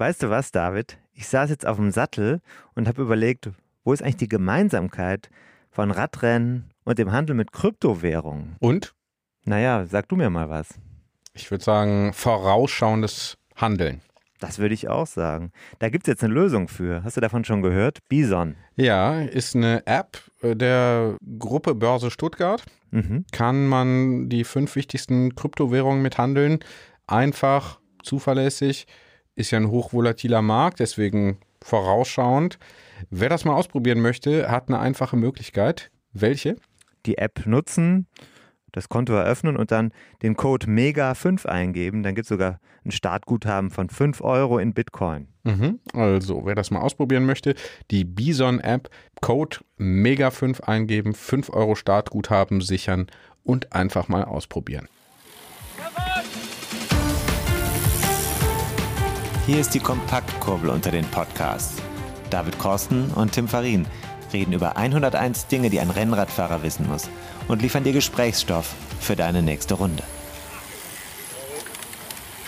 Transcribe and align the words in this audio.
Weißt 0.00 0.22
du 0.22 0.30
was, 0.30 0.50
David? 0.50 0.96
Ich 1.12 1.28
saß 1.28 1.50
jetzt 1.50 1.66
auf 1.66 1.76
dem 1.76 1.90
Sattel 1.90 2.40
und 2.74 2.88
habe 2.88 3.02
überlegt, 3.02 3.50
wo 3.84 3.92
ist 3.92 4.02
eigentlich 4.02 4.16
die 4.16 4.30
Gemeinsamkeit 4.30 5.28
von 5.70 5.90
Radrennen 5.90 6.70
und 6.84 6.98
dem 6.98 7.12
Handel 7.12 7.36
mit 7.36 7.52
Kryptowährungen? 7.52 8.56
Und? 8.60 8.94
Naja, 9.44 9.84
sag 9.84 10.08
du 10.08 10.16
mir 10.16 10.30
mal 10.30 10.48
was. 10.48 10.68
Ich 11.34 11.50
würde 11.50 11.62
sagen, 11.62 12.14
vorausschauendes 12.14 13.36
Handeln. 13.56 14.00
Das 14.38 14.58
würde 14.58 14.72
ich 14.72 14.88
auch 14.88 15.06
sagen. 15.06 15.52
Da 15.80 15.90
gibt 15.90 16.04
es 16.04 16.08
jetzt 16.10 16.24
eine 16.24 16.32
Lösung 16.32 16.68
für. 16.68 17.04
Hast 17.04 17.18
du 17.18 17.20
davon 17.20 17.44
schon 17.44 17.60
gehört? 17.60 17.98
Bison. 18.08 18.56
Ja, 18.76 19.20
ist 19.20 19.54
eine 19.54 19.86
App 19.86 20.16
der 20.42 21.18
Gruppe 21.38 21.74
Börse 21.74 22.10
Stuttgart. 22.10 22.64
Mhm. 22.90 23.26
Kann 23.32 23.66
man 23.66 24.30
die 24.30 24.44
fünf 24.44 24.76
wichtigsten 24.76 25.34
Kryptowährungen 25.34 26.00
mithandeln. 26.00 26.60
Einfach, 27.06 27.80
zuverlässig. 28.02 28.86
Ist 29.40 29.52
ja 29.52 29.58
ein 29.58 29.70
hochvolatiler 29.70 30.42
Markt, 30.42 30.80
deswegen 30.80 31.38
vorausschauend. 31.62 32.58
Wer 33.08 33.30
das 33.30 33.46
mal 33.46 33.54
ausprobieren 33.54 34.02
möchte, 34.02 34.50
hat 34.50 34.68
eine 34.68 34.78
einfache 34.78 35.16
Möglichkeit. 35.16 35.90
Welche? 36.12 36.56
Die 37.06 37.16
App 37.16 37.46
nutzen, 37.46 38.06
das 38.72 38.90
Konto 38.90 39.14
eröffnen 39.14 39.56
und 39.56 39.70
dann 39.70 39.92
den 40.20 40.36
Code 40.36 40.66
MEGA5 40.66 41.46
eingeben. 41.46 42.02
Dann 42.02 42.14
gibt 42.14 42.26
es 42.26 42.28
sogar 42.28 42.60
ein 42.84 42.90
Startguthaben 42.90 43.70
von 43.70 43.88
5 43.88 44.20
Euro 44.20 44.58
in 44.58 44.74
Bitcoin. 44.74 45.28
Mhm. 45.44 45.80
Also, 45.94 46.44
wer 46.44 46.54
das 46.54 46.70
mal 46.70 46.82
ausprobieren 46.82 47.24
möchte, 47.24 47.54
die 47.90 48.04
Bison-App, 48.04 48.90
Code 49.22 49.60
MEGA5 49.78 50.64
eingeben, 50.64 51.14
5 51.14 51.48
Euro 51.48 51.76
Startguthaben 51.76 52.60
sichern 52.60 53.06
und 53.42 53.72
einfach 53.72 54.08
mal 54.08 54.24
ausprobieren. 54.24 54.86
Hier 59.50 59.58
ist 59.58 59.74
die 59.74 59.80
Kompaktkurbel 59.80 60.70
unter 60.70 60.92
den 60.92 61.04
Podcasts. 61.06 61.82
David 62.30 62.56
Korsten 62.60 63.10
und 63.10 63.32
Tim 63.32 63.48
Farin 63.48 63.84
reden 64.32 64.52
über 64.52 64.76
101 64.76 65.48
Dinge, 65.48 65.70
die 65.70 65.80
ein 65.80 65.90
Rennradfahrer 65.90 66.62
wissen 66.62 66.86
muss 66.86 67.10
und 67.48 67.60
liefern 67.60 67.82
dir 67.82 67.92
Gesprächsstoff 67.92 68.72
für 69.00 69.16
deine 69.16 69.42
nächste 69.42 69.74
Runde. 69.74 70.04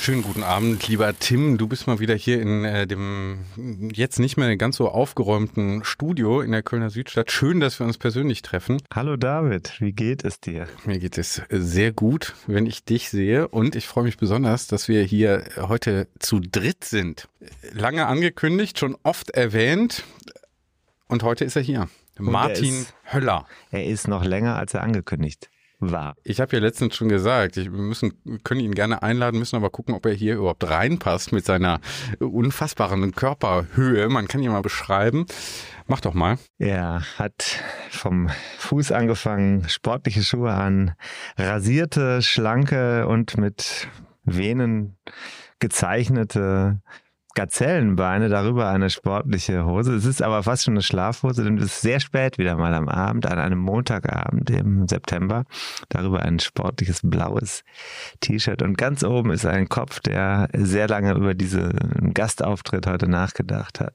Schönen 0.02 0.22
guten 0.22 0.42
Abend, 0.42 0.88
lieber 0.88 1.16
Tim. 1.16 1.58
Du 1.58 1.68
bist 1.68 1.86
mal 1.86 2.00
wieder 2.00 2.16
hier 2.16 2.42
in 2.42 2.64
äh, 2.64 2.88
dem 2.88 3.44
jetzt 3.92 4.18
nicht 4.18 4.36
mehr 4.36 4.56
ganz 4.56 4.78
so 4.78 4.88
aufgeräumten 4.88 5.84
Studio 5.84 6.40
in 6.40 6.50
der 6.50 6.64
Kölner 6.64 6.90
Südstadt. 6.90 7.30
Schön, 7.30 7.60
dass 7.60 7.78
wir 7.78 7.86
uns 7.86 7.98
persönlich 7.98 8.42
treffen. 8.42 8.82
Hallo 8.92 9.16
David, 9.16 9.80
wie 9.80 9.92
geht 9.92 10.24
es 10.24 10.40
dir? 10.40 10.66
Mir 10.86 10.98
geht 10.98 11.18
es 11.18 11.40
sehr 11.48 11.92
gut, 11.92 12.34
wenn 12.48 12.66
ich 12.66 12.84
dich 12.84 13.10
sehe. 13.10 13.46
Und 13.46 13.76
ich 13.76 13.86
freue 13.86 14.02
mich 14.02 14.16
besonders, 14.16 14.66
dass 14.66 14.88
wir 14.88 15.04
hier 15.04 15.44
heute 15.56 16.08
zu 16.18 16.40
dritt 16.40 16.82
sind. 16.82 17.28
Lange 17.72 18.08
angekündigt, 18.08 18.80
schon 18.80 18.96
oft 19.04 19.30
erwähnt. 19.30 20.02
Und 21.06 21.22
heute 21.22 21.44
ist 21.44 21.54
er 21.54 21.62
hier. 21.62 21.88
Martin 22.18 22.80
ist- 22.80 22.94
Höller. 23.04 23.46
Er 23.70 23.86
ist 23.86 24.08
noch 24.08 24.24
länger, 24.24 24.56
als 24.56 24.74
er 24.74 24.82
angekündigt 24.82 25.48
war. 25.90 26.14
Ich 26.22 26.40
habe 26.40 26.54
ja 26.56 26.62
letztens 26.62 26.96
schon 26.96 27.08
gesagt, 27.08 27.56
ich, 27.56 27.72
wir 27.72 27.82
müssen, 27.82 28.12
können 28.44 28.60
ihn 28.60 28.74
gerne 28.74 29.02
einladen, 29.02 29.38
müssen 29.38 29.56
aber 29.56 29.70
gucken, 29.70 29.94
ob 29.94 30.06
er 30.06 30.12
hier 30.12 30.36
überhaupt 30.36 30.68
reinpasst 30.68 31.32
mit 31.32 31.44
seiner 31.44 31.80
unfassbaren 32.20 33.12
Körperhöhe. 33.12 34.08
Man 34.08 34.28
kann 34.28 34.42
ihn 34.42 34.52
mal 34.52 34.62
beschreiben. 34.62 35.26
Mach 35.86 36.00
doch 36.00 36.14
mal. 36.14 36.38
Er 36.58 37.02
hat 37.18 37.60
vom 37.90 38.30
Fuß 38.58 38.92
angefangen, 38.92 39.68
sportliche 39.68 40.22
Schuhe 40.22 40.52
an, 40.52 40.94
rasierte, 41.36 42.22
schlanke 42.22 43.06
und 43.08 43.36
mit 43.36 43.88
Venen 44.24 44.96
gezeichnete 45.58 46.80
Gazellenbeine, 47.34 48.28
darüber 48.28 48.68
eine 48.68 48.90
sportliche 48.90 49.64
Hose. 49.64 49.94
Es 49.94 50.04
ist 50.04 50.22
aber 50.22 50.42
fast 50.42 50.64
schon 50.64 50.74
eine 50.74 50.82
Schlafhose, 50.82 51.44
denn 51.44 51.58
es 51.58 51.64
ist 51.64 51.80
sehr 51.80 52.00
spät 52.00 52.38
wieder 52.38 52.56
mal 52.56 52.74
am 52.74 52.88
Abend, 52.88 53.26
an 53.26 53.38
einem 53.38 53.58
Montagabend 53.58 54.50
im 54.50 54.86
September. 54.86 55.44
Darüber 55.88 56.20
ein 56.20 56.38
sportliches 56.40 57.00
blaues 57.02 57.64
T-Shirt 58.20 58.62
und 58.62 58.76
ganz 58.76 59.02
oben 59.02 59.30
ist 59.30 59.46
ein 59.46 59.68
Kopf, 59.68 60.00
der 60.00 60.48
sehr 60.54 60.88
lange 60.88 61.14
über 61.14 61.34
diesen 61.34 62.12
Gastauftritt 62.12 62.86
heute 62.86 63.08
nachgedacht 63.08 63.80
hat. 63.80 63.94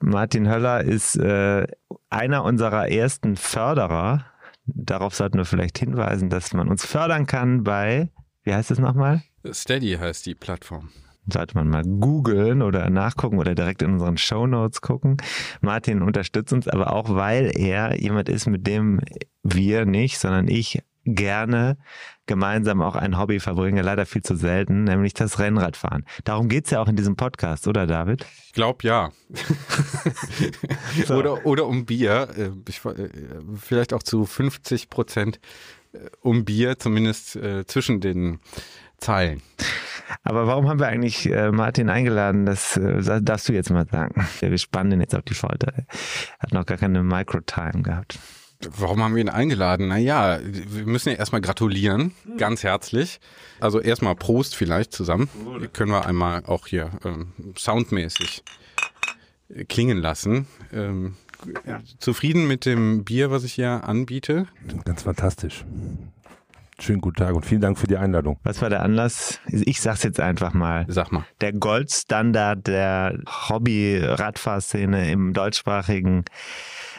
Martin 0.00 0.48
Höller 0.48 0.82
ist 0.82 1.16
äh, 1.16 1.66
einer 2.10 2.44
unserer 2.44 2.88
ersten 2.88 3.36
Förderer. 3.36 4.26
Darauf 4.66 5.14
sollten 5.14 5.38
wir 5.38 5.44
vielleicht 5.44 5.78
hinweisen, 5.78 6.30
dass 6.30 6.52
man 6.52 6.68
uns 6.68 6.84
fördern 6.84 7.26
kann 7.26 7.62
bei, 7.62 8.10
wie 8.42 8.52
heißt 8.52 8.70
es 8.72 8.78
nochmal? 8.78 9.22
Steady 9.52 9.96
heißt 10.00 10.26
die 10.26 10.34
Plattform. 10.34 10.88
Sollte 11.32 11.54
man 11.56 11.68
mal 11.68 11.82
googeln 11.82 12.62
oder 12.62 12.88
nachgucken 12.90 13.38
oder 13.38 13.54
direkt 13.54 13.82
in 13.82 13.94
unseren 13.94 14.16
Shownotes 14.16 14.80
gucken. 14.80 15.16
Martin 15.60 16.02
unterstützt 16.02 16.52
uns 16.52 16.68
aber 16.68 16.92
auch, 16.92 17.14
weil 17.14 17.52
er 17.56 18.00
jemand 18.00 18.28
ist, 18.28 18.46
mit 18.46 18.66
dem 18.66 19.00
wir 19.42 19.86
nicht, 19.86 20.18
sondern 20.18 20.48
ich 20.48 20.82
gerne 21.06 21.78
gemeinsam 22.26 22.82
auch 22.82 22.96
ein 22.96 23.16
Hobby 23.16 23.38
verbringe, 23.40 23.80
leider 23.82 24.04
viel 24.04 24.22
zu 24.22 24.36
selten, 24.36 24.84
nämlich 24.84 25.14
das 25.14 25.38
Rennradfahren. 25.38 26.04
Darum 26.24 26.48
geht's 26.48 26.70
ja 26.70 26.80
auch 26.80 26.88
in 26.88 26.96
diesem 26.96 27.16
Podcast, 27.16 27.68
oder 27.68 27.86
David? 27.86 28.26
Ich 28.46 28.52
glaube 28.52 28.78
ja. 28.82 29.12
oder, 31.08 31.46
oder 31.46 31.66
um 31.66 31.86
Bier. 31.86 32.28
Äh, 32.36 32.50
Ich, 32.68 32.84
äh, 32.84 33.08
vielleicht 33.54 33.92
auch 33.92 34.02
zu 34.02 34.26
50 34.26 34.90
Prozent 34.90 35.38
äh, 35.92 35.98
um 36.20 36.44
Bier, 36.44 36.78
zumindest 36.78 37.36
äh, 37.36 37.64
zwischen 37.66 38.00
den 38.00 38.40
Zeilen. 38.98 39.42
Aber 40.22 40.46
warum 40.46 40.68
haben 40.68 40.80
wir 40.80 40.88
eigentlich 40.88 41.30
äh, 41.30 41.50
Martin 41.50 41.88
eingeladen? 41.88 42.46
Das 42.46 42.76
äh, 42.76 43.20
darfst 43.22 43.48
du 43.48 43.52
jetzt 43.52 43.70
mal 43.70 43.86
sagen. 43.86 44.26
Wir 44.40 44.58
spannen 44.58 44.92
ihn 44.92 45.00
jetzt 45.00 45.14
auf 45.14 45.22
die 45.22 45.34
Folter. 45.34 45.72
Er 45.76 45.84
hat 46.40 46.52
noch 46.52 46.66
gar 46.66 46.78
keine 46.78 47.02
Micro-Time 47.02 47.82
gehabt. 47.82 48.18
Warum 48.78 49.02
haben 49.02 49.14
wir 49.14 49.20
ihn 49.20 49.28
eingeladen? 49.28 49.88
Naja, 49.88 50.38
wir 50.42 50.86
müssen 50.86 51.10
ja 51.10 51.16
erstmal 51.16 51.42
gratulieren, 51.42 52.12
ganz 52.38 52.62
herzlich. 52.62 53.20
Also 53.60 53.80
erstmal 53.80 54.14
Prost 54.14 54.56
vielleicht 54.56 54.92
zusammen. 54.92 55.28
Können 55.74 55.90
wir 55.90 56.06
einmal 56.06 56.42
auch 56.46 56.66
hier 56.66 56.90
ähm, 57.04 57.32
soundmäßig 57.56 58.42
klingen 59.68 59.98
lassen. 59.98 60.46
Ähm, 60.72 61.16
Zufrieden 61.98 62.48
mit 62.48 62.64
dem 62.64 63.04
Bier, 63.04 63.30
was 63.30 63.44
ich 63.44 63.52
hier 63.52 63.84
anbiete? 63.84 64.46
Ganz 64.84 65.02
fantastisch. 65.02 65.64
Schönen 66.78 67.00
guten 67.00 67.16
Tag 67.16 67.34
und 67.34 67.46
vielen 67.46 67.62
Dank 67.62 67.78
für 67.78 67.86
die 67.86 67.96
Einladung. 67.96 68.38
Was 68.42 68.60
war 68.60 68.68
der 68.68 68.82
Anlass? 68.82 69.40
Ich 69.46 69.80
sag's 69.80 70.02
jetzt 70.02 70.20
einfach 70.20 70.52
mal. 70.52 70.84
Sag 70.88 71.10
mal. 71.10 71.24
der 71.40 71.54
Goldstandard 71.54 72.66
der 72.66 73.18
Hobby-Radfahrszene 73.48 75.10
im 75.10 75.32
deutschsprachigen 75.32 76.24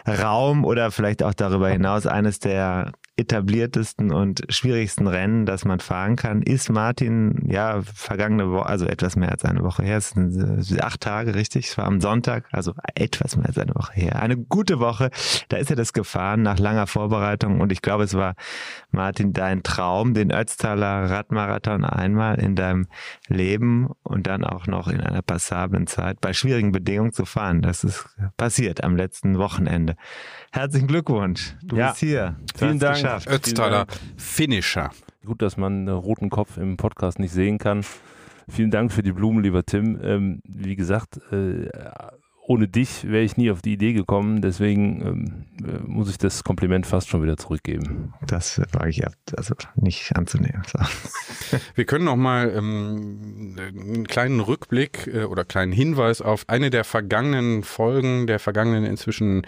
Raum 0.07 0.65
oder 0.65 0.89
vielleicht 0.89 1.21
auch 1.21 1.33
darüber 1.33 1.69
hinaus 1.69 2.07
eines 2.07 2.39
der 2.39 2.91
etabliertesten 3.17 4.11
und 4.13 4.43
schwierigsten 4.49 5.07
Rennen, 5.07 5.45
das 5.45 5.65
man 5.65 5.79
fahren 5.79 6.15
kann, 6.15 6.41
ist 6.43 6.69
Martin, 6.69 7.43
ja, 7.49 7.81
vergangene 7.81 8.51
Woche, 8.51 8.67
also 8.67 8.85
etwas 8.85 9.15
mehr 9.15 9.31
als 9.31 9.43
eine 9.43 9.63
Woche 9.63 9.83
her, 9.83 9.97
es 9.97 10.11
sind 10.11 10.71
äh, 10.71 10.81
acht 10.81 11.01
Tage, 11.01 11.33
richtig? 11.35 11.67
Es 11.67 11.77
war 11.77 11.85
am 11.85 11.99
Sonntag, 11.99 12.45
also 12.51 12.73
etwas 12.95 13.35
mehr 13.35 13.47
als 13.47 13.57
eine 13.57 13.73
Woche 13.75 13.93
her. 13.93 14.21
Eine 14.21 14.37
gute 14.37 14.79
Woche, 14.79 15.09
da 15.49 15.57
ist 15.57 15.69
er 15.71 15.75
das 15.75 15.93
gefahren 15.93 16.43
nach 16.43 16.59
langer 16.59 16.85
Vorbereitung 16.85 17.59
und 17.59 17.71
ich 17.71 17.81
glaube, 17.81 18.03
es 18.03 18.13
war, 18.13 18.35
Martin, 18.91 19.33
dein 19.33 19.63
Traum, 19.63 20.13
den 20.13 20.31
Ötztaler 20.31 21.09
Radmarathon 21.09 21.83
einmal 21.85 22.39
in 22.39 22.55
deinem 22.55 22.87
Leben 23.27 23.89
und 24.03 24.27
dann 24.27 24.43
auch 24.43 24.67
noch 24.67 24.87
in 24.87 25.01
einer 25.01 25.23
passablen 25.23 25.87
Zeit 25.87 26.21
bei 26.21 26.33
schwierigen 26.33 26.71
Bedingungen 26.71 27.13
zu 27.13 27.25
fahren. 27.25 27.61
Das 27.63 27.83
ist 27.83 28.05
passiert 28.37 28.83
am 28.83 28.95
letzten 28.95 29.37
Wochenende. 29.39 29.95
Herzlichen 30.51 30.87
Glückwunsch. 30.87 31.55
Du 31.63 31.75
Ja. 31.77 31.87
bist 31.89 31.99
hier. 31.99 32.35
Du 32.53 32.59
Vielen 32.59 32.79
Dank. 32.79 33.06
Geschafft. 33.15 33.29
Ötztaler 33.29 33.87
Finisher. 34.17 34.91
Gut, 35.25 35.41
dass 35.41 35.57
man 35.57 35.87
einen 35.87 35.97
roten 35.97 36.29
Kopf 36.29 36.57
im 36.57 36.77
Podcast 36.77 37.19
nicht 37.19 37.31
sehen 37.31 37.57
kann. 37.57 37.85
Vielen 38.49 38.71
Dank 38.71 38.91
für 38.91 39.03
die 39.03 39.11
Blumen, 39.11 39.43
lieber 39.43 39.65
Tim. 39.65 39.99
Ähm, 40.01 40.41
wie 40.45 40.75
gesagt, 40.75 41.19
äh, 41.31 41.69
ohne 42.47 42.69
dich 42.69 43.03
wäre 43.05 43.23
ich 43.23 43.35
nie 43.35 43.51
auf 43.51 43.61
die 43.61 43.73
Idee 43.73 43.91
gekommen. 43.91 44.41
Deswegen 44.41 45.01
ähm, 45.01 45.45
äh, 45.67 45.79
muss 45.85 46.09
ich 46.09 46.17
das 46.17 46.45
Kompliment 46.45 46.87
fast 46.87 47.09
schon 47.09 47.21
wieder 47.21 47.35
zurückgeben. 47.35 48.13
Das 48.25 48.61
wage 48.71 48.89
ich 48.89 49.05
ab, 49.05 49.13
also 49.35 49.53
nicht 49.75 50.15
anzunehmen. 50.15 50.63
So. 50.65 50.79
Wir 51.75 51.83
können 51.83 52.05
noch 52.05 52.15
mal 52.15 52.53
ähm, 52.55 53.57
einen 53.57 54.07
kleinen 54.07 54.39
Rückblick 54.39 55.07
äh, 55.13 55.23
oder 55.25 55.43
kleinen 55.43 55.73
Hinweis 55.73 56.21
auf 56.21 56.45
eine 56.47 56.69
der 56.69 56.85
vergangenen 56.85 57.63
Folgen, 57.63 58.27
der 58.27 58.39
vergangenen 58.39 58.85
inzwischen 58.85 59.45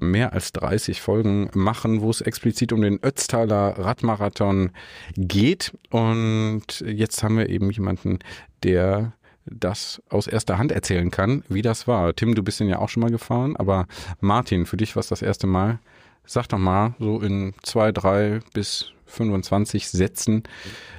mehr 0.00 0.32
als 0.32 0.52
30 0.52 1.00
Folgen 1.00 1.50
machen, 1.54 2.00
wo 2.00 2.10
es 2.10 2.20
explizit 2.20 2.72
um 2.72 2.80
den 2.80 3.02
Ötztaler 3.02 3.78
Radmarathon 3.78 4.70
geht. 5.16 5.76
Und 5.90 6.80
jetzt 6.86 7.22
haben 7.22 7.38
wir 7.38 7.48
eben 7.48 7.70
jemanden, 7.70 8.18
der 8.62 9.12
das 9.44 10.02
aus 10.10 10.26
erster 10.26 10.58
Hand 10.58 10.72
erzählen 10.72 11.10
kann, 11.10 11.42
wie 11.48 11.62
das 11.62 11.86
war. 11.86 12.14
Tim, 12.14 12.34
du 12.34 12.42
bist 12.42 12.60
den 12.60 12.68
ja 12.68 12.78
auch 12.78 12.88
schon 12.88 13.02
mal 13.02 13.10
gefahren, 13.10 13.56
aber 13.56 13.86
Martin, 14.20 14.66
für 14.66 14.76
dich 14.76 14.94
war 14.94 15.00
es 15.00 15.08
das 15.08 15.22
erste 15.22 15.46
Mal. 15.46 15.78
Sag 16.26 16.48
doch 16.48 16.58
mal 16.58 16.94
so 16.98 17.20
in 17.20 17.54
zwei, 17.62 17.90
drei 17.90 18.40
bis 18.52 18.92
25 19.06 19.88
Sätzen, 19.88 20.42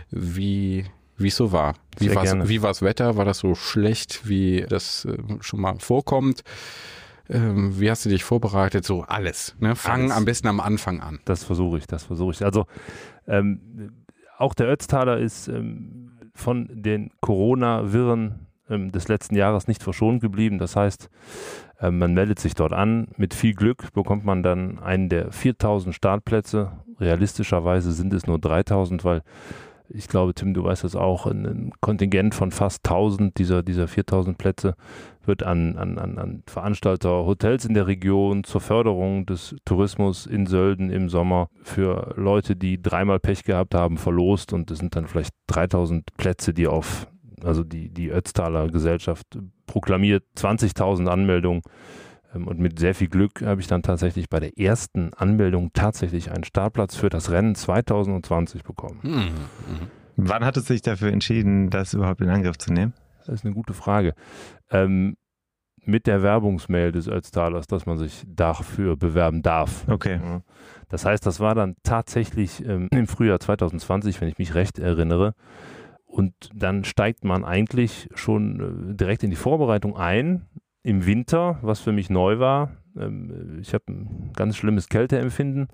wie 0.09 0.85
wie 1.19 1.27
es 1.27 1.35
so 1.35 1.51
war. 1.51 1.75
Wie 2.47 2.61
war 2.61 2.69
das 2.69 2.81
Wetter? 2.81 3.17
War 3.17 3.25
das 3.25 3.39
so 3.39 3.53
schlecht, 3.53 4.27
wie 4.27 4.65
das 4.67 5.05
äh, 5.05 5.17
schon 5.41 5.59
mal 5.61 5.77
vorkommt? 5.79 6.43
Ähm, 7.29 7.79
wie 7.79 7.89
hast 7.89 8.05
du 8.05 8.09
dich 8.09 8.23
vorbereitet? 8.23 8.85
So 8.85 9.03
alles. 9.03 9.55
Ne? 9.59 9.75
Fang 9.75 10.03
alles. 10.03 10.17
am 10.17 10.25
besten 10.25 10.47
am 10.47 10.59
Anfang 10.59 10.99
an. 10.99 11.19
Das 11.25 11.43
versuche 11.43 11.77
ich, 11.77 11.87
das 11.87 12.03
versuche 12.03 12.31
ich. 12.31 12.43
Also 12.43 12.65
ähm, 13.27 13.91
auch 14.37 14.53
der 14.53 14.67
Ötztaler 14.67 15.19
ist 15.19 15.47
ähm, 15.47 16.11
von 16.33 16.67
den 16.71 17.11
Corona-Wirren 17.21 18.47
ähm, 18.69 18.91
des 18.91 19.07
letzten 19.07 19.35
Jahres 19.35 19.67
nicht 19.67 19.83
verschont 19.83 20.21
geblieben. 20.21 20.57
Das 20.57 20.75
heißt, 20.75 21.09
äh, 21.79 21.91
man 21.91 22.13
meldet 22.13 22.39
sich 22.39 22.55
dort 22.55 22.73
an. 22.73 23.09
Mit 23.17 23.33
viel 23.33 23.53
Glück 23.53 23.93
bekommt 23.93 24.25
man 24.25 24.41
dann 24.41 24.79
einen 24.79 25.09
der 25.09 25.31
4000 25.31 25.93
Startplätze. 25.93 26.71
Realistischerweise 26.99 27.91
sind 27.91 28.13
es 28.13 28.27
nur 28.27 28.39
3000, 28.39 29.03
weil 29.03 29.21
ich 29.89 30.07
glaube, 30.07 30.33
Tim, 30.33 30.53
du 30.53 30.63
weißt 30.63 30.83
das 30.83 30.95
auch, 30.95 31.25
ein 31.25 31.71
Kontingent 31.81 32.35
von 32.35 32.51
fast 32.51 32.85
1000 32.85 33.37
dieser, 33.37 33.63
dieser 33.63 33.87
4000 33.87 34.37
Plätze 34.37 34.75
wird 35.25 35.43
an, 35.43 35.77
an, 35.77 35.97
an 35.97 36.43
Veranstalter, 36.47 37.25
Hotels 37.25 37.65
in 37.65 37.73
der 37.73 37.87
Region 37.87 38.43
zur 38.43 38.61
Förderung 38.61 39.25
des 39.25 39.55
Tourismus 39.65 40.25
in 40.25 40.45
Sölden 40.45 40.89
im 40.89 41.09
Sommer 41.09 41.49
für 41.61 42.13
Leute, 42.17 42.55
die 42.55 42.81
dreimal 42.81 43.19
Pech 43.19 43.43
gehabt 43.43 43.75
haben, 43.75 43.97
verlost. 43.97 44.53
Und 44.53 44.71
es 44.71 44.79
sind 44.79 44.95
dann 44.95 45.07
vielleicht 45.07 45.33
3000 45.47 46.15
Plätze, 46.17 46.53
die 46.53 46.67
auf, 46.67 47.07
also 47.43 47.63
die, 47.63 47.89
die 47.89 48.09
Ötztaler 48.09 48.67
Gesellschaft 48.69 49.27
proklamiert, 49.65 50.23
20.000 50.35 51.07
Anmeldungen 51.07 51.61
und 52.33 52.59
mit 52.59 52.79
sehr 52.79 52.93
viel 52.93 53.07
Glück 53.07 53.41
habe 53.41 53.61
ich 53.61 53.67
dann 53.67 53.81
tatsächlich 53.81 54.29
bei 54.29 54.39
der 54.39 54.57
ersten 54.57 55.13
Anmeldung 55.13 55.71
tatsächlich 55.73 56.31
einen 56.31 56.43
Startplatz 56.43 56.95
für 56.95 57.09
das 57.09 57.31
Rennen 57.31 57.55
2020 57.55 58.63
bekommen. 58.63 58.99
Mhm. 59.01 59.11
Mhm. 59.11 59.87
Wann 60.15 60.45
hat 60.45 60.57
es 60.57 60.65
sich 60.65 60.81
dafür 60.81 61.11
entschieden, 61.11 61.69
das 61.69 61.93
überhaupt 61.93 62.21
in 62.21 62.29
Angriff 62.29 62.57
zu 62.57 62.73
nehmen? 62.73 62.93
Das 63.19 63.29
ist 63.29 63.45
eine 63.45 63.53
gute 63.53 63.73
Frage. 63.73 64.13
Ähm, 64.69 65.15
mit 65.85 66.07
der 66.07 66.21
Werbungsmail 66.21 66.91
des 66.91 67.07
Ötztalers, 67.07 67.67
dass 67.67 67.85
man 67.85 67.97
sich 67.97 68.23
dafür 68.27 68.97
bewerben 68.97 69.41
darf. 69.41 69.87
Okay. 69.87 70.19
Das 70.89 71.05
heißt, 71.05 71.25
das 71.25 71.39
war 71.39 71.55
dann 71.55 71.75
tatsächlich 71.83 72.65
ähm, 72.65 72.89
im 72.91 73.07
Frühjahr 73.07 73.39
2020, 73.39 74.19
wenn 74.21 74.27
ich 74.27 74.37
mich 74.37 74.55
recht 74.55 74.77
erinnere. 74.77 75.33
Und 76.05 76.33
dann 76.53 76.83
steigt 76.83 77.23
man 77.23 77.45
eigentlich 77.45 78.09
schon 78.13 78.91
äh, 78.91 78.95
direkt 78.95 79.23
in 79.23 79.29
die 79.29 79.35
Vorbereitung 79.35 79.95
ein 79.95 80.47
im 80.83 81.05
Winter, 81.05 81.59
was 81.61 81.79
für 81.79 81.91
mich 81.91 82.09
neu 82.09 82.39
war. 82.39 82.71
Ähm, 82.97 83.59
ich 83.61 83.73
habe 83.73 83.85
ein 83.89 84.31
ganz 84.35 84.57
schlimmes 84.57 84.89
Kälteempfinden, 84.89 85.67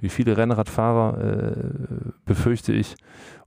wie 0.00 0.08
viele 0.08 0.36
Rennradfahrer 0.36 1.20
äh, 1.20 2.12
befürchte 2.24 2.72
ich. 2.72 2.96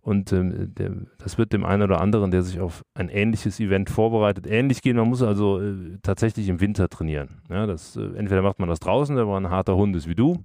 Und 0.02 0.34
ähm, 0.34 0.74
der, 0.74 0.92
das 1.20 1.38
wird 1.38 1.54
dem 1.54 1.64
einen 1.64 1.84
oder 1.84 2.02
anderen, 2.02 2.32
der 2.32 2.42
sich 2.42 2.60
auf 2.60 2.84
ein 2.96 3.10
ähnliches 3.10 3.60
Event 3.60 3.90
vorbereitet, 3.90 4.48
ähnlich 4.48 4.82
gehen. 4.82 4.98
Man 4.98 5.08
muss 5.08 5.22
also 5.22 5.62
äh, 5.62 5.98
tatsächlich 6.02 6.50
im 6.50 6.60
Winter 6.60 6.90
trainieren. 6.90 7.42
Ja, 7.50 7.68
das, 7.68 7.96
äh, 7.96 8.02
entweder 8.16 8.42
macht 8.42 8.60
man 8.60 8.68
das 8.68 8.80
draußen, 8.80 9.16
der 9.16 9.28
war 9.28 9.40
ein 9.40 9.50
harter 9.50 9.76
Hund 9.76 9.96
ist 9.96 10.08
wie 10.08 10.16
du, 10.16 10.44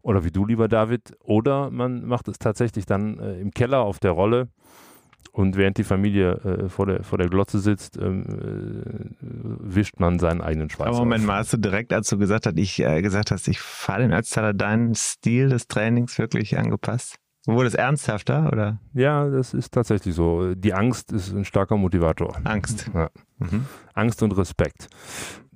oder 0.00 0.24
wie 0.24 0.30
du, 0.30 0.46
lieber 0.46 0.68
David, 0.68 1.16
oder 1.24 1.70
man 1.70 2.06
macht 2.06 2.28
es 2.28 2.38
tatsächlich 2.38 2.86
dann 2.86 3.18
äh, 3.18 3.40
im 3.40 3.50
Keller 3.50 3.80
auf 3.80 3.98
der 3.98 4.12
Rolle 4.12 4.48
und 5.32 5.56
während 5.56 5.78
die 5.78 5.84
Familie 5.84 6.32
äh, 6.32 6.68
vor, 6.68 6.86
der, 6.86 7.04
vor 7.04 7.16
der 7.16 7.28
Glotze 7.28 7.60
sitzt, 7.60 7.96
ähm, 7.96 8.24
äh, 8.26 9.20
wischt 9.20 10.00
man 10.00 10.18
seinen 10.18 10.40
eigenen 10.40 10.68
Schweiß. 10.68 10.88
Aber 10.88 10.98
Moment 10.98 11.24
mal, 11.24 11.38
hast 11.38 11.52
du 11.52 11.58
direkt, 11.58 11.92
als 11.92 12.08
du 12.08 12.18
gesagt 12.18 12.46
hast, 12.46 12.58
ich 12.58 12.80
äh, 12.80 13.02
gesagt 13.02 13.30
hast, 13.30 13.46
ich 13.46 13.60
fahre 13.60 14.02
den 14.02 14.12
Ötztaler, 14.12 14.52
deinen 14.52 14.94
Stil 14.94 15.50
des 15.50 15.68
Trainings 15.68 16.18
wirklich 16.18 16.58
angepasst? 16.58 17.18
Wurde 17.54 17.68
es 17.68 17.74
ernsthafter 17.74 18.50
oder? 18.52 18.78
Ja, 18.92 19.28
das 19.28 19.54
ist 19.54 19.72
tatsächlich 19.72 20.14
so. 20.14 20.54
Die 20.54 20.74
Angst 20.74 21.12
ist 21.12 21.32
ein 21.32 21.44
starker 21.44 21.76
Motivator. 21.76 22.36
Angst. 22.44 22.90
Ja. 22.94 23.10
Mhm. 23.38 23.64
Angst 23.94 24.22
und 24.22 24.32
Respekt 24.32 24.88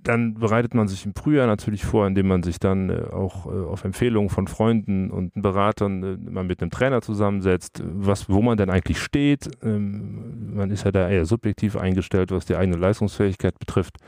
dann 0.02 0.34
bereitet 0.34 0.74
man 0.74 0.88
sich 0.88 1.06
im 1.06 1.14
Frühjahr 1.14 1.46
natürlich 1.46 1.84
vor, 1.84 2.06
indem 2.06 2.28
man 2.28 2.42
sich 2.42 2.58
dann 2.58 2.90
äh, 2.90 3.04
auch 3.12 3.46
äh, 3.46 3.50
auf 3.50 3.84
Empfehlungen 3.84 4.30
von 4.30 4.48
Freunden 4.48 5.10
und 5.10 5.32
Beratern 5.34 6.02
äh, 6.02 6.30
mal 6.30 6.44
mit 6.44 6.60
einem 6.60 6.70
Trainer 6.70 7.02
zusammensetzt, 7.02 7.82
was, 7.84 8.28
wo 8.28 8.42
man 8.42 8.56
denn 8.56 8.70
eigentlich 8.70 9.00
steht. 9.00 9.50
Ähm, 9.62 10.54
man 10.54 10.70
ist 10.70 10.84
ja 10.84 10.90
da 10.90 11.08
eher 11.08 11.24
subjektiv 11.24 11.76
eingestellt, 11.76 12.30
was 12.30 12.46
die 12.46 12.56
eigene 12.56 12.76
Leistungsfähigkeit 12.76 13.58
betrifft. 13.58 13.98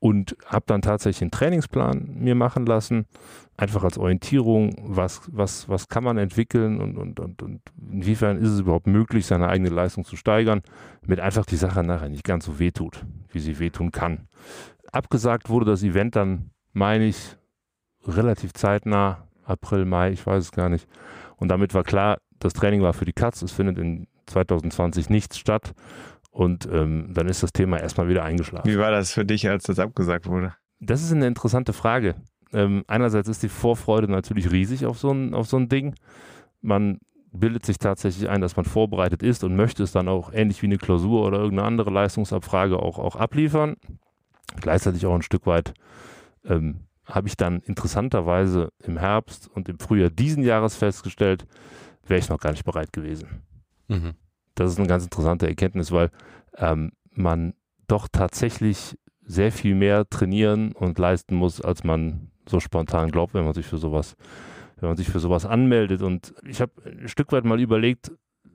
Und 0.00 0.36
habe 0.46 0.64
dann 0.68 0.80
tatsächlich 0.80 1.22
einen 1.22 1.32
Trainingsplan 1.32 2.14
mir 2.14 2.36
machen 2.36 2.66
lassen, 2.66 3.06
einfach 3.56 3.82
als 3.82 3.98
Orientierung, 3.98 4.76
was, 4.80 5.22
was, 5.32 5.68
was 5.68 5.88
kann 5.88 6.04
man 6.04 6.18
entwickeln 6.18 6.80
und, 6.80 6.96
und, 6.96 7.18
und, 7.18 7.42
und 7.42 7.60
inwiefern 7.90 8.36
ist 8.36 8.50
es 8.50 8.60
überhaupt 8.60 8.86
möglich, 8.86 9.26
seine 9.26 9.48
eigene 9.48 9.70
Leistung 9.70 10.04
zu 10.04 10.14
steigern, 10.14 10.62
mit 11.04 11.18
einfach 11.18 11.44
die 11.44 11.56
Sache 11.56 11.82
nachher 11.82 12.08
nicht 12.08 12.22
ganz 12.22 12.44
so 12.44 12.60
wehtut, 12.60 13.04
wie 13.32 13.40
sie 13.40 13.58
wehtun 13.58 13.90
kann 13.90 14.28
abgesagt 14.92 15.48
wurde 15.48 15.66
das 15.66 15.82
Event 15.82 16.16
dann, 16.16 16.50
meine 16.72 17.04
ich, 17.04 17.36
relativ 18.06 18.52
zeitnah, 18.52 19.28
April, 19.44 19.84
Mai, 19.84 20.12
ich 20.12 20.26
weiß 20.26 20.44
es 20.44 20.52
gar 20.52 20.68
nicht. 20.68 20.88
Und 21.36 21.48
damit 21.48 21.74
war 21.74 21.84
klar, 21.84 22.18
das 22.38 22.52
Training 22.52 22.82
war 22.82 22.92
für 22.92 23.04
die 23.04 23.12
Katz, 23.12 23.42
es 23.42 23.52
findet 23.52 23.78
in 23.78 24.06
2020 24.26 25.10
nichts 25.10 25.38
statt. 25.38 25.74
Und 26.30 26.68
ähm, 26.70 27.10
dann 27.14 27.28
ist 27.28 27.42
das 27.42 27.52
Thema 27.52 27.80
erstmal 27.80 28.08
wieder 28.08 28.24
eingeschlafen. 28.24 28.70
Wie 28.70 28.78
war 28.78 28.90
das 28.90 29.12
für 29.12 29.24
dich, 29.24 29.48
als 29.48 29.64
das 29.64 29.78
abgesagt 29.78 30.26
wurde? 30.26 30.54
Das 30.80 31.02
ist 31.02 31.12
eine 31.12 31.26
interessante 31.26 31.72
Frage. 31.72 32.14
Ähm, 32.52 32.84
einerseits 32.86 33.28
ist 33.28 33.42
die 33.42 33.48
Vorfreude 33.48 34.10
natürlich 34.10 34.50
riesig 34.50 34.86
auf 34.86 34.98
so, 34.98 35.10
ein, 35.10 35.34
auf 35.34 35.48
so 35.48 35.56
ein 35.56 35.68
Ding. 35.68 35.94
Man 36.60 37.00
bildet 37.32 37.66
sich 37.66 37.78
tatsächlich 37.78 38.28
ein, 38.28 38.40
dass 38.40 38.56
man 38.56 38.64
vorbereitet 38.64 39.22
ist 39.22 39.44
und 39.44 39.56
möchte 39.56 39.82
es 39.82 39.92
dann 39.92 40.08
auch 40.08 40.32
ähnlich 40.32 40.62
wie 40.62 40.66
eine 40.66 40.78
Klausur 40.78 41.26
oder 41.26 41.38
irgendeine 41.38 41.66
andere 41.66 41.90
Leistungsabfrage 41.90 42.78
auch, 42.78 42.98
auch 42.98 43.16
abliefern. 43.16 43.76
Gleichzeitig 44.60 45.04
auch 45.06 45.14
ein 45.14 45.22
Stück 45.22 45.46
weit 45.46 45.74
ähm, 46.44 46.86
habe 47.04 47.28
ich 47.28 47.36
dann 47.36 47.60
interessanterweise 47.60 48.70
im 48.82 48.98
Herbst 48.98 49.48
und 49.48 49.68
im 49.68 49.78
Frühjahr 49.78 50.10
diesen 50.10 50.42
Jahres 50.42 50.76
festgestellt, 50.76 51.46
wäre 52.06 52.20
ich 52.20 52.28
noch 52.28 52.38
gar 52.38 52.52
nicht 52.52 52.64
bereit 52.64 52.92
gewesen. 52.92 53.42
Mhm. 53.88 54.14
Das 54.58 54.72
ist 54.72 54.78
eine 54.78 54.88
ganz 54.88 55.04
interessante 55.04 55.46
Erkenntnis, 55.46 55.92
weil 55.92 56.10
ähm, 56.56 56.90
man 57.12 57.54
doch 57.86 58.08
tatsächlich 58.10 58.98
sehr 59.24 59.52
viel 59.52 59.74
mehr 59.74 60.08
trainieren 60.08 60.72
und 60.72 60.98
leisten 60.98 61.36
muss, 61.36 61.60
als 61.60 61.84
man 61.84 62.32
so 62.48 62.58
spontan 62.58 63.10
glaubt, 63.10 63.34
wenn 63.34 63.44
man 63.44 63.54
sich 63.54 63.66
für 63.66 63.76
sowas, 63.76 64.16
wenn 64.80 64.88
man 64.88 64.96
sich 64.96 65.08
für 65.08 65.20
sowas 65.20 65.46
anmeldet. 65.46 66.02
Und 66.02 66.34
ich 66.44 66.60
habe 66.60 66.72
ein 66.84 67.08
Stück 67.08 67.30
weit 67.30 67.44
mal 67.44 67.60
überlegt, 67.60 68.10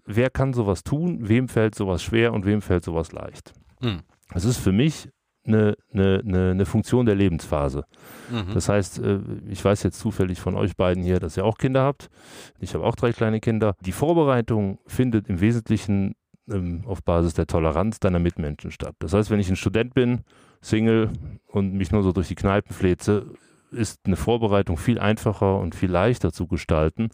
wer 0.06 0.30
kann 0.30 0.54
sowas 0.54 0.84
tun, 0.84 1.30
wem 1.30 1.48
fällt 1.48 1.74
sowas 1.74 2.04
schwer 2.04 2.34
und 2.34 2.46
wem 2.46 2.62
fällt 2.62 2.84
sowas 2.84 3.14
leicht. 3.14 3.54
Mhm. 3.82 4.02
Es 4.34 4.44
ist 4.44 4.58
für 4.58 4.74
mich 4.74 5.10
eine, 5.46 5.76
eine, 5.94 6.52
eine, 6.52 6.66
Funktion 6.66 7.06
der 7.06 7.16
Lebensphase. 7.16 7.84
Mhm. 8.32 8.54
Das 8.54 8.70
heißt, 8.70 9.00
äh, 9.00 9.20
ich 9.50 9.64
weiß 9.64 9.84
jetzt 9.84 10.00
zufällig 10.00 10.40
von 10.40 10.56
euch 10.56 10.76
beiden 10.76 11.04
hier, 11.04 11.20
dass 11.20 11.38
ihr 11.38 11.46
auch 11.46 11.58
Kinder 11.58 11.84
habt. 11.84 12.10
Ich 12.60 12.74
habe 12.74 12.86
auch 12.86 12.96
drei 12.96 13.12
kleine 13.12 13.40
Kinder. 13.40 13.76
Die 13.82 13.92
Vorbereitung 13.92 14.80
findet 14.88 15.28
im 15.28 15.42
Wesentlichen 15.42 16.16
ähm, 16.50 16.84
auf 16.86 17.04
Basis 17.04 17.34
der 17.34 17.48
Toleranz 17.48 18.00
deiner 18.00 18.20
Mitmenschen 18.20 18.72
statt. 18.72 18.96
Das 19.00 19.14
heißt, 19.14 19.30
wenn 19.30 19.40
ich 19.40 19.50
ein 19.50 19.56
Student 19.56 19.94
bin, 19.94 20.22
Single 20.62 21.12
und 21.48 21.74
mich 21.74 21.92
nur 21.92 22.04
so 22.04 22.12
durch 22.12 22.30
die 22.30 22.36
Kneipen 22.36 22.74
fleze, 22.74 23.26
ist 23.72 24.02
eine 24.06 24.16
Vorbereitung 24.16 24.78
viel 24.78 25.00
einfacher 25.00 25.60
und 25.60 25.76
viel 25.76 25.92
leichter 25.92 26.32
zu 26.32 26.48
gestalten, 26.48 27.10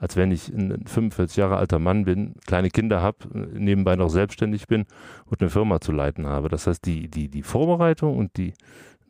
als 0.00 0.16
wenn 0.16 0.32
ich 0.32 0.48
ein 0.48 0.86
45 0.86 1.36
Jahre 1.36 1.58
alter 1.58 1.78
Mann 1.78 2.06
bin, 2.06 2.34
kleine 2.46 2.70
Kinder 2.70 3.02
habe, 3.02 3.18
nebenbei 3.52 3.96
noch 3.96 4.08
selbstständig 4.08 4.66
bin 4.66 4.86
und 5.26 5.40
eine 5.40 5.50
Firma 5.50 5.80
zu 5.80 5.92
leiten 5.92 6.26
habe. 6.26 6.48
Das 6.48 6.66
heißt, 6.66 6.84
die, 6.86 7.08
die, 7.08 7.28
die 7.28 7.42
Vorbereitung 7.42 8.16
und 8.16 8.38
die, 8.38 8.54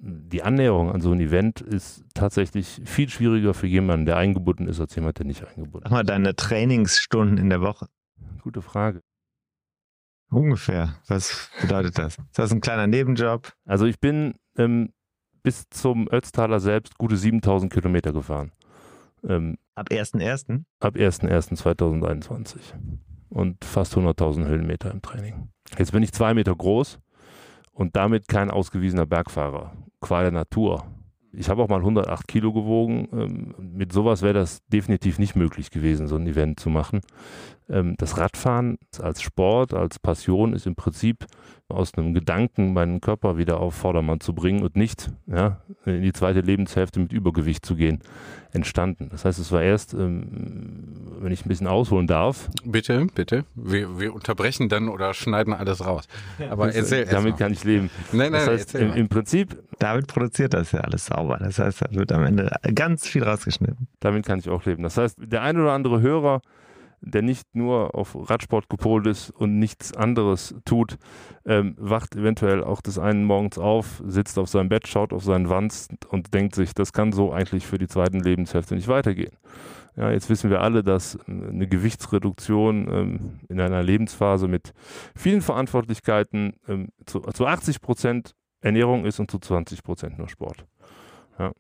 die 0.00 0.42
Annäherung 0.42 0.90
an 0.90 1.00
so 1.00 1.12
ein 1.12 1.20
Event 1.20 1.60
ist 1.60 2.02
tatsächlich 2.12 2.82
viel 2.84 3.08
schwieriger 3.08 3.54
für 3.54 3.68
jemanden, 3.68 4.04
der 4.04 4.16
eingebunden 4.16 4.66
ist, 4.66 4.80
als 4.80 4.94
jemand, 4.96 5.20
der 5.20 5.26
nicht 5.26 5.44
eingebunden 5.44 5.86
ist. 5.86 5.90
Sag 5.90 5.92
mal, 5.92 6.02
deine 6.02 6.34
Trainingsstunden 6.34 7.38
in 7.38 7.50
der 7.50 7.60
Woche. 7.60 7.86
Gute 8.42 8.60
Frage. 8.60 9.00
Ungefähr. 10.28 10.96
Was 11.06 11.50
bedeutet 11.60 11.98
das? 11.98 12.18
Ist 12.18 12.38
das 12.38 12.50
ein 12.50 12.60
kleiner 12.60 12.88
Nebenjob? 12.88 13.52
Also 13.64 13.86
ich 13.86 14.00
bin 14.00 14.34
ähm, 14.56 14.92
bis 15.44 15.68
zum 15.70 16.08
Ötztaler 16.10 16.58
selbst 16.58 16.98
gute 16.98 17.16
7000 17.16 17.72
Kilometer 17.72 18.12
gefahren. 18.12 18.50
Ähm, 19.22 19.56
ab 19.80 19.88
1.1.? 19.90 20.64
Ab 20.80 20.94
1.1.2021 20.94 22.58
und 23.30 23.64
fast 23.64 23.96
100.000 23.96 24.46
Höhenmeter 24.46 24.90
im 24.90 25.00
Training. 25.00 25.48
Jetzt 25.78 25.92
bin 25.92 26.02
ich 26.02 26.12
zwei 26.12 26.34
Meter 26.34 26.54
groß 26.54 26.98
und 27.72 27.96
damit 27.96 28.28
kein 28.28 28.50
ausgewiesener 28.50 29.06
Bergfahrer. 29.06 29.72
Qua 30.00 30.22
der 30.22 30.32
Natur. 30.32 30.84
Ich 31.32 31.48
habe 31.48 31.62
auch 31.62 31.68
mal 31.68 31.78
108 31.78 32.28
Kilo 32.28 32.52
gewogen. 32.52 33.08
Ähm, 33.12 33.54
mit 33.58 33.92
sowas 33.92 34.20
wäre 34.20 34.34
das 34.34 34.66
definitiv 34.66 35.18
nicht 35.18 35.36
möglich 35.36 35.70
gewesen, 35.70 36.08
so 36.08 36.16
ein 36.16 36.26
Event 36.26 36.60
zu 36.60 36.68
machen. 36.68 37.00
Ähm, 37.68 37.94
das 37.96 38.18
Radfahren 38.18 38.78
als 38.98 39.22
Sport, 39.22 39.72
als 39.72 39.98
Passion 39.98 40.52
ist 40.52 40.66
im 40.66 40.74
Prinzip 40.74 41.24
aus 41.70 41.94
einem 41.94 42.14
Gedanken, 42.14 42.72
meinen 42.72 43.00
Körper 43.00 43.38
wieder 43.38 43.60
auf 43.60 43.74
Vordermann 43.74 44.20
zu 44.20 44.34
bringen 44.34 44.62
und 44.62 44.76
nicht 44.76 45.10
ja, 45.26 45.60
in 45.84 46.02
die 46.02 46.12
zweite 46.12 46.40
Lebenshälfte 46.40 47.00
mit 47.00 47.12
Übergewicht 47.12 47.64
zu 47.64 47.76
gehen, 47.76 48.00
entstanden. 48.52 49.08
Das 49.10 49.24
heißt, 49.24 49.38
es 49.38 49.52
war 49.52 49.62
erst, 49.62 49.94
ähm, 49.94 50.26
wenn 51.20 51.32
ich 51.32 51.44
ein 51.44 51.48
bisschen 51.48 51.66
ausholen 51.66 52.06
darf. 52.06 52.48
Bitte, 52.64 53.06
bitte. 53.14 53.44
Wir, 53.54 53.98
wir 53.98 54.14
unterbrechen 54.14 54.68
dann 54.68 54.88
oder 54.88 55.14
schneiden 55.14 55.52
alles 55.52 55.84
raus. 55.84 56.08
Aber 56.50 56.74
erzähl 56.74 57.06
Damit 57.06 57.36
kann 57.36 57.52
ich 57.52 57.64
leben. 57.64 57.90
Nein, 58.12 58.32
nein, 58.32 58.40
das 58.40 58.48
heißt, 58.48 58.74
im, 58.76 58.92
im, 58.94 59.08
Prinzip. 59.08 59.56
David 59.78 60.08
produziert 60.08 60.54
das 60.54 60.72
ja 60.72 60.80
alles 60.80 61.06
sauber. 61.06 61.38
Das 61.38 61.58
heißt, 61.58 61.82
da 61.82 61.86
wird 61.92 62.12
am 62.12 62.24
Ende 62.24 62.50
ganz 62.74 63.06
viel 63.06 63.22
rausgeschnitten. 63.22 63.88
Damit 64.00 64.26
kann 64.26 64.38
ich 64.38 64.48
auch 64.48 64.64
leben. 64.64 64.82
Das 64.82 64.96
heißt, 64.96 65.18
der 65.20 65.42
ein 65.42 65.56
oder 65.58 65.72
andere 65.72 66.00
Hörer 66.00 66.42
der 67.00 67.22
nicht 67.22 67.54
nur 67.54 67.94
auf 67.94 68.16
Radsport 68.28 68.68
gepolt 68.68 69.06
ist 69.06 69.30
und 69.30 69.58
nichts 69.58 69.94
anderes 69.94 70.54
tut, 70.64 70.98
ähm, 71.46 71.74
wacht 71.78 72.14
eventuell 72.14 72.62
auch 72.62 72.80
des 72.80 72.98
einen 72.98 73.24
Morgens 73.24 73.58
auf, 73.58 74.02
sitzt 74.06 74.38
auf 74.38 74.48
seinem 74.48 74.68
Bett, 74.68 74.86
schaut 74.86 75.12
auf 75.12 75.24
seinen 75.24 75.48
Wanz 75.48 75.88
und 76.08 76.34
denkt 76.34 76.54
sich, 76.54 76.74
das 76.74 76.92
kann 76.92 77.12
so 77.12 77.32
eigentlich 77.32 77.66
für 77.66 77.78
die 77.78 77.88
zweiten 77.88 78.20
Lebenshälfte 78.20 78.74
nicht 78.74 78.88
weitergehen. 78.88 79.36
Ja, 79.96 80.10
jetzt 80.10 80.30
wissen 80.30 80.50
wir 80.50 80.60
alle, 80.60 80.82
dass 80.84 81.18
eine 81.26 81.66
Gewichtsreduktion 81.66 82.88
ähm, 82.88 83.40
in 83.48 83.60
einer 83.60 83.82
Lebensphase 83.82 84.46
mit 84.46 84.72
vielen 85.16 85.42
Verantwortlichkeiten 85.42 86.54
ähm, 86.68 86.88
zu, 87.06 87.20
zu 87.20 87.46
80 87.46 87.80
Prozent 87.80 88.34
Ernährung 88.60 89.04
ist 89.04 89.18
und 89.18 89.30
zu 89.30 89.38
20 89.38 89.82
Prozent 89.82 90.18
nur 90.18 90.28
Sport. 90.28 90.66
Ja, 91.38 91.52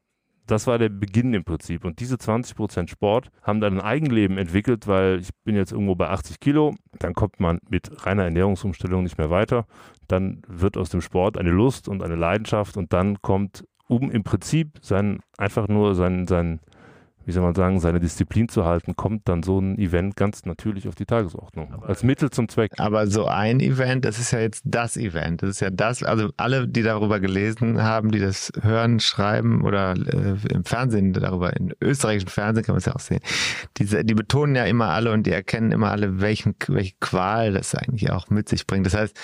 das 0.50 0.66
war 0.66 0.78
der 0.78 0.88
Beginn 0.88 1.32
im 1.34 1.44
Prinzip. 1.44 1.84
Und 1.84 2.00
diese 2.00 2.16
20% 2.16 2.88
Sport 2.88 3.30
haben 3.42 3.60
dann 3.60 3.74
ein 3.74 3.80
Eigenleben 3.80 4.38
entwickelt, 4.38 4.86
weil 4.86 5.20
ich 5.20 5.30
bin 5.44 5.56
jetzt 5.56 5.72
irgendwo 5.72 5.94
bei 5.94 6.08
80 6.08 6.40
Kilo. 6.40 6.74
Dann 6.98 7.14
kommt 7.14 7.40
man 7.40 7.60
mit 7.68 8.04
reiner 8.06 8.24
Ernährungsumstellung 8.24 9.02
nicht 9.02 9.18
mehr 9.18 9.30
weiter. 9.30 9.66
Dann 10.08 10.42
wird 10.48 10.76
aus 10.76 10.90
dem 10.90 11.00
Sport 11.00 11.38
eine 11.38 11.50
Lust 11.50 11.88
und 11.88 12.02
eine 12.02 12.16
Leidenschaft 12.16 12.76
und 12.76 12.92
dann 12.92 13.22
kommt, 13.22 13.64
um 13.86 14.10
im 14.10 14.22
Prinzip 14.24 14.78
sein, 14.80 15.20
einfach 15.38 15.68
nur 15.68 15.94
sein, 15.94 16.26
sein 16.26 16.60
wie 17.30 17.34
soll 17.34 17.44
man 17.44 17.54
sagen, 17.54 17.78
seine 17.78 18.00
Disziplin 18.00 18.48
zu 18.48 18.64
halten, 18.64 18.96
kommt 18.96 19.28
dann 19.28 19.44
so 19.44 19.60
ein 19.60 19.78
Event 19.78 20.16
ganz 20.16 20.44
natürlich 20.46 20.88
auf 20.88 20.96
die 20.96 21.06
Tagesordnung. 21.06 21.72
Aber 21.72 21.88
als 21.88 22.02
Mittel 22.02 22.30
zum 22.30 22.48
Zweck. 22.48 22.72
Aber 22.78 23.06
so 23.06 23.26
ein 23.26 23.60
Event, 23.60 24.04
das 24.04 24.18
ist 24.18 24.32
ja 24.32 24.40
jetzt 24.40 24.62
das 24.64 24.96
Event. 24.96 25.40
Das 25.40 25.50
ist 25.50 25.60
ja 25.60 25.70
das, 25.70 26.02
also 26.02 26.30
alle, 26.36 26.66
die 26.66 26.82
darüber 26.82 27.20
gelesen 27.20 27.80
haben, 27.80 28.10
die 28.10 28.18
das 28.18 28.50
hören, 28.60 28.98
schreiben 28.98 29.62
oder 29.62 29.94
äh, 29.94 30.52
im 30.52 30.64
Fernsehen 30.64 31.12
darüber, 31.12 31.56
im 31.56 31.72
österreichischen 31.80 32.30
Fernsehen 32.30 32.64
kann 32.64 32.72
man 32.72 32.78
es 32.78 32.86
ja 32.86 32.96
auch 32.96 33.00
sehen, 33.00 33.20
diese, 33.76 34.04
die 34.04 34.14
betonen 34.14 34.56
ja 34.56 34.64
immer 34.64 34.88
alle 34.88 35.12
und 35.12 35.24
die 35.24 35.32
erkennen 35.32 35.70
immer 35.70 35.92
alle, 35.92 36.20
welchen, 36.20 36.56
welche 36.66 36.94
Qual 36.98 37.52
das 37.52 37.76
eigentlich 37.76 38.10
auch 38.10 38.28
mit 38.28 38.48
sich 38.48 38.66
bringt. 38.66 38.86
Das 38.86 38.94
heißt, 38.94 39.16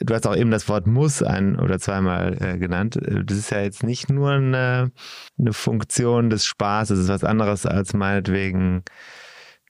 du 0.00 0.14
hast 0.14 0.26
auch 0.26 0.36
eben 0.36 0.50
das 0.50 0.68
Wort 0.68 0.86
muss 0.86 1.22
ein 1.22 1.58
oder 1.58 1.78
zweimal 1.78 2.36
äh, 2.40 2.58
genannt. 2.58 2.96
Äh, 2.96 3.24
das 3.24 3.38
ist 3.38 3.50
ja 3.50 3.60
jetzt 3.60 3.82
nicht 3.82 4.10
nur 4.10 4.30
eine, 4.30 4.90
eine 5.38 5.52
Funktion 5.52 6.30
des 6.30 6.44
Spaßes, 6.44 6.98
es 6.98 7.04
ist 7.04 7.10
was 7.10 7.24
anderes 7.24 7.66
als 7.66 7.92
meinetwegen 7.92 8.82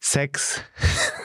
Sex. 0.01 0.63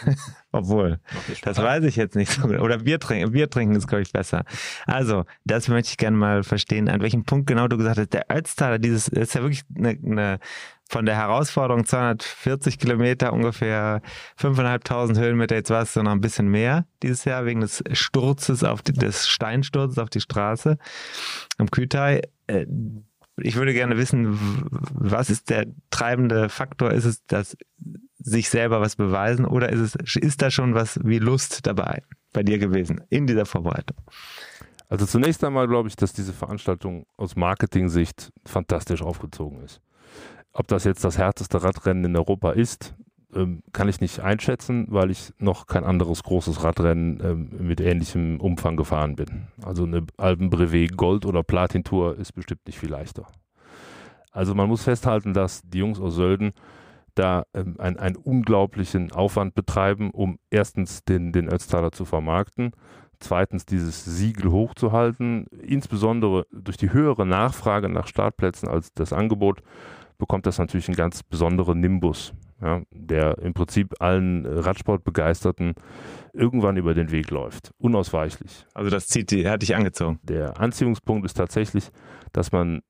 Obwohl, 0.51 0.99
das 1.41 1.57
weiß 1.57 1.83
ich 1.83 1.97
jetzt 1.97 2.15
nicht 2.15 2.31
so 2.31 2.43
gut. 2.43 2.59
Oder 2.59 2.79
Bier 2.79 2.99
trinken, 2.99 3.31
Bier 3.31 3.49
trinken 3.49 3.75
ist, 3.75 3.87
glaube 3.87 4.03
ich, 4.03 4.11
besser. 4.11 4.43
Also, 4.85 5.25
das 5.43 5.67
möchte 5.67 5.89
ich 5.89 5.97
gerne 5.97 6.15
mal 6.15 6.43
verstehen, 6.43 6.87
an 6.87 7.01
welchem 7.01 7.23
Punkt 7.25 7.47
genau 7.47 7.67
du 7.67 7.77
gesagt 7.77 7.97
hast, 7.97 8.13
der 8.13 8.25
Ötztaler, 8.29 8.79
dieses, 8.79 9.09
ist 9.09 9.35
ja 9.35 9.41
wirklich 9.41 9.63
eine, 9.75 9.89
eine 9.89 10.39
von 10.87 11.05
der 11.05 11.15
Herausforderung 11.15 11.85
240 11.85 12.77
Kilometer, 12.77 13.33
ungefähr 13.33 14.01
5.500 14.39 15.19
Höhenmeter, 15.19 15.55
jetzt 15.55 15.71
war 15.71 15.81
es 15.81 15.93
so 15.93 16.03
noch 16.03 16.11
ein 16.11 16.21
bisschen 16.21 16.47
mehr 16.47 16.85
dieses 17.01 17.25
Jahr 17.25 17.45
wegen 17.45 17.61
des 17.61 17.83
Sturzes 17.91 18.63
auf 18.63 18.81
die, 18.81 18.93
des 18.93 19.27
Steinsturzes 19.27 19.97
auf 19.97 20.09
die 20.09 20.21
Straße 20.21 20.77
am 21.57 21.71
Kütai. 21.71 22.21
Äh, 22.47 22.65
ich 23.37 23.55
würde 23.55 23.73
gerne 23.73 23.97
wissen, 23.97 24.37
was 24.93 25.29
ist 25.29 25.49
der 25.49 25.65
treibende 25.89 26.49
Faktor? 26.49 26.91
Ist 26.91 27.05
es 27.05 27.25
das 27.25 27.57
sich 28.17 28.49
selber 28.49 28.79
was 28.79 28.95
beweisen 28.95 29.45
oder 29.45 29.69
ist 29.69 29.95
es, 29.95 30.15
ist 30.15 30.41
da 30.41 30.49
schon 30.49 30.73
was 30.73 30.99
wie 31.03 31.19
Lust 31.19 31.67
dabei 31.67 32.01
bei 32.31 32.43
dir 32.43 32.57
gewesen 32.57 33.01
in 33.09 33.27
dieser 33.27 33.45
Vorbereitung? 33.45 33.97
Also 34.87 35.05
zunächst 35.05 35.43
einmal 35.43 35.67
glaube 35.67 35.89
ich, 35.89 35.95
dass 35.95 36.13
diese 36.13 36.31
Veranstaltung 36.31 37.05
aus 37.17 37.35
Marketing-Sicht 37.35 38.31
fantastisch 38.45 39.01
aufgezogen 39.01 39.61
ist. 39.63 39.81
Ob 40.57 40.69
das 40.69 40.85
jetzt 40.85 41.03
das 41.03 41.17
härteste 41.17 41.61
Radrennen 41.63 42.05
in 42.05 42.15
Europa 42.15 42.51
ist, 42.51 42.95
ähm, 43.35 43.61
kann 43.73 43.89
ich 43.89 43.99
nicht 43.99 44.21
einschätzen, 44.21 44.87
weil 44.89 45.11
ich 45.11 45.33
noch 45.37 45.67
kein 45.67 45.83
anderes 45.83 46.23
großes 46.23 46.63
Radrennen 46.63 47.19
ähm, 47.21 47.67
mit 47.67 47.81
ähnlichem 47.81 48.39
Umfang 48.39 48.77
gefahren 48.77 49.17
bin. 49.17 49.47
Also 49.61 49.83
eine 49.83 50.05
Alpenbrevet 50.15 50.95
Gold 50.95 51.25
oder 51.25 51.43
Platin 51.43 51.83
Tour 51.83 52.17
ist 52.17 52.31
bestimmt 52.31 52.65
nicht 52.67 52.79
viel 52.79 52.89
leichter. 52.89 53.27
Also 54.31 54.55
man 54.55 54.69
muss 54.69 54.83
festhalten, 54.83 55.33
dass 55.33 55.61
die 55.63 55.79
Jungs 55.79 55.99
aus 55.99 56.15
Sölden 56.15 56.53
da 57.15 57.43
ähm, 57.53 57.75
ein, 57.77 57.99
einen 57.99 58.15
unglaublichen 58.15 59.11
Aufwand 59.11 59.55
betreiben, 59.55 60.09
um 60.11 60.39
erstens 60.49 61.03
den, 61.03 61.33
den 61.33 61.49
Ötztaler 61.49 61.91
zu 61.91 62.05
vermarkten, 62.05 62.71
zweitens 63.19 63.65
dieses 63.65 64.05
Siegel 64.05 64.51
hochzuhalten, 64.51 65.47
insbesondere 65.47 66.45
durch 66.53 66.77
die 66.77 66.93
höhere 66.93 67.25
Nachfrage 67.25 67.89
nach 67.89 68.07
Startplätzen 68.07 68.69
als 68.69 68.93
das 68.93 69.11
Angebot 69.11 69.61
bekommt 70.17 70.45
das 70.45 70.57
natürlich 70.57 70.87
einen 70.87 70.97
ganz 70.97 71.23
besonderen 71.23 71.79
Nimbus, 71.79 72.33
ja, 72.61 72.81
der 72.91 73.37
im 73.39 73.53
Prinzip 73.53 74.01
allen 74.01 74.45
Radsportbegeisterten 74.45 75.73
irgendwann 76.33 76.77
über 76.77 76.93
den 76.93 77.11
Weg 77.11 77.31
läuft. 77.31 77.71
Unausweichlich. 77.77 78.65
Also 78.73 78.89
das 78.89 79.07
zieht 79.07 79.31
die, 79.31 79.47
hat 79.47 79.61
dich 79.61 79.75
angezogen. 79.75 80.19
Der 80.23 80.59
Anziehungspunkt 80.59 81.25
ist 81.25 81.35
tatsächlich, 81.35 81.89
dass 82.33 82.51
man 82.51 82.81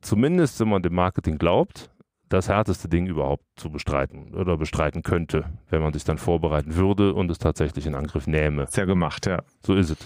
zumindest, 0.00 0.60
wenn 0.60 0.68
man 0.68 0.82
dem 0.82 0.94
Marketing 0.94 1.38
glaubt, 1.38 1.90
das 2.30 2.48
härteste 2.48 2.88
Ding 2.88 3.06
überhaupt 3.06 3.44
zu 3.56 3.70
bestreiten 3.70 4.34
oder 4.34 4.56
bestreiten 4.56 5.02
könnte, 5.02 5.44
wenn 5.68 5.82
man 5.82 5.92
sich 5.92 6.04
dann 6.04 6.16
vorbereiten 6.16 6.76
würde 6.76 7.12
und 7.12 7.30
es 7.30 7.38
tatsächlich 7.38 7.86
in 7.86 7.94
Angriff 7.94 8.26
nähme. 8.26 8.66
Sehr 8.70 8.86
gemacht, 8.86 9.26
ja. 9.26 9.42
So 9.66 9.74
ist 9.74 9.90
es. 9.90 9.98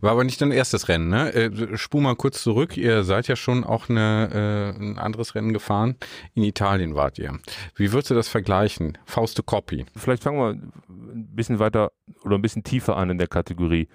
War 0.00 0.10
aber 0.10 0.24
nicht 0.24 0.40
dein 0.40 0.50
erstes 0.50 0.88
Rennen, 0.88 1.08
ne? 1.08 1.32
Äh, 1.32 1.76
spur 1.78 2.00
mal 2.00 2.16
kurz 2.16 2.42
zurück. 2.42 2.76
Ihr 2.76 3.04
seid 3.04 3.28
ja 3.28 3.36
schon 3.36 3.62
auch 3.62 3.88
eine, 3.88 4.74
äh, 4.76 4.82
ein 4.82 4.98
anderes 4.98 5.36
Rennen 5.36 5.52
gefahren. 5.52 5.94
In 6.34 6.42
Italien 6.42 6.96
wart 6.96 7.18
ihr. 7.20 7.38
Wie 7.76 7.92
würdest 7.92 8.10
du 8.10 8.14
das 8.14 8.28
vergleichen? 8.28 8.98
Fauste 9.04 9.44
Copy. 9.44 9.86
Vielleicht 9.96 10.24
fangen 10.24 10.38
wir 10.38 10.50
ein 10.50 11.28
bisschen 11.34 11.60
weiter 11.60 11.92
oder 12.24 12.34
ein 12.34 12.42
bisschen 12.42 12.64
tiefer 12.64 12.96
an 12.96 13.10
in 13.10 13.18
der 13.18 13.28
Kategorie. 13.28 13.88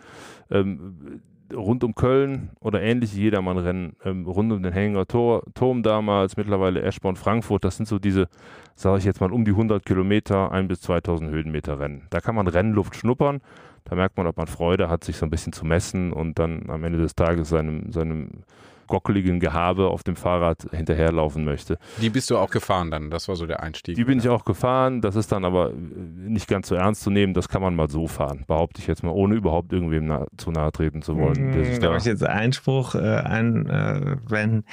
Ähm, 0.49 1.21
rund 1.53 1.83
um 1.83 1.95
Köln 1.95 2.49
oder 2.59 2.81
ähnliche 2.81 3.19
Jedermann-Rennen, 3.19 3.95
ähm, 4.03 4.25
rund 4.25 4.51
um 4.51 4.63
den 4.63 4.73
Hänger 4.73 5.05
Tor, 5.05 5.43
Turm 5.53 5.83
damals, 5.83 6.37
mittlerweile 6.37 6.81
Eschborn, 6.81 7.15
Frankfurt, 7.15 7.63
das 7.63 7.77
sind 7.77 7.87
so 7.87 7.99
diese, 7.99 8.27
sage 8.75 8.99
ich 8.99 9.05
jetzt 9.05 9.21
mal, 9.21 9.31
um 9.31 9.45
die 9.45 9.51
100 9.51 9.85
Kilometer, 9.85 10.51
ein 10.51 10.67
bis 10.67 10.81
2000 10.81 11.29
Höhenmeter 11.29 11.79
Rennen. 11.79 12.07
Da 12.09 12.19
kann 12.19 12.35
man 12.35 12.47
Rennluft 12.47 12.95
schnuppern, 12.95 13.41
da 13.83 13.95
merkt 13.95 14.17
man, 14.17 14.27
ob 14.27 14.37
man 14.37 14.47
Freude 14.47 14.89
hat, 14.89 15.03
sich 15.03 15.17
so 15.17 15.25
ein 15.25 15.29
bisschen 15.29 15.53
zu 15.53 15.65
messen 15.65 16.11
und 16.11 16.39
dann 16.39 16.69
am 16.69 16.83
Ende 16.83 16.99
des 16.99 17.15
Tages 17.15 17.49
seinem, 17.49 17.91
seinem 17.91 18.43
gockeligen 18.87 19.39
Gehabe 19.39 19.87
auf 19.87 20.03
dem 20.03 20.15
Fahrrad 20.15 20.67
hinterherlaufen 20.71 21.43
möchte. 21.43 21.77
Die 22.01 22.09
bist 22.09 22.29
du 22.29 22.37
auch 22.37 22.49
gefahren 22.49 22.91
dann, 22.91 23.09
das 23.09 23.27
war 23.27 23.35
so 23.35 23.45
der 23.45 23.61
Einstieg. 23.61 23.95
Die 23.95 24.03
bin 24.03 24.19
ich 24.19 24.29
auch 24.29 24.45
gefahren, 24.45 25.01
das 25.01 25.15
ist 25.15 25.31
dann 25.31 25.45
aber 25.45 25.71
äh, 25.71 25.73
nicht 25.73 26.47
ganz 26.47 26.67
so 26.67 26.75
ernst 26.75 27.01
zu 27.01 27.09
nehmen, 27.09 27.33
das 27.33 27.49
kann 27.49 27.61
man 27.61 27.75
mal 27.75 27.89
so 27.89 28.07
fahren, 28.07 28.43
behaupte 28.47 28.81
ich 28.81 28.87
jetzt 28.87 29.03
mal, 29.03 29.11
ohne 29.11 29.35
überhaupt 29.35 29.71
irgendwem 29.73 30.05
na 30.05 30.25
zu 30.37 30.51
nahe 30.51 30.71
treten 30.71 31.01
zu 31.01 31.17
wollen. 31.17 31.51
Mhm, 31.51 31.79
da 31.79 31.95
ich 31.95 32.05
jetzt 32.05 32.23
Einspruch 32.23 32.95
äh, 32.95 32.99
ein, 32.99 33.67
äh, 33.67 34.17
wenn 34.27 34.63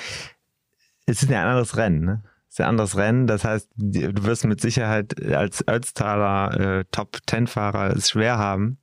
es 1.06 1.22
ist 1.22 1.30
ein 1.30 1.36
anderes 1.36 1.76
Rennen, 1.76 2.04
ne? 2.04 2.22
Es 2.48 2.56
ist 2.56 2.60
ein 2.60 2.68
anderes 2.68 2.96
Rennen, 2.98 3.26
das 3.26 3.44
heißt, 3.44 3.70
du 3.76 4.24
wirst 4.24 4.44
mit 4.44 4.60
Sicherheit 4.60 5.14
als 5.32 5.66
Ötztaler 5.66 6.80
äh, 6.80 6.84
Top-10-Fahrer 6.90 7.96
es 7.96 8.10
schwer 8.10 8.36
haben, 8.36 8.78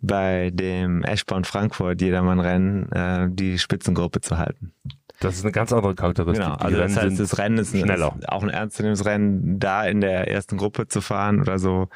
bei 0.00 0.50
dem 0.52 1.02
Eschborn 1.04 1.44
Frankfurt 1.44 2.00
Jedermann-Rennen 2.00 2.90
äh, 2.92 3.28
die 3.30 3.58
Spitzengruppe 3.58 4.20
zu 4.20 4.38
halten. 4.38 4.72
Das 5.20 5.36
ist 5.36 5.44
eine 5.44 5.52
ganz 5.52 5.72
andere 5.72 5.94
Charakteristik. 5.94 6.44
Genau, 6.44 6.56
also 6.56 6.76
das 6.76 6.96
heißt, 6.96 7.20
das 7.20 7.38
Rennen 7.38 7.58
ist, 7.58 7.70
schneller. 7.70 8.16
Ist 8.18 8.28
auch 8.28 8.42
ein 8.42 8.48
ernstzunehmendes 8.48 9.06
Rennen, 9.06 9.60
da 9.60 9.84
in 9.84 10.00
der 10.00 10.28
ersten 10.28 10.56
Gruppe 10.56 10.88
zu 10.88 11.00
fahren 11.00 11.40
oder 11.40 11.60
so, 11.60 11.88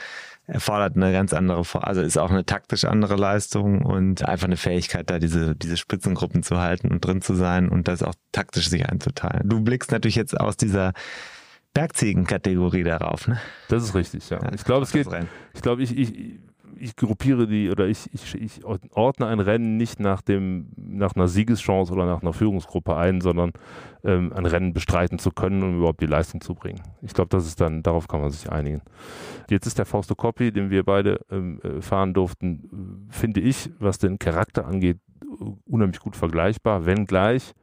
erfordert 0.47 0.95
eine 0.95 1.11
ganz 1.13 1.33
andere, 1.33 1.65
also 1.83 2.03
ist 2.03 2.19
auch 2.19 2.31
eine 2.31 2.45
taktisch 2.45 2.85
andere 2.85 3.17
Leistung 3.17 3.83
und 3.85 4.25
einfach 4.25 4.47
eine 4.47 4.57
Fähigkeit, 4.57 5.11
da 5.11 5.19
diese, 5.19 5.57
diese 5.57 5.77
Spitzengruppen 5.77 6.45
zu 6.45 6.59
halten 6.61 6.93
und 6.93 7.05
drin 7.05 7.21
zu 7.21 7.35
sein 7.35 7.69
und 7.69 7.89
das 7.89 8.05
auch 8.05 8.15
taktisch 8.31 8.69
sich 8.69 8.89
einzuteilen. 8.89 9.49
Du 9.49 9.61
blickst 9.61 9.91
natürlich 9.91 10.15
jetzt 10.15 10.39
aus 10.39 10.57
dieser 10.57 10.93
Bergziegen-Kategorie 11.75 12.85
darauf, 12.85 13.27
ne? 13.27 13.41
Das 13.69 13.83
ist 13.83 13.95
richtig, 13.95 14.31
ja. 14.31 14.41
ja 14.41 14.53
ich 14.55 14.65
glaube, 14.65 14.85
es 14.85 14.93
geht, 14.93 15.09
ich 15.53 15.63
glaube, 15.63 15.83
ich, 15.83 15.99
ich, 15.99 16.39
ich 16.79 16.97
gruppiere 16.97 17.47
die 17.47 17.71
oder 17.71 17.87
ich, 17.87 18.09
ich, 18.13 18.35
ich 18.35 18.65
ordne 18.65 19.27
ein 19.27 19.41
Rennen 19.41 19.77
nicht 19.77 20.01
nach 20.01 20.23
dem, 20.23 20.69
nach 20.77 21.15
einer 21.15 21.29
Siegeschance 21.29 21.93
oder 21.93 22.07
nach 22.07 22.23
einer 22.23 22.33
Führungsgruppe 22.33 22.97
ein, 22.97 23.21
sondern 23.21 23.53
ähm, 24.05 24.33
ein 24.33 24.47
Rennen 24.47 24.73
bestreiten 24.73 25.19
zu 25.19 25.31
können, 25.31 25.63
um 25.63 25.79
überhaupt 25.79 26.01
die 26.01 26.07
Leistung 26.07 26.41
zu 26.41 26.55
bringen. 26.55 26.83
Ich 27.03 27.15
glaube, 27.15 27.29
das 27.31 27.47
ist 27.47 27.61
dann, 27.61 27.83
darauf 27.83 28.09
kann 28.09 28.21
man 28.21 28.31
sich 28.31 28.51
einigen. 28.51 28.83
Jetzt 29.51 29.67
ist 29.67 29.79
der 29.79 29.87
Fausto 29.87 30.15
Coppi, 30.15 30.53
den 30.53 30.71
wir 30.71 30.85
beide 30.85 31.21
ähm, 31.31 31.61
äh, 31.63 31.81
fahren 31.81 32.15
durften, 32.15 33.09
finde 33.11 33.41
ich, 33.41 33.71
was 33.79 33.99
den 33.99 34.19
Charakter 34.19 34.67
angeht, 34.67 34.99
unheimlich 35.67 36.01
gut 36.01 36.17
vergleichbar, 36.17 36.87
wenngleich 36.87 37.55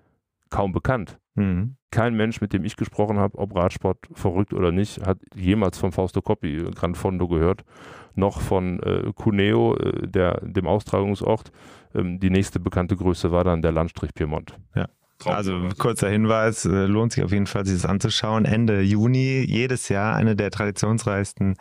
kaum 0.54 0.72
bekannt. 0.72 1.18
Mhm. 1.36 1.78
Kein 1.90 2.16
Mensch, 2.16 2.40
mit 2.40 2.54
dem 2.54 2.64
ich 2.64 2.78
gesprochen 2.78 3.18
habe, 3.18 3.38
ob 3.40 3.56
Radsport 3.56 3.98
verrückt 4.14 4.54
oder 4.54 4.72
nicht, 4.72 5.06
hat 5.06 5.18
jemals 5.36 5.80
vom 5.80 5.92
Fausto 5.92 6.22
Coppi 6.22 6.58
äh, 6.58 6.72
Gran 6.72 6.94
Fondo 6.94 7.28
gehört, 7.28 7.64
noch 8.14 8.40
von 8.40 8.80
äh, 8.82 9.12
Cuneo, 9.16 9.76
äh, 9.76 10.08
der, 10.08 10.40
dem 10.42 10.68
Austragungsort. 10.68 11.52
Ähm, 11.96 12.20
die 12.20 12.30
nächste 12.30 12.60
bekannte 12.60 12.96
Größe 12.96 13.32
war 13.32 13.44
dann 13.44 13.64
der 13.64 13.72
Landstrich 13.72 14.14
Piemont. 14.14 14.56
Ja. 14.76 14.88
Also 15.26 15.70
kurzer 15.78 16.10
Hinweis, 16.10 16.66
äh, 16.66 16.86
lohnt 16.86 17.14
sich 17.14 17.24
auf 17.24 17.32
jeden 17.32 17.48
Fall, 17.48 17.66
sich 17.66 17.82
das 17.82 17.90
anzuschauen. 17.90 18.46
Ende 18.46 18.82
Juni 18.82 19.44
jedes 19.48 19.90
Jahr 19.90 20.16
eine 20.16 20.36
der 20.36 20.52
traditionsreichsten 20.52 21.56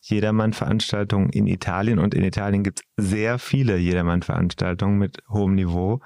Jedermann-Veranstaltungen 0.00 1.28
in 1.30 1.46
Italien. 1.46 1.98
Und 1.98 2.14
in 2.14 2.24
Italien 2.24 2.62
gibt 2.62 2.80
es 2.80 3.10
sehr 3.10 3.38
viele 3.38 3.76
Jedermann-Veranstaltungen 3.76 4.98
mit 4.98 5.18
hohem 5.28 5.54
Niveau 5.54 6.00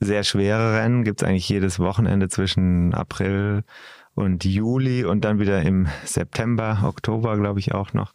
sehr 0.00 0.24
schwere 0.24 0.78
Rennen 0.78 1.04
gibt 1.04 1.22
es 1.22 1.28
eigentlich 1.28 1.48
jedes 1.48 1.78
Wochenende 1.78 2.28
zwischen 2.28 2.94
April 2.94 3.62
und 4.14 4.44
Juli 4.44 5.04
und 5.04 5.24
dann 5.24 5.38
wieder 5.38 5.62
im 5.62 5.86
September, 6.04 6.82
Oktober, 6.84 7.36
glaube 7.36 7.60
ich 7.60 7.72
auch 7.72 7.92
noch. 7.92 8.12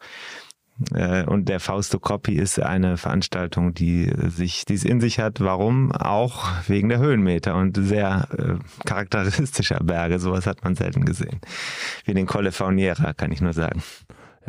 Äh, 0.94 1.24
und 1.24 1.48
der 1.48 1.60
Fausto 1.60 2.00
Coppi 2.00 2.36
ist 2.36 2.60
eine 2.60 2.98
Veranstaltung, 2.98 3.74
die 3.74 4.12
sich, 4.28 4.66
die 4.66 4.74
es 4.74 4.84
in 4.84 5.00
sich 5.00 5.20
hat. 5.20 5.40
Warum? 5.40 5.92
Auch 5.94 6.46
wegen 6.68 6.90
der 6.90 7.00
Höhenmeter 7.00 7.56
und 7.56 7.78
sehr 7.78 8.28
äh, 8.38 8.86
charakteristischer 8.86 9.80
Berge. 9.84 10.20
Sowas 10.20 10.46
hat 10.46 10.64
man 10.64 10.76
selten 10.76 11.06
gesehen. 11.06 11.40
Wie 12.04 12.14
den 12.14 12.26
Colle 12.26 12.52
Fauniera, 12.52 13.14
kann 13.14 13.32
ich 13.32 13.42
nur 13.42 13.54
sagen. 13.54 13.82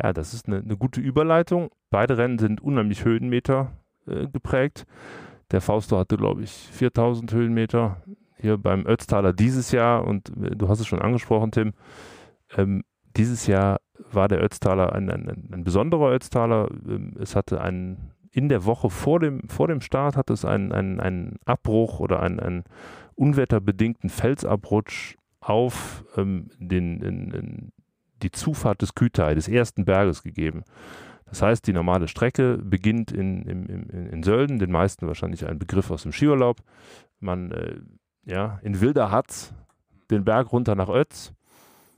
Ja, 0.01 0.11
das 0.11 0.33
ist 0.33 0.47
eine, 0.47 0.57
eine 0.57 0.75
gute 0.75 0.99
Überleitung. 0.99 1.69
Beide 1.89 2.17
Rennen 2.17 2.39
sind 2.39 2.61
unheimlich 2.61 3.05
Höhenmeter 3.05 3.71
äh, 4.07 4.27
geprägt. 4.27 4.85
Der 5.51 5.61
Fausto 5.61 5.97
hatte, 5.97 6.17
glaube 6.17 6.43
ich, 6.43 6.51
4000 6.51 7.31
Höhenmeter 7.31 8.01
hier 8.39 8.57
beim 8.57 8.85
Ötztaler 8.85 9.33
dieses 9.33 9.71
Jahr 9.71 10.05
und 10.05 10.29
äh, 10.41 10.55
du 10.55 10.69
hast 10.69 10.79
es 10.79 10.87
schon 10.87 11.01
angesprochen, 11.01 11.51
Tim. 11.51 11.73
Ähm, 12.55 12.83
dieses 13.15 13.47
Jahr 13.47 13.79
war 14.11 14.27
der 14.27 14.43
Ötztaler 14.43 14.93
ein, 14.93 15.09
ein, 15.09 15.49
ein 15.51 15.63
besonderer 15.63 16.11
Ötztaler. 16.11 16.69
Ähm, 16.87 17.15
es 17.19 17.35
hatte 17.35 17.61
einen, 17.61 18.11
in 18.31 18.49
der 18.49 18.65
Woche 18.65 18.89
vor 18.89 19.19
dem, 19.19 19.47
vor 19.49 19.67
dem 19.67 19.81
Start 19.81 20.15
hat 20.17 20.29
es 20.29 20.45
einen, 20.45 20.71
einen, 20.71 20.99
einen 20.99 21.39
Abbruch 21.45 21.99
oder 21.99 22.21
einen, 22.21 22.39
einen 22.39 22.63
unwetterbedingten 23.15 24.09
Felsabrutsch 24.09 25.15
auf 25.39 26.05
ähm, 26.15 26.49
den, 26.59 27.01
in, 27.01 27.31
in 27.31 27.71
die 28.21 28.31
Zufahrt 28.31 28.81
des 28.81 28.95
Kütai, 28.95 29.33
des 29.35 29.47
ersten 29.47 29.85
Berges 29.85 30.23
gegeben. 30.23 30.63
Das 31.29 31.41
heißt, 31.41 31.67
die 31.67 31.73
normale 31.73 32.07
Strecke 32.07 32.57
beginnt 32.57 33.11
in, 33.11 33.43
in, 33.43 33.65
in, 33.89 34.23
Sölden, 34.23 34.59
den 34.59 34.71
meisten 34.71 35.07
wahrscheinlich 35.07 35.45
ein 35.45 35.59
Begriff 35.59 35.91
aus 35.91 36.03
dem 36.03 36.13
Skiurlaub. 36.13 36.57
Man, 37.19 37.51
äh, 37.51 37.75
ja, 38.25 38.59
in 38.63 38.79
wilder 38.79 39.11
Hatz 39.11 39.53
den 40.09 40.23
Berg 40.23 40.51
runter 40.53 40.75
nach 40.75 40.89
Ötz, 40.89 41.33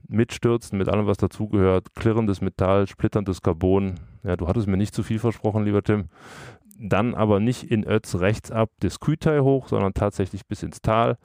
mit 0.07 0.33
Stürzen, 0.33 0.79
mit 0.79 0.89
allem, 0.89 1.05
was 1.05 1.17
dazugehört, 1.17 1.93
klirrendes 1.93 2.41
Metall, 2.41 2.87
splitterndes 2.87 3.41
Carbon. 3.41 3.99
Ja, 4.23 4.35
du 4.35 4.47
hattest 4.47 4.67
mir 4.67 4.77
nicht 4.77 4.95
zu 4.95 5.03
viel 5.03 5.19
versprochen, 5.19 5.63
lieber 5.63 5.83
Tim. 5.83 6.05
Dann 6.79 7.13
aber 7.13 7.39
nicht 7.39 7.69
in 7.69 7.85
Ötz 7.85 8.15
rechts 8.15 8.51
ab 8.51 8.71
des 8.81 8.99
Kütai 8.99 9.41
hoch, 9.41 9.67
sondern 9.67 9.93
tatsächlich 9.93 10.47
bis 10.47 10.63
ins 10.63 10.81
Tal. 10.81 11.17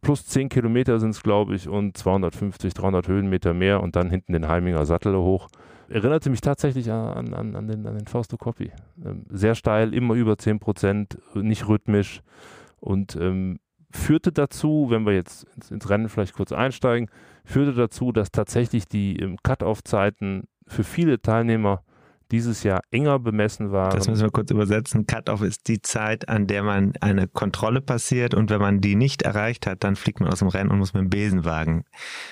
Plus 0.00 0.26
10 0.26 0.48
Kilometer 0.48 1.00
sind 1.00 1.10
es, 1.10 1.22
glaube 1.22 1.54
ich, 1.54 1.68
und 1.68 1.96
250, 1.96 2.72
300 2.72 3.08
Höhenmeter 3.08 3.52
mehr 3.52 3.82
und 3.82 3.96
dann 3.96 4.08
hinten 4.08 4.32
den 4.32 4.48
Heiminger 4.48 4.86
Sattel 4.86 5.16
hoch 5.16 5.48
erinnerte 5.88 6.30
mich 6.30 6.40
tatsächlich 6.40 6.90
an, 6.90 7.34
an, 7.34 7.54
an, 7.54 7.68
den, 7.68 7.86
an 7.86 7.96
den 7.96 8.06
Fausto 8.06 8.36
Coppi. 8.36 8.72
Ähm, 9.04 9.26
sehr 9.30 9.54
steil, 9.54 9.94
immer 9.94 10.14
über 10.14 10.36
10 10.36 10.60
Prozent, 10.60 11.18
nicht 11.34 11.68
rhythmisch 11.68 12.22
und 12.80 13.16
ähm, 13.16 13.58
führte 13.90 14.32
dazu, 14.32 14.86
wenn 14.90 15.06
wir 15.06 15.14
jetzt 15.14 15.44
ins, 15.54 15.70
ins, 15.70 15.88
Rennen 15.88 16.08
vielleicht 16.08 16.34
kurz 16.34 16.52
einsteigen, 16.52 17.08
führte 17.44 17.74
dazu, 17.74 18.12
dass 18.12 18.32
tatsächlich 18.32 18.86
die 18.86 19.18
ähm, 19.20 19.36
Cut-Off-Zeiten 19.42 20.48
für 20.66 20.84
viele 20.84 21.20
Teilnehmer 21.20 21.83
dieses 22.30 22.62
Jahr 22.62 22.80
enger 22.90 23.18
bemessen 23.18 23.72
waren. 23.72 23.96
Das 23.96 24.08
müssen 24.08 24.22
wir 24.22 24.30
kurz 24.30 24.50
übersetzen. 24.50 25.06
Cut-off 25.06 25.42
ist 25.42 25.68
die 25.68 25.82
Zeit, 25.82 26.28
an 26.28 26.46
der 26.46 26.62
man 26.62 26.92
eine 27.00 27.28
Kontrolle 27.28 27.80
passiert 27.80 28.34
und 28.34 28.50
wenn 28.50 28.60
man 28.60 28.80
die 28.80 28.96
nicht 28.96 29.22
erreicht 29.22 29.66
hat, 29.66 29.84
dann 29.84 29.96
fliegt 29.96 30.20
man 30.20 30.30
aus 30.30 30.40
dem 30.40 30.48
Rennen 30.48 30.70
und 30.70 30.78
muss 30.78 30.94
mit 30.94 31.02
dem 31.02 31.10
Besenwagen 31.10 31.84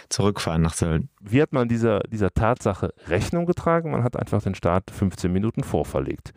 zurückfahren 0.09 0.63
nach 0.63 0.75
Sölden. 0.75 1.09
Wie 1.21 1.43
hat 1.43 1.53
man 1.53 1.69
dieser, 1.69 2.01
dieser 2.01 2.31
Tatsache 2.31 2.93
Rechnung 3.09 3.47
getragen? 3.47 3.91
Man 3.91 4.03
hat 4.03 4.17
einfach 4.17 4.43
den 4.43 4.55
Start 4.55 4.91
15 4.91 5.33
Minuten 5.33 5.63
vorverlegt. 5.63 6.33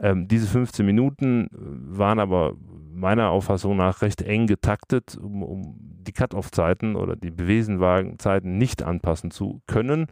Ähm, 0.00 0.28
diese 0.28 0.46
15 0.46 0.84
Minuten 0.84 1.48
waren 1.52 2.18
aber 2.18 2.54
meiner 2.94 3.30
Auffassung 3.30 3.76
nach 3.76 4.02
recht 4.02 4.22
eng 4.22 4.46
getaktet, 4.46 5.18
um, 5.20 5.42
um 5.42 5.76
die 5.78 6.12
Cut-off-Zeiten 6.12 6.96
oder 6.96 7.16
die 7.16 7.30
Besenwagenzeiten 7.30 8.58
nicht 8.58 8.82
anpassen 8.82 9.30
zu 9.30 9.62
können 9.66 10.06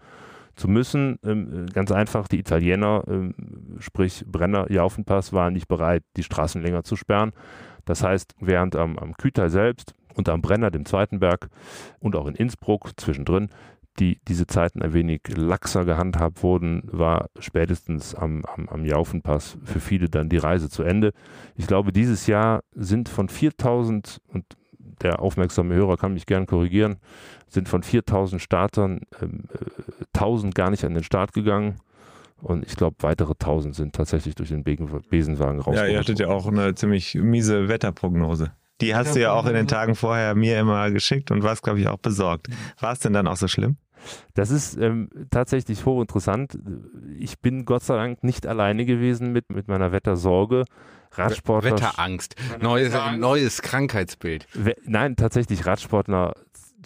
zu 0.57 0.69
müssen. 0.69 1.19
Ähm, 1.25 1.67
ganz 1.73 1.93
einfach, 1.93 2.29
die 2.29 2.39
Italiener, 2.39 3.05
ähm, 3.09 3.35
sprich 3.79 4.25
Brenner, 4.27 4.71
Jaufenpass, 4.71 5.33
waren 5.33 5.53
nicht 5.53 5.69
bereit, 5.69 6.03
die 6.17 6.23
Straßen 6.23 6.63
länger 6.63 6.85
zu 6.85 6.97
sperren. 6.97 7.33
Das 7.85 8.03
heißt, 8.03 8.35
während 8.41 8.77
am, 8.77 8.99
am 8.99 9.17
Kütai 9.17 9.49
selbst 9.49 9.95
und 10.15 10.29
am 10.29 10.43
Brenner, 10.43 10.71
dem 10.71 10.85
zweiten 10.85 11.21
Berg 11.21 11.49
und 11.99 12.17
auch 12.17 12.27
in 12.27 12.35
Innsbruck 12.35 12.91
zwischendrin, 12.97 13.49
die 13.99 14.21
diese 14.29 14.47
Zeiten 14.47 14.83
ein 14.83 14.93
wenig 14.93 15.23
laxer 15.29 15.85
gehandhabt 15.85 16.43
wurden, 16.43 16.83
war 16.91 17.29
spätestens 17.39 18.15
am, 18.15 18.45
am, 18.45 18.69
am 18.69 18.85
Jaufenpass 18.85 19.59
für 19.65 19.81
viele 19.81 20.09
dann 20.09 20.29
die 20.29 20.39
Reise 20.39 20.71
zu 20.71 20.83
Ende. 20.83 21.13
Ich 21.57 21.67
glaube, 21.67 21.93
dieses 21.93 22.27
Jahr 22.27 22.63
sind 22.73 23.09
von 23.09 23.29
4000 23.29 24.21
und 24.29 24.45
der 25.03 25.21
aufmerksame 25.21 25.75
Hörer 25.75 25.97
kann 25.97 26.15
mich 26.15 26.27
gern 26.27 26.47
korrigieren, 26.47 26.97
sind 27.49 27.69
von 27.69 27.83
4000 27.83 28.41
Startern 28.41 29.01
ähm, 29.21 29.45
äh, 29.53 30.05
1000 30.15 30.55
gar 30.55 30.71
nicht 30.71 30.85
an 30.85 30.95
den 30.95 31.05
Start 31.05 31.33
gegangen. 31.33 31.77
Und 32.43 32.65
ich 32.65 32.75
glaube, 32.75 32.97
weitere 33.01 33.33
1000 33.33 33.75
sind 33.75 33.95
tatsächlich 33.95 34.35
durch 34.35 34.49
den 34.49 34.65
Besenwagen 34.65 35.59
rausgekommen. 35.59 35.75
Ja, 35.75 35.87
ihr 35.87 35.99
hattet 35.99 36.21
ja 36.21 36.29
auch 36.29 36.47
eine 36.47 36.75
ziemlich 36.75 37.15
miese 37.15 37.69
Wetterprognose. 37.69 38.53
Die 38.81 38.95
hast 38.95 39.15
du 39.15 39.21
ja 39.21 39.33
auch 39.33 39.45
in 39.45 39.53
den 39.53 39.69
Tagen 39.69 39.95
vorher 39.95 40.35
mir 40.35 40.59
immer 40.59 40.91
geschickt 40.91 41.31
und 41.31 41.43
warst, 41.43 41.63
glaube 41.63 41.81
ich, 41.81 41.89
auch 41.89 41.99
besorgt. 41.99 42.49
War 42.79 42.93
es 42.93 43.01
denn 43.01 43.13
dann 43.13 43.27
auch 43.27 43.37
so 43.37 43.47
schlimm? 43.47 43.77
Das 44.33 44.51
ist 44.51 44.79
ähm, 44.79 45.11
tatsächlich 45.31 45.85
hochinteressant. 45.85 46.59
Ich 47.19 47.41
bin 47.41 47.67
Gott 47.67 47.83
sei 47.83 47.97
Dank 47.97 48.25
nicht 48.25 48.47
alleine 48.47 48.87
gewesen 48.87 49.33
mit, 49.33 49.53
mit 49.53 49.69
meiner 49.69 49.93
Wettersorge. 49.93 50.65
Radsportler. 51.13 51.73
Wetterangst. 51.73 52.37
Neues, 52.61 52.95
neues 53.17 53.63
Krankheitsbild. 53.63 54.47
We 54.55 54.77
nein, 54.85 55.17
tatsächlich, 55.17 55.67
Radsportler 55.67 56.35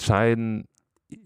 scheinen 0.00 0.66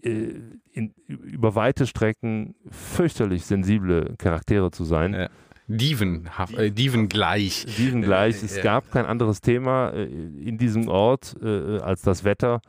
äh, 0.01 0.33
in, 0.71 0.93
über 1.07 1.55
weite 1.55 1.87
Strecken 1.87 2.55
fürchterlich 2.69 3.45
sensible 3.45 4.15
Charaktere 4.17 4.71
zu 4.71 4.83
sein. 4.83 5.13
Ja. 5.13 5.29
Dieven, 5.67 6.27
äh, 6.57 6.71
Dieven 6.71 7.09
gleich. 7.09 7.65
Dieven 7.77 8.01
gleich. 8.01 8.41
Es 8.41 8.59
gab 8.61 8.91
kein 8.91 9.05
anderes 9.05 9.39
Thema 9.39 9.91
äh, 9.91 10.05
in 10.05 10.57
diesem 10.57 10.87
Ort 10.87 11.35
äh, 11.43 11.77
als 11.79 12.01
das 12.01 12.23
Wetter. 12.23 12.61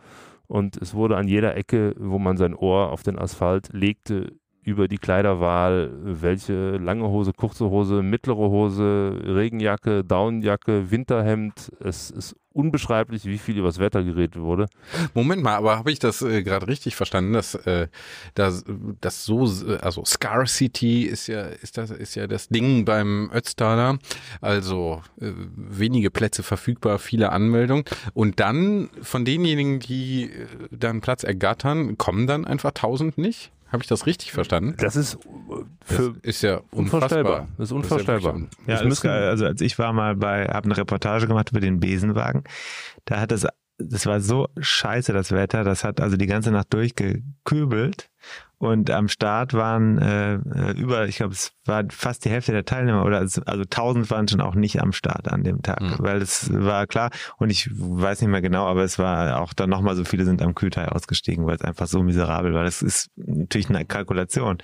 Und 0.46 0.76
es 0.76 0.94
wurde 0.94 1.16
an 1.16 1.26
jeder 1.26 1.56
Ecke, 1.56 1.94
wo 1.96 2.18
man 2.18 2.36
sein 2.36 2.54
Ohr 2.54 2.90
auf 2.90 3.02
den 3.02 3.18
Asphalt 3.18 3.70
legte, 3.72 4.32
über 4.62 4.88
die 4.88 4.98
Kleiderwahl, 4.98 5.90
welche 6.02 6.76
lange 6.76 7.08
Hose, 7.08 7.32
kurze 7.32 7.70
Hose, 7.70 8.02
mittlere 8.02 8.36
Hose, 8.36 9.18
Regenjacke, 9.24 10.04
Daunenjacke, 10.04 10.90
Winterhemd. 10.90 11.72
Es 11.80 12.10
ist 12.10 12.36
unbeschreiblich, 12.52 13.24
wie 13.24 13.38
viel 13.38 13.58
übers 13.58 13.78
Wetter 13.78 14.02
geredet 14.02 14.40
wurde. 14.40 14.66
Moment 15.14 15.42
mal, 15.42 15.54
aber 15.54 15.78
habe 15.78 15.92
ich 15.92 15.98
das 15.98 16.20
äh, 16.20 16.42
gerade 16.42 16.66
richtig 16.66 16.96
verstanden, 16.96 17.32
dass 17.32 17.54
äh, 17.54 17.88
das, 18.34 18.64
das 19.00 19.24
so, 19.24 19.48
also 19.80 20.04
Scarcity 20.04 21.02
ist 21.02 21.28
ja 21.28 21.42
ist 21.42 21.78
das 21.78 21.90
ist 21.90 22.16
ja 22.16 22.26
das 22.26 22.48
Ding 22.48 22.84
beim 22.84 23.30
Ötztaler, 23.32 23.98
also 24.40 25.00
äh, 25.20 25.30
wenige 25.54 26.10
Plätze 26.10 26.42
verfügbar, 26.42 26.98
viele 26.98 27.30
Anmeldungen 27.30 27.84
und 28.14 28.40
dann 28.40 28.90
von 29.00 29.24
denjenigen, 29.24 29.78
die 29.78 30.24
äh, 30.24 30.46
dann 30.72 31.00
Platz 31.00 31.22
ergattern, 31.22 31.96
kommen 31.98 32.26
dann 32.26 32.44
einfach 32.44 32.72
tausend 32.72 33.16
nicht? 33.16 33.52
Habe 33.70 33.82
ich 33.82 33.88
das 33.88 34.06
richtig 34.06 34.32
verstanden? 34.32 34.74
Das 34.78 34.96
ist 34.96 35.18
für 35.84 36.12
das 36.12 36.22
ist 36.22 36.42
ja 36.42 36.60
unvorstellbar. 36.72 37.48
Das 37.56 37.68
ist 37.68 37.72
unvorstellbar. 37.72 38.36
Ja, 38.66 38.76
das 38.76 38.84
müssen, 38.84 39.08
also 39.08 39.46
als 39.46 39.60
ich 39.60 39.78
war 39.78 39.92
mal 39.92 40.16
bei, 40.16 40.46
habe 40.46 40.64
eine 40.64 40.76
Reportage 40.76 41.28
gemacht 41.28 41.50
über 41.50 41.60
den 41.60 41.78
Besenwagen, 41.78 42.44
da 43.04 43.20
hat 43.20 43.30
das, 43.30 43.46
das 43.78 44.06
war 44.06 44.20
so 44.20 44.48
scheiße 44.58 45.12
das 45.12 45.30
Wetter, 45.30 45.62
das 45.62 45.84
hat 45.84 46.00
also 46.00 46.16
die 46.16 46.26
ganze 46.26 46.50
Nacht 46.50 46.72
durchgekübelt 46.74 48.10
und 48.60 48.90
am 48.90 49.08
Start 49.08 49.54
waren 49.54 49.96
äh, 49.96 50.34
über, 50.72 51.08
ich 51.08 51.16
glaube, 51.16 51.32
es 51.32 51.52
war 51.64 51.82
fast 51.88 52.26
die 52.26 52.28
Hälfte 52.28 52.52
der 52.52 52.66
Teilnehmer 52.66 53.06
oder 53.06 53.16
also, 53.16 53.40
also 53.46 53.62
1000 53.62 54.10
waren 54.10 54.28
schon 54.28 54.42
auch 54.42 54.54
nicht 54.54 54.82
am 54.82 54.92
Start 54.92 55.32
an 55.32 55.44
dem 55.44 55.62
Tag, 55.62 55.80
mhm. 55.80 55.94
weil 55.98 56.20
es 56.20 56.52
war 56.52 56.86
klar 56.86 57.08
und 57.38 57.48
ich 57.48 57.70
weiß 57.72 58.20
nicht 58.20 58.28
mehr 58.28 58.42
genau, 58.42 58.66
aber 58.66 58.84
es 58.84 58.98
war 58.98 59.40
auch 59.40 59.54
dann 59.54 59.70
nochmal 59.70 59.96
so 59.96 60.04
viele 60.04 60.26
sind 60.26 60.42
am 60.42 60.54
Kühlteil 60.54 60.90
ausgestiegen, 60.90 61.46
weil 61.46 61.56
es 61.56 61.62
einfach 61.62 61.86
so 61.86 62.02
miserabel 62.02 62.52
war. 62.52 62.64
Das 62.64 62.82
ist 62.82 63.10
natürlich 63.16 63.70
eine 63.70 63.86
Kalkulation 63.86 64.58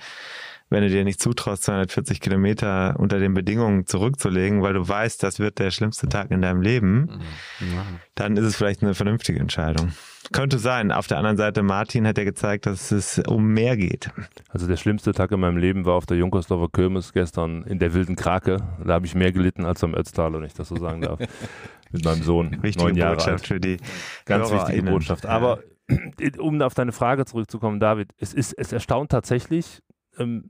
wenn 0.69 0.83
du 0.83 0.89
dir 0.89 1.03
nicht 1.03 1.21
zutraust, 1.21 1.63
240 1.63 2.19
Kilometer 2.19 2.95
unter 2.99 3.19
den 3.19 3.33
Bedingungen 3.33 3.85
zurückzulegen, 3.85 4.61
weil 4.61 4.73
du 4.73 4.87
weißt, 4.87 5.23
das 5.23 5.39
wird 5.39 5.59
der 5.59 5.71
schlimmste 5.71 6.09
Tag 6.09 6.31
in 6.31 6.41
deinem 6.41 6.61
Leben, 6.61 7.21
ja. 7.59 7.85
dann 8.15 8.35
ist 8.35 8.45
es 8.45 8.55
vielleicht 8.55 8.83
eine 8.83 8.93
vernünftige 8.93 9.39
Entscheidung. 9.39 9.93
Könnte 10.33 10.59
sein. 10.59 10.91
Auf 10.91 11.07
der 11.07 11.17
anderen 11.17 11.37
Seite, 11.37 11.63
Martin 11.63 12.05
hat 12.05 12.17
ja 12.17 12.25
gezeigt, 12.25 12.65
dass 12.65 12.91
es 12.91 13.19
um 13.19 13.47
mehr 13.47 13.77
geht. 13.77 14.11
Also 14.49 14.67
der 14.67 14.75
schlimmste 14.75 15.13
Tag 15.13 15.31
in 15.31 15.39
meinem 15.39 15.57
Leben 15.57 15.85
war 15.85 15.95
auf 15.95 16.05
der 16.05 16.17
Junkersdorfer 16.17 16.67
Kirmes 16.69 17.13
gestern 17.13 17.63
in 17.63 17.79
der 17.79 17.93
wilden 17.93 18.15
Krake. 18.15 18.57
Da 18.85 18.93
habe 18.93 19.05
ich 19.05 19.15
mehr 19.15 19.31
gelitten 19.31 19.63
als 19.63 19.83
am 19.83 19.93
Ötztal, 19.93 20.33
wenn 20.33 20.43
ich 20.43 20.53
das 20.53 20.67
so 20.67 20.75
sagen 20.75 21.01
darf. 21.01 21.19
Mit 21.91 22.03
meinem 22.03 22.23
Sohn, 22.23 22.61
Wichtige 22.61 22.83
neun 22.83 22.95
Jahre 22.97 23.15
Botschaft 23.15 23.43
alt. 23.43 23.47
für 23.47 23.59
die 23.61 23.77
Ganz 24.25 24.51
wichtige 24.51 24.83
Botschaft. 24.83 25.25
Aber 25.25 25.59
um 26.39 26.61
auf 26.61 26.73
deine 26.73 26.91
Frage 26.91 27.23
zurückzukommen, 27.23 27.79
David, 27.79 28.11
es 28.17 28.33
ist, 28.33 28.53
es 28.57 28.73
erstaunt 28.73 29.11
tatsächlich, 29.11 29.81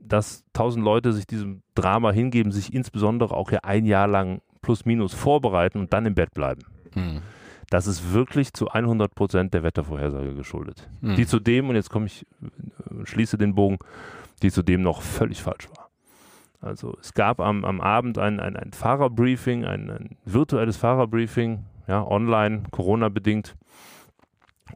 dass 0.00 0.44
tausend 0.52 0.84
Leute 0.84 1.12
sich 1.12 1.26
diesem 1.26 1.62
Drama 1.74 2.10
hingeben, 2.10 2.52
sich 2.52 2.72
insbesondere 2.72 3.34
auch 3.34 3.50
ja 3.50 3.60
ein 3.62 3.84
Jahr 3.84 4.08
lang 4.08 4.40
plus 4.62 4.84
minus 4.84 5.14
vorbereiten 5.14 5.78
und 5.78 5.92
dann 5.92 6.06
im 6.06 6.14
Bett 6.14 6.32
bleiben. 6.34 6.62
Mhm. 6.94 7.22
Das 7.70 7.86
ist 7.86 8.12
wirklich 8.12 8.54
zu 8.54 8.68
100 8.68 9.14
Prozent 9.14 9.52
der 9.52 9.62
Wettervorhersage 9.62 10.34
geschuldet. 10.34 10.88
Mhm. 11.00 11.16
Die 11.16 11.26
zudem, 11.26 11.68
und 11.68 11.76
jetzt 11.76 11.90
komme 11.90 12.06
ich, 12.06 12.26
äh, 12.42 13.06
schließe 13.06 13.36
den 13.36 13.54
Bogen, 13.54 13.78
die 14.42 14.50
zudem 14.50 14.82
noch 14.82 15.02
völlig 15.02 15.42
falsch 15.42 15.68
war. 15.76 15.90
Also 16.60 16.96
es 17.00 17.12
gab 17.14 17.40
am, 17.40 17.64
am 17.64 17.80
Abend 17.80 18.18
ein, 18.18 18.40
ein, 18.40 18.56
ein 18.56 18.72
Fahrerbriefing, 18.72 19.64
ein, 19.64 19.90
ein 19.90 20.16
virtuelles 20.24 20.76
Fahrerbriefing, 20.76 21.64
ja, 21.86 22.06
online, 22.06 22.64
Corona-bedingt. 22.70 23.54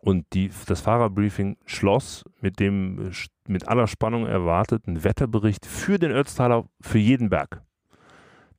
Und 0.00 0.26
die, 0.32 0.50
das 0.66 0.80
Fahrerbriefing 0.80 1.56
schloss 1.66 2.24
mit 2.40 2.58
dem 2.60 3.12
mit 3.46 3.68
aller 3.68 3.86
Spannung 3.86 4.26
erwarteten 4.26 5.04
Wetterbericht 5.04 5.66
für 5.66 5.98
den 5.98 6.12
Ötztaler 6.12 6.64
für 6.80 6.98
jeden 6.98 7.28
Berg. 7.28 7.62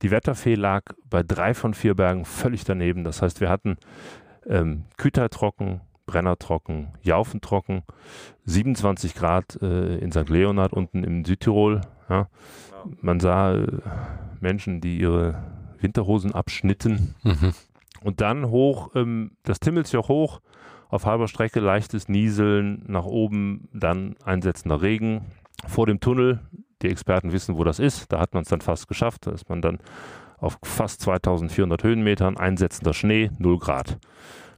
Die 0.02 0.12
Wetterfee 0.12 0.56
lag 0.56 0.84
bei 1.10 1.24
drei 1.24 1.54
von 1.54 1.74
vier 1.74 1.96
Bergen 1.96 2.26
völlig 2.26 2.66
daneben. 2.66 3.04
Das 3.04 3.22
heißt, 3.22 3.40
wir 3.40 3.50
hatten 3.50 3.78
ähm, 4.46 4.84
Küter 4.98 5.30
trocken, 5.30 5.82
Brenner 6.06 6.38
trocken, 6.38 6.90
Jaufen 7.02 7.40
trocken, 7.40 7.84
27 8.46 9.16
Grad 9.16 9.62
äh, 9.62 9.98
in 9.98 10.12
St. 10.12 10.30
Leonhard 10.30 10.74
unten 10.74 11.04
im 11.06 11.24
Südtirol. 11.24 11.82
Ja. 12.10 12.28
Man 13.02 13.22
sah 13.22 13.54
äh, 13.54 13.68
Menschen, 14.42 14.82
die 14.82 15.00
ihre 15.00 15.42
Winterhosen 15.80 16.34
abschnitten. 16.34 17.16
Mhm. 17.24 17.54
Und 18.02 18.20
dann 18.20 18.50
hoch, 18.50 18.92
ähm, 18.96 19.32
das 19.44 19.62
Timmelsjoch 19.62 20.10
hoch, 20.10 20.42
auf 20.94 21.08
halber 21.08 21.28
Strecke 21.28 21.60
leichtes 21.60 22.08
Nieseln, 22.08 22.84
nach 22.88 23.06
oben 23.06 23.68
dann 23.74 24.16
einsetzender 24.24 24.84
Regen. 24.84 25.26
Vor 25.68 25.88
dem 25.88 26.00
Tunnel, 26.00 26.40
die 26.84 26.90
Experten 26.90 27.32
wissen, 27.32 27.58
wo 27.58 27.64
das 27.64 27.80
ist, 27.80 28.12
da 28.12 28.20
hat 28.20 28.36
man 28.36 28.44
es 28.44 28.50
dann 28.50 28.62
fast 28.62 28.88
geschafft. 28.88 29.26
Da 29.26 29.32
ist 29.32 29.50
man 29.50 29.62
dann 29.62 29.80
auf 30.38 30.60
fast 30.64 31.02
2400 31.02 31.84
Höhenmetern, 31.84 32.38
einsetzender 32.38 32.94
Schnee, 32.94 33.32
0 33.40 33.58
Grad. 33.58 33.98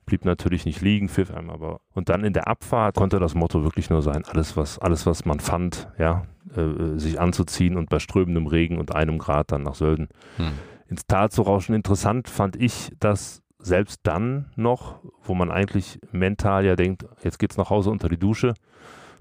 Blieb 0.06 0.26
natürlich 0.26 0.66
nicht 0.66 0.82
liegen, 0.82 1.08
pfiff 1.08 1.32
einem 1.32 1.50
aber. 1.50 1.80
Und 1.94 2.10
dann 2.10 2.26
in 2.26 2.34
der 2.34 2.50
Abfahrt 2.50 2.98
konnte 2.98 3.20
das 3.20 3.34
Motto 3.34 3.64
wirklich 3.64 3.90
nur 3.90 4.02
sein, 4.02 4.26
alles 4.26 4.58
was, 4.58 4.78
alles 4.78 5.06
was 5.06 5.24
man 5.24 5.40
fand, 5.40 5.88
ja, 5.98 6.26
äh, 6.54 7.00
sich 7.00 7.20
anzuziehen 7.20 7.78
und 7.78 7.90
bei 7.90 8.00
strömendem 8.00 8.48
Regen 8.48 8.78
und 8.78 8.94
einem 8.94 9.20
Grad 9.20 9.54
dann 9.54 9.64
nach 9.64 9.76
Sölden 9.76 10.10
hm. 10.36 10.52
ins 10.90 11.08
Tal 11.08 11.32
zu 11.32 11.44
rauschen. 11.44 11.74
Interessant 11.74 12.28
fand 12.28 12.58
ich, 12.58 12.92
dass 13.00 13.42
selbst 13.66 14.02
dann 14.04 14.52
noch, 14.56 15.02
wo 15.24 15.34
man 15.34 15.50
eigentlich 15.50 16.00
mental 16.12 16.66
ja 16.66 16.76
denkt, 16.76 17.04
jetzt 17.24 17.40
geht's 17.40 17.58
nach 17.58 17.72
Hause 17.72 17.90
unter 17.90 18.10
die 18.10 18.20
Dusche, 18.20 18.54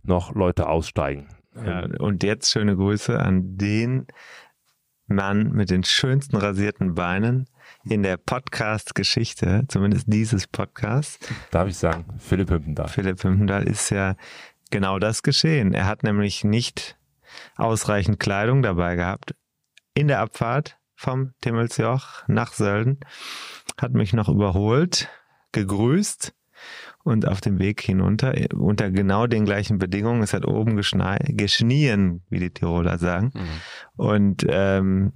noch 0.03 0.35
Leute 0.35 0.69
aussteigen. 0.69 1.29
Ja, 1.57 1.87
und 1.99 2.23
jetzt 2.23 2.51
schöne 2.51 2.77
Grüße 2.77 3.19
an 3.19 3.57
den 3.57 4.07
Mann 5.07 5.53
mit 5.53 5.71
den 5.71 5.85
schönsten 5.85 6.37
rasierten 6.37 6.95
Beinen 6.95 7.49
in 7.85 8.03
der 8.03 8.19
Podcast-Geschichte, 8.19 9.65
zumindest 9.69 10.07
dieses 10.09 10.47
Podcasts. 10.47 11.27
Darf 11.51 11.69
ich 11.69 11.77
sagen, 11.77 12.05
Philipp 12.19 12.51
Hümpendahl. 12.51 12.89
Philipp 12.89 13.23
Hümpendahl 13.23 13.67
ist 13.67 13.91
ja 13.91 14.15
genau 14.71 14.99
das 14.99 15.23
geschehen. 15.23 15.73
Er 15.73 15.87
hat 15.87 16.03
nämlich 16.03 16.45
nicht 16.45 16.99
ausreichend 17.57 18.21
Kleidung 18.21 18.63
dabei 18.63 18.97
gehabt 18.97 19.35
in 19.95 20.09
der 20.09 20.21
Abfahrt 20.21 20.77
vom 21.05 21.35
Timmelsjoch 21.43 22.27
nach 22.29 22.55
Sölden 22.55 22.99
hat 23.79 23.93
mich 23.93 24.15
noch 24.15 24.31
überholt, 24.31 25.11
gegrüßt 25.53 26.35
und 27.03 27.29
auf 27.29 27.43
dem 27.43 27.59
Weg 27.59 27.83
hinunter 27.83 28.33
unter 28.55 28.91
genau 28.91 29.27
den 29.27 29.45
gleichen 29.45 29.77
Bedingungen. 29.77 30.23
Es 30.23 30.33
hat 30.33 30.47
oben 30.47 30.77
geschnien, 30.77 32.23
wie 32.31 32.39
die 32.39 32.51
Tiroler 32.51 32.97
sagen. 32.97 33.33
Mhm. 33.35 34.03
Und 34.03 34.47
ähm, 34.49 35.13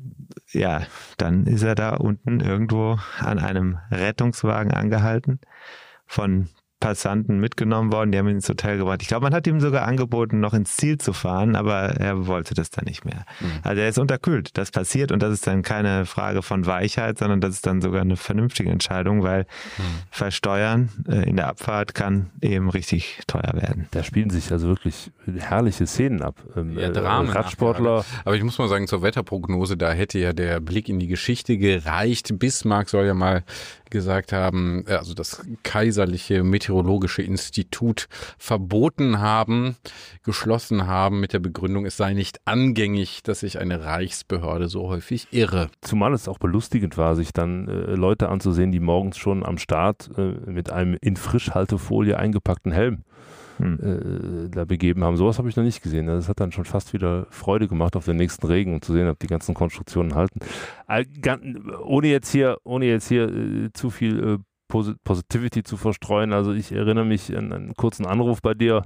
ja, 0.53 0.83
dann 1.17 1.47
ist 1.47 1.63
er 1.63 1.75
da 1.75 1.97
unten 1.97 2.41
irgendwo 2.41 2.99
an 3.19 3.39
einem 3.39 3.79
Rettungswagen 3.91 4.73
angehalten 4.73 5.41
von 6.07 6.49
Passanten 6.81 7.41
mitgenommen 7.41 7.93
worden, 7.93 8.13
die 8.13 8.19
haben 8.19 8.29
ihn 8.29 8.37
ins 8.37 8.49
Hotel 8.49 8.79
gebracht. 8.79 9.03
Ich 9.03 9.09
glaube, 9.09 9.25
man 9.25 9.35
hat 9.35 9.47
ihm 9.47 9.61
sogar 9.61 9.87
angeboten, 9.87 10.41
noch 10.41 10.55
ins 10.55 10.77
Ziel 10.77 10.99
zu 10.99 11.13
fahren, 11.13 11.57
aber 11.57 11.75
er 11.99 12.27
wollte 12.27 12.55
das 12.55 12.71
dann 12.71 12.85
nicht 12.85 13.05
mehr. 13.05 13.25
Mhm. 13.41 13.61
Also 13.63 13.83
er 13.83 13.89
ist 13.89 13.99
unterkühlt. 13.99 14.57
Das 14.57 14.71
passiert 14.71 15.11
und 15.11 15.23
das 15.23 15.33
ist 15.33 15.47
dann 15.47 15.63
keine 15.63 16.07
Frage 16.07 16.43
von 16.43 16.67
Weichheit, 16.67 17.19
sondern 17.19 17.41
das 17.41 17.55
ist 17.55 17.67
dann 17.67 17.81
sogar 17.81 18.03
eine 18.03 18.17
vernünftige 18.17 18.71
Entscheidung, 18.71 19.23
weil 19.23 19.43
mhm. 19.79 19.83
Versteuern 20.11 20.89
äh, 21.09 21.29
in 21.29 21.37
der 21.37 21.49
Abfahrt 21.49 21.95
kann 21.95 22.31
eben 22.41 22.71
richtig 22.71 23.21
teuer 23.27 23.53
werden. 23.55 23.89
Da 23.91 24.03
spielen 24.03 24.31
sich 24.31 24.53
also 24.53 24.69
wirklich 24.69 25.11
herrliche 25.37 25.87
Szenen 25.87 26.23
ab. 26.23 26.37
Ähm, 26.57 26.79
ja, 26.79 26.91
Dramen 26.91 27.31
Radsportler. 27.31 28.05
Aber 28.25 28.37
ich 28.37 28.43
muss 28.43 28.59
mal 28.59 28.69
sagen, 28.69 28.87
zur 28.87 29.03
Wetterprognose, 29.03 29.77
da 29.77 29.93
hätte 29.93 30.19
ja 30.19 30.33
der 30.33 30.61
Blick 30.61 30.89
in 30.89 30.99
die 30.99 31.09
Geschichte 31.09 31.59
gereicht. 31.59 32.39
Bismarck 32.39 32.89
soll 32.89 33.07
ja 33.07 33.15
mal 33.15 33.43
gesagt 33.91 34.33
haben, 34.33 34.85
äh, 34.87 34.95
also 34.95 35.15
das 35.15 35.43
kaiserliche 35.63 36.43
Meteorologische 36.45 37.23
Institut 37.23 38.09
verboten 38.39 39.21
haben, 39.21 39.77
geschlossen 40.25 40.87
haben 40.87 41.21
mit 41.21 41.33
der 41.33 41.39
Begründung, 41.39 41.87
es 41.87 41.97
sei 41.97 42.15
nicht 42.15 42.41
angängig, 42.45 43.23
dass 43.23 43.41
sich 43.41 43.59
eine 43.59 43.85
Reichsbehörde 43.85 44.69
so 44.69 44.89
häufig 44.89 45.29
irre. 45.31 45.71
Zumal 45.81 46.13
es 46.13 46.29
auch 46.29 46.39
belustigend 46.39 46.97
war, 46.97 47.17
sich 47.17 47.33
dann 47.33 47.69
äh, 47.69 47.95
Leute 47.95 48.29
anzusehen, 48.29 48.73
die 48.73 48.81
morgens 48.81 49.19
schon 49.19 49.45
am 49.45 49.59
Start 49.59 50.11
äh, 50.17 50.51
mit 50.51 50.71
einem 50.71 50.97
in 51.01 51.17
Frischhaltefolie 51.17 52.19
eingepackten 52.19 52.73
Helm 52.73 53.05
hm. 53.59 54.47
äh, 54.47 54.49
da 54.51 54.65
begeben 54.65 55.05
haben. 55.05 55.17
Sowas 55.17 55.39
habe 55.39 55.49
ich 55.49 55.57
noch 55.57 55.65
nicht 55.65 55.83
gesehen. 55.83 56.07
Das 56.07 56.29
hat 56.29 56.41
dann 56.41 56.53
schon 56.53 56.65
fast 56.65 56.93
wieder 56.93 57.27
Freude 57.31 57.69
gemacht 57.69 57.97
auf 57.97 58.05
den 58.05 58.17
nächsten 58.17 58.47
Regen, 58.47 58.75
um 58.75 58.83
zu 58.83 58.93
sehen, 58.93 59.09
ob 59.09 59.19
die 59.19 59.27
ganzen 59.27 59.55
Konstruktionen 59.55 60.15
halten. 60.15 60.41
Äh, 60.89 61.05
ohne 61.85 62.09
jetzt 62.09 62.31
hier, 62.31 62.59
ohne 62.65 62.87
jetzt 62.87 63.09
hier 63.09 63.29
äh, 63.29 63.73
zu 63.73 63.91
viel 63.91 64.25
äh, 64.25 64.39
Positivity 64.69 65.63
zu 65.63 65.77
verstreuen. 65.77 66.33
Also 66.33 66.53
ich 66.53 66.73
erinnere 66.73 67.05
mich 67.05 67.37
an 67.37 67.53
einen 67.53 67.75
kurzen 67.75 68.07
Anruf 68.07 68.43
bei 68.43 68.55
dir, 68.55 68.85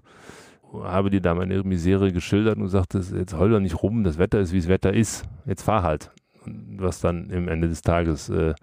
habe 0.72 1.10
dir 1.10 1.20
da 1.20 1.34
meine 1.34 1.62
Misere 1.64 2.12
geschildert 2.12 2.56
und 2.58 2.68
sagte, 2.68 3.02
jetzt 3.14 3.36
heul 3.36 3.50
doch 3.50 3.60
nicht 3.60 3.82
rum, 3.82 4.04
das 4.04 4.16
Wetter 4.16 4.40
ist, 4.40 4.52
wie 4.52 4.60
das 4.60 4.68
Wetter 4.68 4.92
ist. 4.92 5.24
Jetzt 5.44 5.62
fahr 5.62 5.82
halt. 5.82 6.10
Was 6.44 7.00
dann 7.00 7.30
im 7.30 7.48
Ende 7.48 7.68
des 7.68 7.82
Tages 7.82 8.28
äh, 8.28 8.54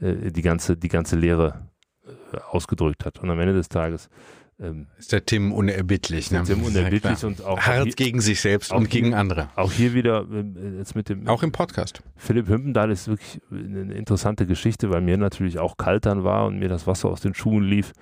äh, 0.00 0.30
die 0.30 0.42
ganze, 0.42 0.76
die 0.76 0.88
ganze 0.88 1.16
Lehre 1.16 1.68
ausgedrückt 2.50 3.04
hat. 3.04 3.18
Und 3.20 3.30
am 3.30 3.40
Ende 3.40 3.54
des 3.54 3.68
Tages 3.68 4.08
Ähm, 4.60 4.88
Ist 4.98 5.12
der 5.12 5.24
Tim 5.24 5.52
unerbittlich, 5.52 6.32
ne? 6.32 6.42
Tim 6.44 6.64
unerbittlich 6.64 7.22
Ja, 7.22 7.28
und 7.28 7.44
auch 7.44 7.60
Hart 7.60 7.84
hier- 7.84 7.94
gegen 7.94 8.20
sich 8.20 8.40
selbst 8.40 8.72
und 8.72 8.90
gegen 8.90 9.08
hier- 9.08 9.16
andere. 9.18 9.48
auch 9.54 9.70
hier 9.70 9.94
wieder 9.94 10.22
ähm, 10.32 10.56
jetzt 10.78 10.96
mit 10.96 11.08
dem 11.08 11.28
Auch 11.28 11.44
im 11.44 11.52
Podcast. 11.52 12.02
Philipp 12.16 12.48
Hümpendahl 12.48 12.90
ist 12.90 13.06
wirklich 13.06 13.40
eine 13.52 13.94
interessante 13.94 14.46
Geschichte, 14.46 14.90
weil 14.90 15.00
mir 15.00 15.16
natürlich 15.16 15.60
auch 15.60 15.76
kalt 15.76 16.06
dann 16.06 16.24
war 16.24 16.46
und 16.46 16.58
mir 16.58 16.68
das 16.68 16.88
Wasser 16.88 17.08
aus 17.08 17.20
den 17.20 17.34
Schuhen 17.34 17.62
lief. 17.62 17.92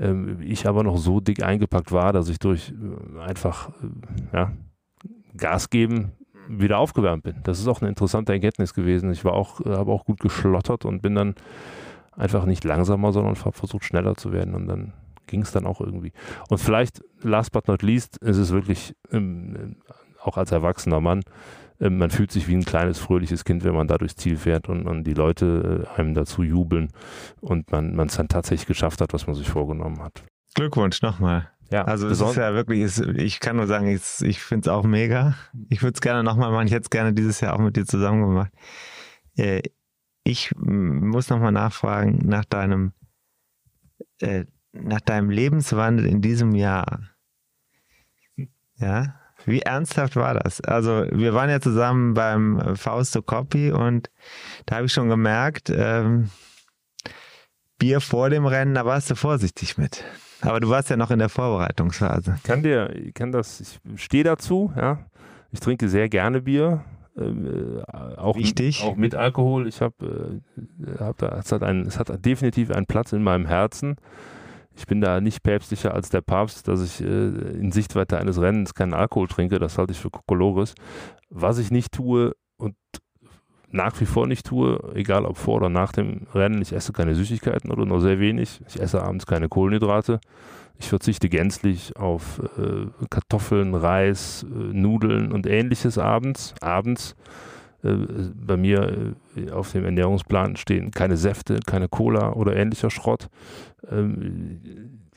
Ähm, 0.00 0.38
ich 0.40 0.66
aber 0.66 0.82
noch 0.82 0.96
so 0.98 1.20
dick 1.20 1.42
eingepackt 1.44 1.92
war, 1.92 2.12
dass 2.12 2.28
ich 2.28 2.40
durch 2.40 2.72
äh, 2.72 3.20
einfach 3.20 3.68
äh, 3.68 3.72
ja, 4.36 4.52
Gas 5.36 5.70
geben 5.70 6.10
wieder 6.48 6.78
aufgewärmt 6.78 7.22
bin. 7.22 7.36
Das 7.44 7.60
ist 7.60 7.68
auch 7.68 7.80
eine 7.80 7.88
interessante 7.88 8.32
Erkenntnis 8.32 8.74
gewesen. 8.74 9.12
Ich 9.12 9.24
war 9.24 9.34
auch, 9.34 9.60
äh, 9.64 9.68
habe 9.70 9.92
auch 9.92 10.04
gut 10.04 10.18
geschlottert 10.18 10.84
und 10.84 11.00
bin 11.00 11.14
dann 11.14 11.36
einfach 12.16 12.44
nicht 12.44 12.64
langsamer, 12.64 13.12
sondern 13.12 13.36
habe 13.36 13.52
versucht 13.52 13.84
schneller 13.84 14.16
zu 14.16 14.32
werden 14.32 14.54
und 14.56 14.66
dann 14.66 14.92
ging 15.32 15.42
es 15.42 15.50
dann 15.50 15.66
auch 15.66 15.80
irgendwie. 15.80 16.12
Und 16.48 16.58
vielleicht, 16.58 17.02
last 17.22 17.50
but 17.50 17.66
not 17.66 17.82
least, 17.82 18.18
ist 18.18 18.36
es 18.36 18.52
wirklich 18.52 18.94
ähm, 19.10 19.78
auch 20.22 20.36
als 20.36 20.52
erwachsener 20.52 21.00
Mann 21.00 21.22
ähm, 21.80 21.98
man 21.98 22.10
fühlt 22.10 22.30
sich 22.30 22.46
wie 22.46 22.54
ein 22.54 22.64
kleines, 22.64 22.98
fröhliches 22.98 23.44
Kind, 23.44 23.64
wenn 23.64 23.74
man 23.74 23.88
da 23.88 23.98
durchs 23.98 24.14
Ziel 24.14 24.36
fährt 24.36 24.68
und, 24.68 24.86
und 24.86 25.04
die 25.04 25.14
Leute 25.14 25.86
äh, 25.96 25.98
einem 26.00 26.14
dazu 26.14 26.44
jubeln 26.44 26.92
und 27.40 27.72
man 27.72 27.98
es 27.98 28.16
dann 28.16 28.28
tatsächlich 28.28 28.66
geschafft 28.66 29.00
hat, 29.00 29.12
was 29.12 29.26
man 29.26 29.34
sich 29.34 29.48
vorgenommen 29.48 30.00
hat. 30.00 30.22
Glückwunsch 30.54 31.02
nochmal. 31.02 31.50
Ja, 31.72 31.84
Also 31.84 32.06
es 32.06 32.20
ist 32.20 32.36
ja 32.36 32.52
wirklich, 32.52 32.82
es, 32.82 32.98
ich 32.98 33.40
kann 33.40 33.56
nur 33.56 33.66
sagen, 33.66 33.88
ich, 33.88 34.02
ich 34.20 34.42
finde 34.42 34.68
es 34.68 34.74
auch 34.74 34.84
mega. 34.84 35.34
Ich 35.70 35.82
würde 35.82 35.94
es 35.94 36.02
gerne 36.02 36.22
nochmal 36.22 36.52
machen. 36.52 36.66
Ich 36.66 36.72
hätte 36.72 36.82
es 36.82 36.90
gerne 36.90 37.14
dieses 37.14 37.40
Jahr 37.40 37.54
auch 37.54 37.60
mit 37.60 37.76
dir 37.76 37.86
zusammen 37.86 38.20
gemacht. 38.20 38.52
Äh, 39.36 39.62
ich 40.22 40.54
muss 40.56 41.30
nochmal 41.30 41.50
nachfragen 41.50 42.18
nach 42.28 42.44
deinem, 42.44 42.92
äh, 44.20 44.44
nach 44.72 45.00
deinem 45.00 45.30
Lebenswandel 45.30 46.06
in 46.06 46.20
diesem 46.20 46.54
Jahr. 46.54 47.00
Ja, 48.76 49.14
wie 49.44 49.60
ernsthaft 49.60 50.16
war 50.16 50.34
das? 50.34 50.60
Also 50.60 51.06
wir 51.10 51.34
waren 51.34 51.50
ja 51.50 51.60
zusammen 51.60 52.14
beim 52.14 52.76
Fausto 52.76 53.22
Coppi 53.22 53.72
und 53.72 54.10
da 54.66 54.76
habe 54.76 54.86
ich 54.86 54.92
schon 54.92 55.08
gemerkt, 55.08 55.70
ähm, 55.70 56.30
Bier 57.78 58.00
vor 58.00 58.30
dem 58.30 58.46
Rennen, 58.46 58.74
da 58.74 58.84
warst 58.84 59.10
du 59.10 59.16
vorsichtig 59.16 59.76
mit. 59.76 60.04
Aber 60.40 60.60
du 60.60 60.68
warst 60.68 60.90
ja 60.90 60.96
noch 60.96 61.10
in 61.10 61.18
der 61.18 61.28
Vorbereitungsphase. 61.28 62.38
kann 62.44 62.62
dir, 62.62 62.94
ich 62.94 63.14
kann 63.14 63.32
das, 63.32 63.60
ich 63.60 64.02
stehe 64.02 64.24
dazu, 64.24 64.72
ja. 64.76 65.06
Ich 65.50 65.60
trinke 65.60 65.88
sehr 65.88 66.08
gerne 66.08 66.40
Bier. 66.42 66.84
äh, 67.16 67.82
auch, 68.16 68.36
Wichtig. 68.36 68.82
auch 68.84 68.96
mit 68.96 69.14
Alkohol. 69.14 69.68
Ich 69.68 69.80
habe, 69.80 70.40
äh, 70.56 70.98
hab 70.98 71.18
da, 71.18 71.38
es 71.38 71.52
hat, 71.52 71.62
einen, 71.62 71.86
es 71.86 71.98
hat 71.98 72.24
definitiv 72.24 72.70
einen 72.70 72.86
Platz 72.86 73.12
in 73.12 73.22
meinem 73.22 73.46
Herzen. 73.46 73.96
Ich 74.74 74.86
bin 74.86 75.00
da 75.00 75.20
nicht 75.20 75.42
päpstlicher 75.42 75.94
als 75.94 76.08
der 76.08 76.22
Papst, 76.22 76.68
dass 76.68 76.82
ich 76.82 77.00
äh, 77.00 77.06
in 77.06 77.72
Sichtweite 77.72 78.18
eines 78.18 78.40
Rennens 78.40 78.74
keinen 78.74 78.94
Alkohol 78.94 79.28
trinke. 79.28 79.58
Das 79.58 79.78
halte 79.78 79.92
ich 79.92 79.98
für 79.98 80.10
Kokolores. 80.10 80.74
Was 81.28 81.58
ich 81.58 81.70
nicht 81.70 81.92
tue 81.92 82.34
und 82.56 82.74
nach 83.70 83.98
wie 84.00 84.06
vor 84.06 84.26
nicht 84.26 84.46
tue, 84.46 84.78
egal 84.94 85.24
ob 85.24 85.36
vor 85.36 85.56
oder 85.56 85.68
nach 85.68 85.92
dem 85.92 86.26
Rennen, 86.34 86.60
ich 86.60 86.72
esse 86.72 86.92
keine 86.92 87.14
Süßigkeiten 87.14 87.70
oder 87.70 87.86
nur 87.86 88.00
sehr 88.00 88.18
wenig. 88.20 88.60
Ich 88.68 88.80
esse 88.80 89.02
abends 89.02 89.26
keine 89.26 89.48
Kohlenhydrate. 89.48 90.20
Ich 90.78 90.88
verzichte 90.88 91.28
gänzlich 91.28 91.96
auf 91.96 92.40
äh, 92.58 92.86
Kartoffeln, 93.08 93.74
Reis, 93.74 94.44
äh, 94.44 94.54
Nudeln 94.54 95.32
und 95.32 95.46
ähnliches 95.46 95.96
abends. 95.96 96.54
Abends 96.60 97.14
bei 97.82 98.56
mir 98.56 99.14
äh, 99.36 99.50
auf 99.50 99.72
dem 99.72 99.84
Ernährungsplan 99.84 100.56
stehen 100.56 100.92
keine 100.92 101.16
Säfte, 101.16 101.58
keine 101.66 101.88
Cola 101.88 102.32
oder 102.32 102.56
ähnlicher 102.56 102.90
Schrott. 102.90 103.28
Ähm, 103.90 104.60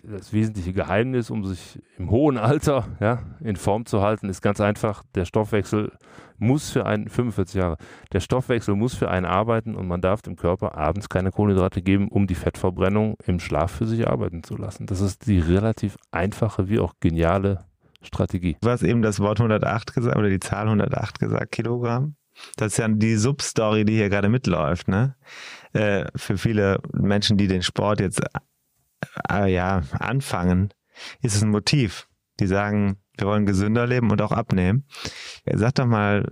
das 0.03 0.33
wesentliche 0.33 0.73
Geheimnis, 0.73 1.29
um 1.29 1.43
sich 1.45 1.81
im 1.97 2.11
hohen 2.11 2.37
Alter 2.37 2.85
ja, 2.99 3.23
in 3.39 3.55
Form 3.55 3.85
zu 3.85 4.01
halten, 4.01 4.29
ist 4.29 4.41
ganz 4.41 4.61
einfach, 4.61 5.03
der 5.15 5.25
Stoffwechsel 5.25 5.91
muss 6.37 6.69
für 6.69 6.85
einen, 6.85 7.09
45 7.09 7.55
Jahre, 7.55 7.77
der 8.11 8.19
Stoffwechsel 8.19 8.75
muss 8.75 8.93
für 8.93 9.09
einen 9.09 9.25
arbeiten 9.25 9.75
und 9.75 9.87
man 9.87 10.01
darf 10.01 10.21
dem 10.21 10.35
Körper 10.35 10.77
abends 10.77 11.09
keine 11.09 11.31
Kohlenhydrate 11.31 11.81
geben, 11.81 12.07
um 12.09 12.27
die 12.27 12.35
Fettverbrennung 12.35 13.15
im 13.25 13.39
Schlaf 13.39 13.71
für 13.71 13.87
sich 13.87 14.07
arbeiten 14.07 14.43
zu 14.43 14.57
lassen. 14.57 14.85
Das 14.85 15.01
ist 15.01 15.27
die 15.27 15.39
relativ 15.39 15.97
einfache 16.11 16.69
wie 16.69 16.79
auch 16.79 16.93
geniale 16.99 17.65
Strategie. 18.01 18.57
Du 18.61 18.69
hast 18.69 18.83
eben 18.83 19.01
das 19.01 19.19
Wort 19.19 19.39
108 19.39 19.93
gesagt 19.93 20.17
oder 20.17 20.29
die 20.29 20.39
Zahl 20.39 20.65
108 20.65 21.19
gesagt, 21.19 21.51
Kilogramm. 21.51 22.15
Das 22.57 22.73
ist 22.73 22.77
ja 22.77 22.87
die 22.87 23.15
Substory, 23.15 23.85
die 23.85 23.95
hier 23.95 24.09
gerade 24.09 24.29
mitläuft, 24.29 24.87
ne? 24.87 25.15
Äh, 25.73 26.05
für 26.15 26.37
viele 26.37 26.79
Menschen, 26.93 27.37
die 27.37 27.47
den 27.47 27.61
Sport 27.61 27.99
jetzt 27.99 28.21
äh, 29.29 29.53
ja 29.53 29.83
anfangen, 29.91 30.73
ist 31.21 31.35
es 31.35 31.43
ein 31.43 31.49
Motiv. 31.49 32.07
Die 32.39 32.47
sagen, 32.47 32.97
wir 33.17 33.27
wollen 33.27 33.45
gesünder 33.45 33.87
leben 33.87 34.11
und 34.11 34.21
auch 34.21 34.31
abnehmen. 34.31 34.85
Sag 35.45 35.75
doch 35.75 35.85
mal, 35.85 36.25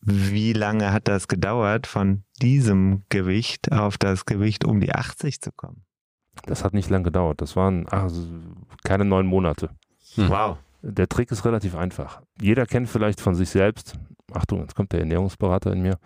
wie 0.00 0.52
lange 0.52 0.92
hat 0.92 1.08
das 1.08 1.28
gedauert, 1.28 1.86
von 1.86 2.22
diesem 2.40 3.04
Gewicht 3.08 3.72
auf 3.72 3.98
das 3.98 4.24
Gewicht 4.24 4.64
um 4.64 4.80
die 4.80 4.94
80 4.94 5.40
zu 5.40 5.50
kommen? 5.52 5.84
Das 6.44 6.64
hat 6.64 6.74
nicht 6.74 6.90
lange 6.90 7.04
gedauert. 7.04 7.40
Das 7.40 7.56
waren 7.56 7.86
ach, 7.90 8.10
keine 8.84 9.04
neun 9.04 9.26
Monate. 9.26 9.70
Hm. 10.14 10.28
Wow. 10.28 10.58
Der 10.82 11.08
Trick 11.08 11.32
ist 11.32 11.44
relativ 11.44 11.74
einfach. 11.74 12.22
Jeder 12.40 12.66
kennt 12.66 12.88
vielleicht 12.88 13.20
von 13.20 13.34
sich 13.34 13.50
selbst, 13.50 13.98
Achtung, 14.32 14.60
jetzt 14.60 14.74
kommt 14.74 14.92
der 14.92 15.00
Ernährungsberater 15.00 15.72
in 15.72 15.82
mir. 15.82 15.98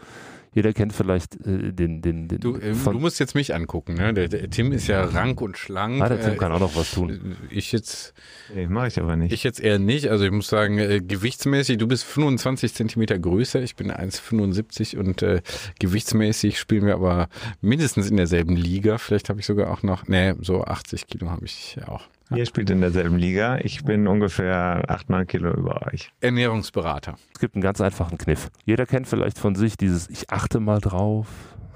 Jeder 0.52 0.72
kennt 0.72 0.92
vielleicht 0.92 1.36
äh, 1.46 1.72
den, 1.72 2.02
den, 2.02 2.26
den 2.26 2.40
Du, 2.40 2.58
von, 2.74 2.94
du 2.94 2.98
musst 2.98 3.20
jetzt 3.20 3.36
mich 3.36 3.54
angucken. 3.54 3.94
Ne? 3.94 4.12
Der, 4.12 4.26
der 4.26 4.50
Tim 4.50 4.72
ist 4.72 4.88
ja 4.88 5.04
rank 5.04 5.40
und 5.40 5.56
schlank. 5.56 6.02
ah, 6.02 6.08
der 6.08 6.20
Tim 6.20 6.32
Äh, 6.32 6.36
kann 6.38 6.50
auch 6.50 6.58
noch 6.58 6.74
was 6.74 6.90
tun. 6.90 7.36
Ich 7.50 7.70
jetzt, 7.70 8.14
Nee, 8.52 8.66
mache 8.66 8.88
ich 8.88 8.98
aber 8.98 9.14
nicht. 9.14 9.32
ich 9.32 9.44
jetzt 9.44 9.60
eher 9.60 9.78
nicht. 9.78 10.08
Also 10.08 10.24
ich 10.24 10.32
muss 10.32 10.48
sagen, 10.48 10.78
äh, 10.78 11.00
gewichtsmäßig, 11.00 11.78
du 11.78 11.86
bist 11.86 12.02
25 12.02 12.74
Zentimeter 12.74 13.16
größer, 13.16 13.62
ich 13.62 13.76
bin 13.76 13.92
1,75 13.92 14.98
und 14.98 15.22
äh, 15.22 15.40
gewichtsmäßig 15.78 16.58
spielen 16.58 16.84
wir 16.84 16.94
aber 16.94 17.28
mindestens 17.60 18.10
in 18.10 18.16
derselben 18.16 18.56
Liga. 18.56 18.98
Vielleicht 18.98 19.28
habe 19.28 19.38
ich 19.38 19.46
sogar 19.46 19.70
auch 19.70 19.84
noch, 19.84 20.08
nee, 20.08 20.34
so 20.40 20.64
80 20.64 21.06
Kilo 21.06 21.30
habe 21.30 21.44
ich 21.44 21.76
auch. 21.86 22.08
Ihr 22.34 22.46
spielt 22.46 22.70
in 22.70 22.80
derselben 22.80 23.16
Liga. 23.16 23.58
Ich 23.58 23.84
bin 23.84 24.06
ungefähr 24.06 24.84
8, 24.88 25.10
9 25.10 25.26
Kilo 25.26 25.52
über 25.52 25.86
euch. 25.88 26.12
Ernährungsberater. 26.20 27.16
Es 27.34 27.40
gibt 27.40 27.54
einen 27.56 27.62
ganz 27.62 27.80
einfachen 27.80 28.18
Kniff. 28.18 28.50
Jeder 28.64 28.86
kennt 28.86 29.08
vielleicht 29.08 29.38
von 29.38 29.54
sich 29.56 29.76
dieses, 29.76 30.08
ich 30.08 30.30
achte 30.30 30.60
mal 30.60 30.80
drauf, 30.80 31.26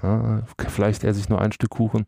ja, 0.02 0.42
vielleicht 0.68 1.02
esse 1.02 1.18
ich 1.18 1.28
nur 1.28 1.40
ein 1.40 1.52
Stück 1.52 1.70
Kuchen. 1.70 2.04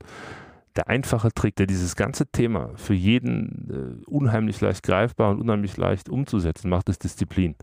Der 0.77 0.89
einfache 0.89 1.33
Trick, 1.33 1.57
der 1.57 1.67
dieses 1.67 1.97
ganze 1.97 2.27
Thema 2.27 2.71
für 2.77 2.93
jeden 2.93 4.03
äh, 4.05 4.05
unheimlich 4.05 4.61
leicht 4.61 4.83
greifbar 4.83 5.31
und 5.31 5.41
unheimlich 5.41 5.77
leicht 5.79 6.11
umzusetzen 6.11 6.69
macht, 6.69 6.89
ist 6.91 7.03
Disziplin. 7.03 7.57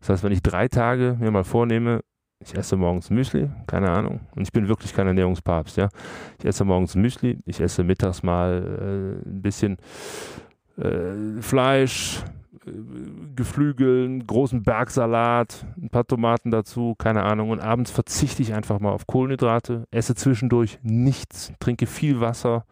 Das 0.00 0.10
heißt, 0.10 0.24
wenn 0.24 0.32
ich 0.32 0.42
drei 0.42 0.68
Tage 0.68 1.16
mir 1.18 1.30
mal 1.30 1.44
vornehme, 1.44 2.02
ich 2.40 2.54
esse 2.54 2.76
morgens 2.76 3.10
Müsli, 3.10 3.50
keine 3.66 3.90
Ahnung, 3.90 4.20
und 4.34 4.42
ich 4.42 4.52
bin 4.52 4.68
wirklich 4.68 4.94
kein 4.94 5.06
Ernährungspapst, 5.06 5.76
ja. 5.76 5.88
Ich 6.38 6.44
esse 6.44 6.64
morgens 6.64 6.94
Müsli, 6.94 7.38
ich 7.46 7.60
esse 7.60 7.82
mittags 7.82 8.22
mal 8.22 9.20
äh, 9.24 9.28
ein 9.28 9.42
bisschen 9.42 9.76
äh, 10.76 11.40
Fleisch, 11.40 12.22
äh, 12.64 12.70
Geflügel, 13.34 14.04
einen 14.04 14.26
großen 14.26 14.62
Bergsalat, 14.62 15.66
ein 15.76 15.90
paar 15.90 16.06
Tomaten 16.06 16.50
dazu, 16.50 16.94
keine 16.96 17.24
Ahnung. 17.24 17.50
Und 17.50 17.60
abends 17.60 17.90
verzichte 17.90 18.42
ich 18.42 18.54
einfach 18.54 18.78
mal 18.78 18.92
auf 18.92 19.06
Kohlenhydrate, 19.06 19.86
esse 19.90 20.14
zwischendurch 20.14 20.78
nichts, 20.82 21.52
trinke 21.58 21.86
viel 21.86 22.20
Wasser, 22.20 22.64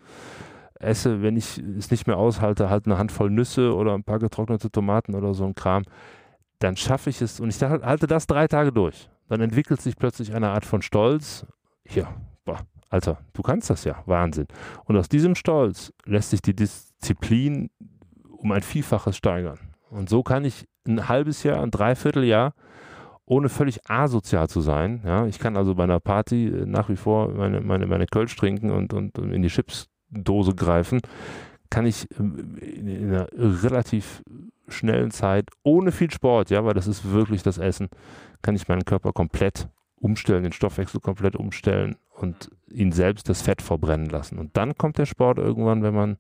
esse, 0.79 1.23
wenn 1.23 1.37
ich 1.37 1.59
es 1.59 1.91
nicht 1.91 2.07
mehr 2.07 2.19
aushalte, 2.19 2.71
halt 2.71 2.87
eine 2.87 2.99
Handvoll 2.99 3.31
Nüsse 3.31 3.75
oder 3.75 3.95
ein 3.95 4.05
paar 4.05 4.19
getrocknete 4.21 4.71
Tomaten 4.71 5.15
oder 5.15 5.35
so 5.35 5.45
ein 5.45 5.55
Kram. 5.55 5.83
Dann 6.61 6.77
schaffe 6.77 7.11
ich 7.11 7.21
es 7.21 7.41
und 7.41 7.49
ich 7.49 7.61
halte 7.63 8.07
das 8.07 8.27
drei 8.27 8.47
Tage 8.47 8.73
durch. 8.73 9.11
Dann 9.29 9.41
entwickelt 9.41 9.81
sich 9.81 9.97
plötzlich 9.97 10.35
eine 10.35 10.51
Art 10.51 10.65
von 10.65 10.83
Stolz. 10.83 11.47
Hier, 11.85 12.09
boah, 12.45 12.61
Alter, 12.91 13.19
du 13.33 13.43
kannst 13.43 13.71
das 13.71 13.85
ja, 13.85 14.03
Wahnsinn. 14.07 14.47
Und 14.85 14.97
aus 14.97 15.09
diesem 15.09 15.35
Stolz 15.35 15.93
lässt 16.05 16.31
sich 16.31 16.43
die 16.43 16.55
Disziplin 16.55 17.71
um 18.39 18.53
ein 18.53 18.63
Vielfaches 18.63 19.17
steigern. 19.17 19.59
Und 19.91 20.09
so 20.09 20.23
kann 20.23 20.45
ich 20.45 20.67
ein 20.87 21.09
halbes 21.09 21.43
Jahr, 21.43 21.63
ein 21.63 21.71
Dreivierteljahr, 21.71 22.55
ohne 23.25 23.49
völlig 23.49 23.91
asozial 23.91 24.49
zu 24.49 24.61
sein. 24.61 25.03
Ja, 25.05 25.27
ich 25.27 25.39
kann 25.39 25.57
also 25.57 25.75
bei 25.75 25.85
einer 25.85 26.01
Party 26.01 26.47
äh, 26.47 26.67
nach 26.67 26.89
wie 26.89 26.97
vor 26.97 27.33
meine, 27.33 27.61
meine, 27.61 27.87
meine 27.87 28.07
Kölsch 28.07 28.37
trinken 28.37 28.71
und, 28.71 28.95
und, 28.95 29.19
in 29.19 29.43
die 29.43 29.49
Chipsdose 29.49 30.55
greifen, 30.55 31.01
kann 31.71 31.87
ich 31.87 32.09
in, 32.19 32.57
in 32.59 33.09
einer 33.09 33.29
relativ 33.35 34.23
schnellen 34.69 35.11
Zeit, 35.11 35.49
ohne 35.63 35.93
viel 35.93 36.11
Sport, 36.11 36.51
ja, 36.51 36.65
weil 36.65 36.75
das 36.75 36.87
ist 36.87 37.11
wirklich 37.11 37.43
das 37.43 37.59
Essen, 37.59 37.89
kann 38.43 38.57
ich 38.57 38.69
meinen 38.69 38.85
Körper 38.85 39.13
komplett 39.13 39.69
umstellen, 39.97 40.43
den 40.43 40.53
Stoffwechsel 40.53 41.01
komplett 41.01 41.37
umstellen 41.37 41.97
und 42.15 42.51
ihn 42.69 42.93
selbst 42.93 43.29
das 43.29 43.43
Fett 43.43 43.63
verbrennen 43.63 44.09
lassen. 44.09 44.39
Und 44.39 44.57
dann 44.57 44.77
kommt 44.77 44.99
der 44.99 45.07
Sport 45.07 45.39
irgendwann, 45.39 45.83
wenn 45.83 45.95
man 45.95 46.17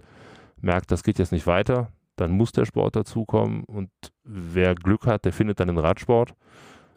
merkt, 0.61 0.91
das 0.91 1.03
geht 1.03 1.19
jetzt 1.19 1.33
nicht 1.33 1.47
weiter, 1.47 1.93
dann 2.17 2.31
muss 2.31 2.53
der 2.53 2.65
Sport 2.65 2.97
dazukommen 2.97 3.65
und 3.65 3.91
wer 4.25 4.75
Glück 4.75 5.07
hat, 5.07 5.25
der 5.25 5.33
findet 5.33 5.61
dann 5.61 5.69
den 5.69 5.79
Radsport. 5.79 6.35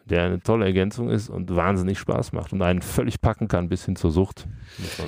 Der 0.10 0.24
eine 0.24 0.42
tolle 0.42 0.66
Ergänzung 0.66 1.10
ist 1.10 1.30
und 1.30 1.56
wahnsinnig 1.56 2.00
Spaß 2.00 2.34
macht 2.34 2.54
und 2.54 2.62
einen 2.62 2.82
völlig 2.82 3.22
packen 3.22 3.48
kann 3.48 3.70
bis 3.70 3.86
hin 3.86 3.96
zur 3.96 4.12
Sucht. 4.12 4.48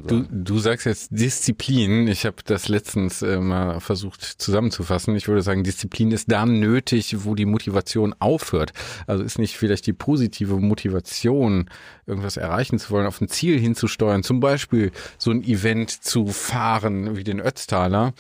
Du, 0.08 0.26
du 0.30 0.60
sagst 0.60 0.86
jetzt 0.86 1.10
Disziplin. 1.12 2.08
Ich 2.08 2.26
habe 2.26 2.38
das 2.46 2.68
letztens 2.68 3.22
äh, 3.22 3.40
mal 3.40 3.80
versucht 3.80 4.24
zusammenzufassen. 4.24 5.16
Ich 5.16 5.28
würde 5.28 5.42
sagen, 5.42 5.64
Disziplin 5.64 6.12
ist 6.12 6.32
da 6.32 6.46
nötig, 6.46 7.26
wo 7.26 7.36
die 7.36 7.46
Motivation 7.46 8.16
aufhört. 8.20 8.74
Also 9.08 9.24
ist 9.24 9.40
nicht 9.40 9.58
vielleicht 9.58 9.88
die 9.88 9.94
positive 9.94 10.58
Motivation, 10.58 11.70
irgendwas 12.12 12.38
erreichen 12.38 12.78
zu 12.78 12.92
wollen, 12.92 13.08
auf 13.08 13.22
ein 13.22 13.30
Ziel 13.30 13.60
hinzusteuern, 13.60 14.22
zum 14.22 14.40
Beispiel 14.40 14.92
so 15.18 15.32
ein 15.32 15.44
Event 15.44 15.90
zu 15.90 16.28
fahren 16.28 17.16
wie 17.16 17.24
den 17.24 17.40
Ötztaler, 17.40 18.14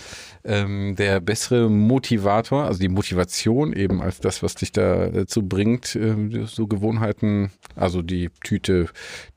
ähm, 0.43 0.95
der 0.95 1.19
bessere 1.19 1.69
Motivator, 1.69 2.63
also 2.65 2.80
die 2.80 2.88
Motivation 2.88 3.73
eben 3.73 4.01
als 4.01 4.19
das, 4.19 4.41
was 4.41 4.56
dich 4.56 4.71
dazu 4.71 5.43
bringt, 5.43 5.95
äh, 5.95 6.45
so 6.45 6.67
Gewohnheiten, 6.67 7.51
also 7.75 8.01
die 8.01 8.30
Tüte 8.43 8.88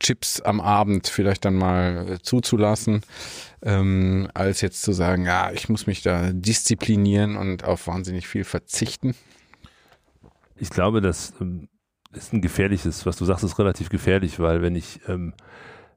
Chips 0.00 0.40
am 0.40 0.60
Abend 0.60 1.08
vielleicht 1.08 1.44
dann 1.44 1.54
mal 1.54 2.08
äh, 2.08 2.18
zuzulassen, 2.22 3.02
ähm, 3.62 4.28
als 4.34 4.60
jetzt 4.60 4.82
zu 4.82 4.92
sagen, 4.92 5.24
ja, 5.24 5.50
ich 5.52 5.68
muss 5.68 5.86
mich 5.86 6.02
da 6.02 6.30
disziplinieren 6.32 7.36
und 7.36 7.64
auf 7.64 7.88
wahnsinnig 7.88 8.28
viel 8.28 8.44
verzichten? 8.44 9.14
Ich 10.56 10.70
glaube, 10.70 11.00
das 11.00 11.32
ähm, 11.40 11.68
ist 12.16 12.32
ein 12.32 12.40
gefährliches, 12.40 13.06
was 13.06 13.16
du 13.16 13.24
sagst, 13.24 13.44
ist 13.44 13.58
relativ 13.58 13.88
gefährlich, 13.88 14.38
weil 14.40 14.62
wenn 14.62 14.74
ich 14.74 15.00
ähm, 15.08 15.34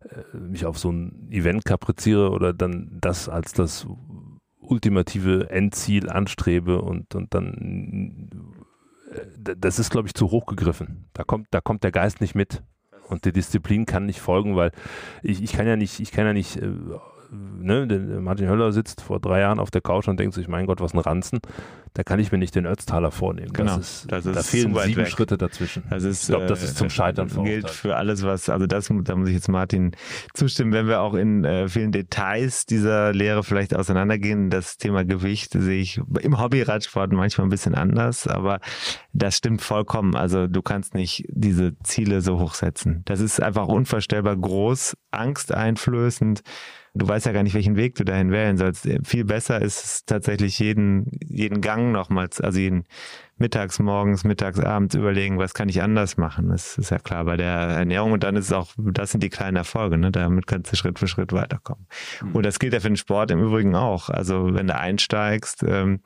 äh, 0.02 0.38
mich 0.38 0.66
auf 0.66 0.78
so 0.78 0.92
ein 0.92 1.30
Event 1.32 1.66
kapriziere 1.66 2.32
oder 2.32 2.54
dann 2.54 2.98
das 3.02 3.30
als 3.30 3.54
das 3.54 3.88
ultimative 4.60 5.50
Endziel 5.50 6.10
anstrebe 6.10 6.82
und, 6.82 7.16
und 7.16 7.34
dann 7.34 8.30
das 9.38 9.80
ist, 9.80 9.90
glaube 9.90 10.08
ich, 10.08 10.14
zu 10.14 10.32
hoch 10.32 10.46
gegriffen. 10.46 11.10
Da 11.14 11.24
kommt, 11.24 11.48
da 11.52 11.62
kommt 11.62 11.84
der 11.84 11.92
Geist 11.92 12.22
nicht 12.22 12.36
mit. 12.36 12.64
Und 13.08 13.24
die 13.24 13.32
Disziplin 13.32 13.86
kann 13.86 14.06
nicht 14.06 14.20
folgen, 14.20 14.56
weil 14.56 14.72
ich, 15.24 15.42
ich 15.42 15.54
kann 15.54 15.66
ja 15.66 15.78
nicht, 15.78 16.00
ich 16.00 16.12
kann 16.12 16.26
ja 16.26 16.34
nicht 16.34 16.58
äh, 16.58 16.74
ne, 17.32 17.86
Martin 18.22 18.48
Höller 18.48 18.72
sitzt 18.72 19.02
vor 19.02 19.20
drei 19.20 19.42
Jahren 19.42 19.60
auf 19.60 19.72
der 19.72 19.82
Couch 19.82 20.08
und 20.08 20.20
denkt 20.20 20.36
sich, 20.36 20.48
mein 20.48 20.66
Gott, 20.66 20.82
was 20.82 20.94
ein 20.94 21.00
Ranzen. 21.00 21.40
Da 21.94 22.04
kann 22.04 22.20
ich 22.20 22.32
mir 22.32 22.38
nicht 22.38 22.54
den 22.54 22.68
Ötztaler 22.68 23.10
vornehmen. 23.10 23.54
Genau, 23.54 23.78
das 23.78 24.02
ist, 24.02 24.12
das 24.12 24.26
ist 24.28 24.36
da 24.36 24.44
fehlen 24.44 24.76
sieben 24.76 24.98
weg. 24.98 25.08
Schritte 25.08 25.38
dazwischen. 25.38 25.84
Das 25.90 26.04
ist, 26.04 26.24
ich 26.24 26.28
glaube, 26.28 26.46
das 26.46 26.62
ist 26.62 26.78
zum 26.78 26.92
Scheitern 26.92 27.28
äh, 27.36 27.44
gilt 27.44 27.70
für 27.72 27.96
alles, 27.96 28.24
was, 28.24 28.50
also 28.50 28.68
das, 28.68 28.92
da 29.04 29.16
muss 29.16 29.30
ich 29.30 29.34
jetzt 29.34 29.48
Martin 29.48 29.94
zustimmen, 30.36 30.74
wenn 30.74 30.88
wir 30.88 31.02
auch 31.02 31.16
in 31.16 31.44
äh, 31.44 31.68
vielen 31.68 31.92
Details 31.92 32.68
dieser 32.68 33.14
Lehre 33.14 33.44
vielleicht 33.44 33.76
auseinandergehen. 33.76 34.52
Das 34.52 34.78
Thema 34.78 35.06
Gewicht 35.06 35.54
sehe 35.54 35.82
ich 35.82 36.00
im 36.22 36.40
Hobbyradsport 36.40 37.12
manchmal 37.14 37.48
ein 37.48 37.52
bisschen 37.52 37.74
anders, 37.74 38.28
aber 38.28 38.60
das 39.14 39.38
stimmt 39.38 39.64
vollkommen. 39.64 40.16
Also 40.16 40.46
du 40.46 40.62
kannst 40.62 40.94
nicht 40.94 41.26
diese 41.30 41.80
Ziele 41.80 42.22
so 42.22 42.38
hoch 42.40 42.54
setzen. 42.54 43.02
Das 43.06 43.20
ist 43.20 43.42
einfach 43.42 43.68
unvorstellbar 43.68 44.36
groß, 44.36 44.96
angsteinflößend 45.10 46.44
du 46.98 47.08
weißt 47.08 47.26
ja 47.26 47.32
gar 47.32 47.44
nicht, 47.44 47.54
welchen 47.54 47.76
Weg 47.76 47.96
du 47.96 48.04
dahin 48.04 48.32
wählen 48.32 48.58
sollst. 48.58 48.88
Viel 49.04 49.26
besser 49.26 49.62
ist 49.62 49.84
es 49.84 50.06
tatsächlich 50.06 50.60
jeden, 50.60 51.12
jeden 51.28 51.62
Gang 51.62 51.92
nochmals, 51.92 52.42
also 52.42 52.60
jeden 52.60 52.86
mittags, 53.38 53.80
morgens, 53.80 54.24
mittags, 54.24 54.60
abends 54.60 54.96
überlegen, 54.96 55.38
was 55.38 55.54
kann 55.54 55.70
ich 55.70 55.82
anders 55.82 56.18
machen. 56.18 56.50
Das 56.50 56.78
ist 56.78 56.90
ja 56.90 57.00
klar 57.00 57.26
bei 57.26 57.38
der 57.38 57.48
Ernährung 57.48 58.12
und 58.12 58.24
dann 58.24 58.36
ist 58.36 58.46
es 58.46 58.54
auch, 58.54 58.70
das 58.78 59.12
sind 59.12 59.24
die 59.24 59.30
kleinen 59.30 59.58
Erfolge, 59.58 59.98
ne? 59.98 60.12
damit 60.12 60.48
kannst 60.48 60.72
du 60.72 60.76
Schritt 60.76 61.00
für 61.00 61.08
Schritt 61.08 61.34
weiterkommen. 61.34 61.86
Mhm. 62.22 62.36
Und 62.36 62.46
das 62.46 62.60
gilt 62.60 62.74
ja 62.74 62.80
für 62.80 62.90
den 62.90 62.98
Sport 62.98 63.32
im 63.32 63.42
Übrigen 63.42 63.76
auch. 63.76 64.10
Also 64.10 64.54
wenn 64.54 64.68
du 64.68 64.76
einsteigst, 64.76 65.64
ähm, 65.64 66.02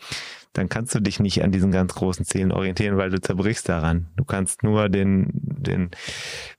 dann 0.54 0.68
kannst 0.68 0.94
du 0.94 1.00
dich 1.00 1.20
nicht 1.20 1.44
an 1.44 1.52
diesen 1.52 1.72
ganz 1.72 1.96
großen 1.96 2.26
Zielen 2.26 2.52
orientieren, 2.52 2.98
weil 2.98 3.10
du 3.10 3.22
zerbrichst 3.22 3.70
daran. 3.70 4.08
Du 4.18 4.26
kannst 4.26 4.64
nur 4.64 4.90
den, 4.90 5.30
den 5.34 5.92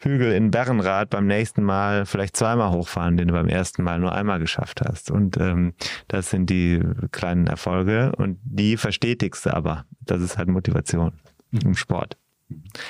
Hügel 0.01 0.33
in 0.33 0.51
Berrenrad 0.51 1.11
beim 1.11 1.27
nächsten 1.27 1.63
Mal 1.63 2.07
vielleicht 2.07 2.37
zweimal 2.37 2.71
hochfahren, 2.71 3.17
den 3.17 3.29
du 3.29 3.35
beim 3.35 3.49
ersten 3.49 3.83
Mal 3.83 3.99
nur 3.99 4.13
einmal 4.13 4.39
geschafft 4.39 4.81
hast. 4.81 5.11
Und 5.11 5.37
ähm, 5.37 5.75
das 6.09 6.31
sind 6.31 6.49
die 6.49 6.81
kleinen 7.11 7.47
Erfolge 7.47 8.13
und 8.17 8.39
die 8.45 8.79
verstetigst 8.79 9.45
du 9.45 9.55
aber. 9.55 9.85
Das 10.01 10.23
ist 10.23 10.39
halt 10.39 10.49
Motivation 10.63 11.13
im 11.51 11.75
Sport. 11.75 12.17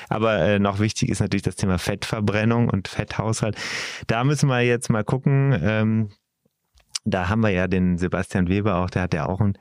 Aber 0.08 0.38
äh, 0.40 0.58
noch 0.58 0.78
wichtig 0.78 1.08
ist 1.08 1.20
natürlich 1.20 1.42
das 1.42 1.56
Thema 1.56 1.78
Fettverbrennung 1.78 2.68
und 2.68 2.88
Fetthaushalt. 2.88 3.56
Da 4.06 4.24
müssen 4.24 4.48
wir 4.48 4.60
jetzt 4.60 4.90
mal 4.90 5.04
gucken. 5.04 5.58
Ähm, 5.62 6.10
da 7.04 7.28
haben 7.28 7.40
wir 7.42 7.50
ja 7.50 7.66
den 7.66 7.98
Sebastian 7.98 8.48
Weber 8.48 8.76
auch, 8.76 8.90
der 8.90 9.02
hat 9.02 9.14
ja 9.14 9.26
auch 9.26 9.40
ein 9.40 9.56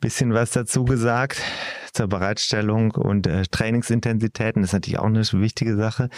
bisschen 0.00 0.32
was 0.32 0.50
dazu 0.52 0.84
gesagt 0.84 1.42
zur 1.92 2.08
Bereitstellung 2.08 2.92
und 2.92 3.26
äh, 3.26 3.42
Trainingsintensitäten. 3.50 4.62
Das 4.62 4.70
ist 4.70 4.74
natürlich 4.74 4.98
auch 4.98 5.06
eine 5.06 5.20
wichtige 5.20 5.76
Sache. 5.76 6.08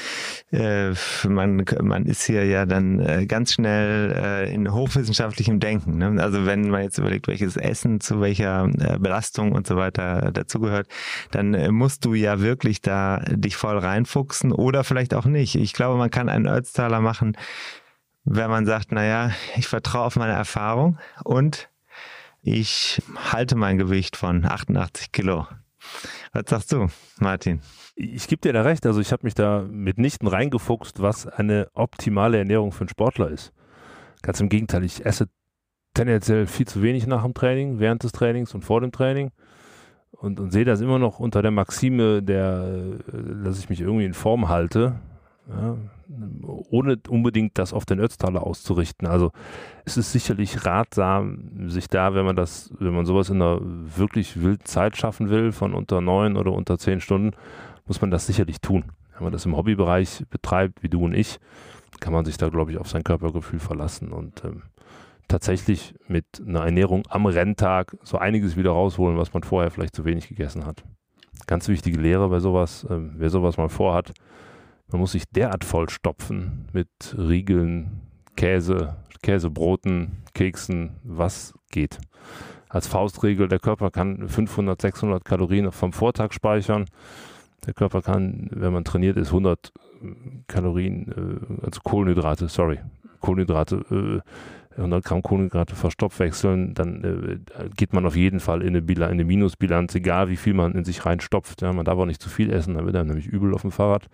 Äh, 0.53 0.93
man, 1.27 1.65
man 1.81 2.05
ist 2.07 2.25
hier 2.25 2.45
ja 2.45 2.67
dann 2.67 3.01
äh, 3.01 3.27
ganz 3.27 3.55
schnell 3.55 4.13
äh, 4.13 4.55
in 4.55 4.73
hochwissenschaftlichem 4.73 5.61
Denken. 5.61 5.99
Ne? 5.99 6.23
Also 6.23 6.47
wenn 6.47 6.69
man 6.69 6.83
jetzt 6.83 6.99
überlegt, 6.99 7.27
welches 7.27 7.57
Essen 7.57 8.01
zu 8.01 8.21
welcher 8.21 8.69
äh, 8.79 8.99
Belastung 8.99 9.53
und 9.53 9.67
so 9.67 9.77
weiter 9.77 10.31
dazugehört, 10.33 10.89
dann 11.31 11.55
äh, 11.55 11.71
musst 11.71 12.05
du 12.05 12.15
ja 12.15 12.41
wirklich 12.41 12.81
da 12.83 13.19
dich 13.29 13.57
voll 13.57 13.79
reinfuchsen 13.79 14.53
oder 14.53 14.85
vielleicht 14.85 15.15
auch 15.15 15.27
nicht. 15.27 15.55
Ich 15.55 15.73
glaube, 15.73 15.97
man 15.97 16.11
kann 16.11 16.29
einen 16.29 16.47
Ötztaler 16.47 17.01
machen, 17.01 17.37
wenn 18.25 18.51
man 18.51 18.67
sagt, 18.67 18.93
naja, 18.93 19.33
ich 19.57 19.67
vertraue 19.67 20.05
auf 20.05 20.17
meine 20.17 20.35
Erfahrung 20.35 20.99
und 21.25 21.69
ich 22.43 23.01
halte 23.17 23.55
mein 23.55 23.79
Gewicht 23.79 24.17
von 24.17 24.45
88 24.45 25.13
Kilo. 25.13 25.47
Was 26.33 26.45
sagst 26.49 26.73
du, 26.73 26.89
Martin? 27.19 27.61
Ich 27.95 28.27
gebe 28.27 28.41
dir 28.41 28.53
da 28.53 28.63
recht. 28.63 28.85
Also 28.85 29.01
ich 29.01 29.13
habe 29.13 29.25
mich 29.25 29.35
da 29.35 29.65
mitnichten 29.71 30.27
reingefuchst, 30.27 31.01
was 31.01 31.27
eine 31.27 31.69
optimale 31.73 32.39
Ernährung 32.39 32.73
für 32.73 32.83
einen 32.83 32.89
Sportler 32.89 33.31
ist. 33.31 33.53
Ganz 34.23 34.41
im 34.41 34.49
Gegenteil, 34.49 34.85
ich 34.85 35.07
esse 35.07 35.29
tendenziell 35.95 36.47
viel 36.47 36.67
zu 36.67 36.83
wenig 36.83 37.07
nach 37.07 37.23
dem 37.23 37.35
Training, 37.35 37.79
während 37.79 38.03
des 38.03 38.13
Trainings 38.13 38.55
und 38.55 38.65
vor 38.65 38.81
dem 38.81 38.93
Training. 38.93 39.31
Und, 40.11 40.41
und 40.41 40.51
sehe 40.51 40.65
das 40.65 40.81
immer 40.81 40.99
noch 40.99 41.21
unter 41.21 41.43
der 41.43 41.51
Maxime, 41.51 42.23
der, 42.23 42.99
äh, 43.13 43.45
dass 43.45 43.59
ich 43.59 43.69
mich 43.69 43.81
irgendwie 43.81 44.05
in 44.05 44.15
Form 44.15 44.49
halte. 44.49 45.01
Ja, 45.49 45.77
ohne 46.71 46.99
unbedingt 47.09 47.59
das 47.59 47.73
auf 47.73 47.85
den 47.85 47.99
Ötztaler 47.99 48.47
auszurichten. 48.47 49.09
Also 49.09 49.33
es 49.85 49.97
ist 49.97 50.13
sicherlich 50.13 50.65
ratsam, 50.65 51.69
sich 51.69 51.89
da, 51.89 52.15
wenn 52.15 52.25
man 52.25 52.37
das, 52.37 52.73
wenn 52.79 52.95
man 52.95 53.07
sowas 53.07 53.29
in 53.29 53.43
einer 53.43 53.61
wirklich 53.61 54.41
wilden 54.41 54.65
Zeit 54.65 54.97
schaffen 54.97 55.31
will, 55.31 55.53
von 55.53 55.75
unter 55.75 56.01
neun 56.01 56.37
oder 56.37 56.53
unter 56.53 56.79
zehn 56.79 57.01
Stunden, 57.01 57.37
muss 57.87 58.01
man 58.01 58.11
das 58.11 58.27
sicherlich 58.27 58.61
tun. 58.61 58.85
Wenn 59.15 59.25
man 59.25 59.33
das 59.33 59.47
im 59.47 59.57
Hobbybereich 59.57 60.25
betreibt, 60.31 60.83
wie 60.83 60.89
du 60.89 61.05
und 61.05 61.15
ich, 61.15 61.39
kann 62.01 62.13
man 62.13 62.25
sich 62.25 62.37
da, 62.37 62.49
glaube 62.49 62.73
ich, 62.73 62.79
auf 62.79 62.89
sein 62.89 63.05
Körpergefühl 63.05 63.61
verlassen 63.61 64.13
und 64.13 64.45
ähm, 64.45 64.63
tatsächlich 65.29 65.95
mit 66.09 66.25
einer 66.47 66.65
Ernährung 66.65 67.05
am 67.09 67.27
Renntag 67.27 67.97
so 68.03 68.19
einiges 68.19 68.57
wieder 68.57 68.71
rausholen, 68.71 69.19
was 69.19 69.33
man 69.33 69.43
vorher 69.43 69.71
vielleicht 69.71 69.95
zu 69.95 70.05
wenig 70.05 70.29
gegessen 70.29 70.67
hat. 70.67 70.85
Ganz 71.47 71.69
wichtige 71.69 72.01
Lehre 72.01 72.29
bei 72.29 72.41
sowas, 72.41 72.87
ähm, 72.91 73.15
wer 73.17 73.31
sowas 73.31 73.57
mal 73.57 73.69
vorhat, 73.69 74.13
man 74.93 75.01
muss 75.01 75.13
sich 75.13 75.25
derart 75.29 75.65
vollstopfen 75.65 76.67
mit 76.73 76.89
Riegeln, 77.17 78.03
Käse, 78.37 78.97
Käsebroten, 79.23 80.23
Keksen, 80.35 80.97
was 81.03 81.55
geht. 81.71 81.99
Als 82.69 82.87
Faustregel, 82.87 83.49
der 83.49 83.59
Körper 83.59 83.91
kann 83.91 84.29
500, 84.29 84.81
600 84.81 85.25
Kalorien 85.25 85.73
vom 85.73 85.93
Vortag 85.93 86.33
speichern. 86.33 86.87
Der 87.67 87.75
Körper 87.75 88.03
kann, 88.03 88.49
wenn 88.51 88.73
man 88.73 88.85
trainiert 88.85 89.17
ist, 89.17 89.29
100 89.29 89.73
Kalorien, 90.49 91.09
äh, 91.61 91.65
also 91.65 91.81
Kohlenhydrate, 91.83 92.49
sorry, 92.49 92.81
Kohlenhydrate, 93.21 94.23
100 94.77 95.05
äh, 95.05 95.09
Gramm 95.09 95.23
Kohlenhydrate 95.23 95.77
verstoffwechseln, 95.77 96.75
dann 96.75 97.05
äh, 97.05 97.69
geht 97.77 97.93
man 97.93 98.05
auf 98.05 98.17
jeden 98.17 98.41
Fall 98.41 98.63
in 98.63 98.77
eine, 98.77 99.07
eine 99.07 99.25
Minusbilanz, 99.25 99.95
egal 99.95 100.29
wie 100.29 100.37
viel 100.37 100.55
man 100.55 100.73
in 100.73 100.85
sich 100.85 101.07
reinstopft. 101.07 101.63
Ja, 101.63 101.73
man 101.73 101.85
darf 101.85 101.99
auch 101.99 102.07
nicht 102.07 102.23
zu 102.23 102.29
viel 102.29 102.53
essen, 102.53 102.75
dann 102.75 102.87
wird 102.87 102.97
er 102.97 103.05
nämlich 103.05 103.27
übel 103.27 103.55
auf 103.55 103.63
dem 103.63 103.71
Fahrrad. 103.71 104.09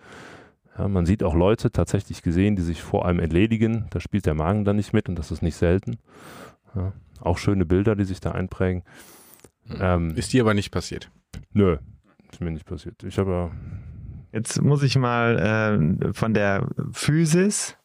Ja, 0.79 0.87
man 0.87 1.05
sieht 1.05 1.23
auch 1.23 1.35
Leute 1.35 1.71
tatsächlich 1.71 2.23
gesehen, 2.23 2.55
die 2.55 2.61
sich 2.61 2.81
vor 2.81 3.05
einem 3.05 3.19
entledigen. 3.19 3.87
Da 3.89 3.99
spielt 3.99 4.25
der 4.25 4.33
Magen 4.33 4.63
dann 4.63 4.77
nicht 4.77 4.93
mit 4.93 5.09
und 5.09 5.19
das 5.19 5.29
ist 5.29 5.41
nicht 5.41 5.57
selten. 5.57 5.97
Ja, 6.73 6.93
auch 7.19 7.37
schöne 7.37 7.65
Bilder, 7.65 7.97
die 7.97 8.05
sich 8.05 8.21
da 8.21 8.31
einprägen. 8.31 8.83
Hm. 9.65 9.77
Ähm, 9.81 10.15
ist 10.15 10.31
dir 10.31 10.41
aber 10.43 10.53
nicht 10.53 10.71
passiert? 10.71 11.11
Nö, 11.51 11.77
ist 12.31 12.39
mir 12.39 12.51
nicht 12.51 12.65
passiert. 12.65 13.03
Ich 13.03 13.17
habe 13.19 13.51
Jetzt 14.31 14.61
muss 14.61 14.83
ich 14.83 14.95
mal 14.95 15.99
äh, 16.01 16.13
von 16.13 16.33
der 16.33 16.69
Physis 16.93 17.75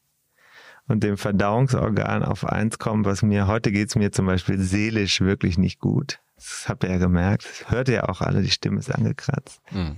und 0.87 1.03
dem 1.03 1.17
Verdauungsorgan 1.17 2.23
auf 2.23 2.45
eins 2.45 2.79
kommen, 2.79 3.05
was 3.05 3.23
mir, 3.23 3.49
heute 3.49 3.73
geht 3.73 3.89
es 3.89 3.97
mir 3.97 4.13
zum 4.13 4.27
Beispiel 4.27 4.61
seelisch 4.61 5.21
wirklich 5.21 5.59
nicht 5.59 5.81
gut. 5.81 6.21
Das 6.37 6.67
habt 6.69 6.85
ihr 6.85 6.91
ja 6.91 6.99
gemerkt. 6.99 7.65
Hört 7.69 7.89
ihr 7.89 8.09
auch 8.09 8.21
alle, 8.21 8.43
die 8.43 8.51
Stimme 8.51 8.79
ist 8.79 8.95
angekratzt. 8.95 9.63
Mhm. 9.73 9.97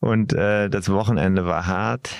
Und 0.00 0.32
äh, 0.32 0.68
das 0.68 0.90
Wochenende 0.90 1.46
war 1.46 1.66
hart. 1.66 2.14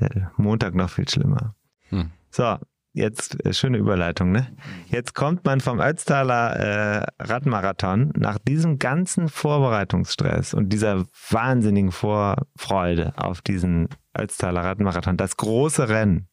Der 0.00 0.32
Montag 0.36 0.74
noch 0.74 0.90
viel 0.90 1.08
schlimmer. 1.08 1.54
Mhm. 1.90 2.10
So, 2.30 2.56
jetzt 2.92 3.44
äh, 3.44 3.52
schöne 3.52 3.78
Überleitung, 3.78 4.32
ne? 4.32 4.56
Jetzt 4.86 5.14
kommt 5.14 5.44
man 5.44 5.60
vom 5.60 5.80
Ötztaler 5.80 6.56
äh, 6.56 7.06
Radmarathon 7.18 8.12
nach 8.16 8.38
diesem 8.38 8.78
ganzen 8.78 9.28
Vorbereitungsstress 9.28 10.54
und 10.54 10.70
dieser 10.70 11.04
wahnsinnigen 11.28 11.92
Vorfreude 11.92 13.12
auf 13.16 13.42
diesen 13.42 13.88
Ötztaler 14.16 14.64
Radmarathon, 14.64 15.16
das 15.16 15.36
große 15.36 15.88
Rennen, 15.88 16.28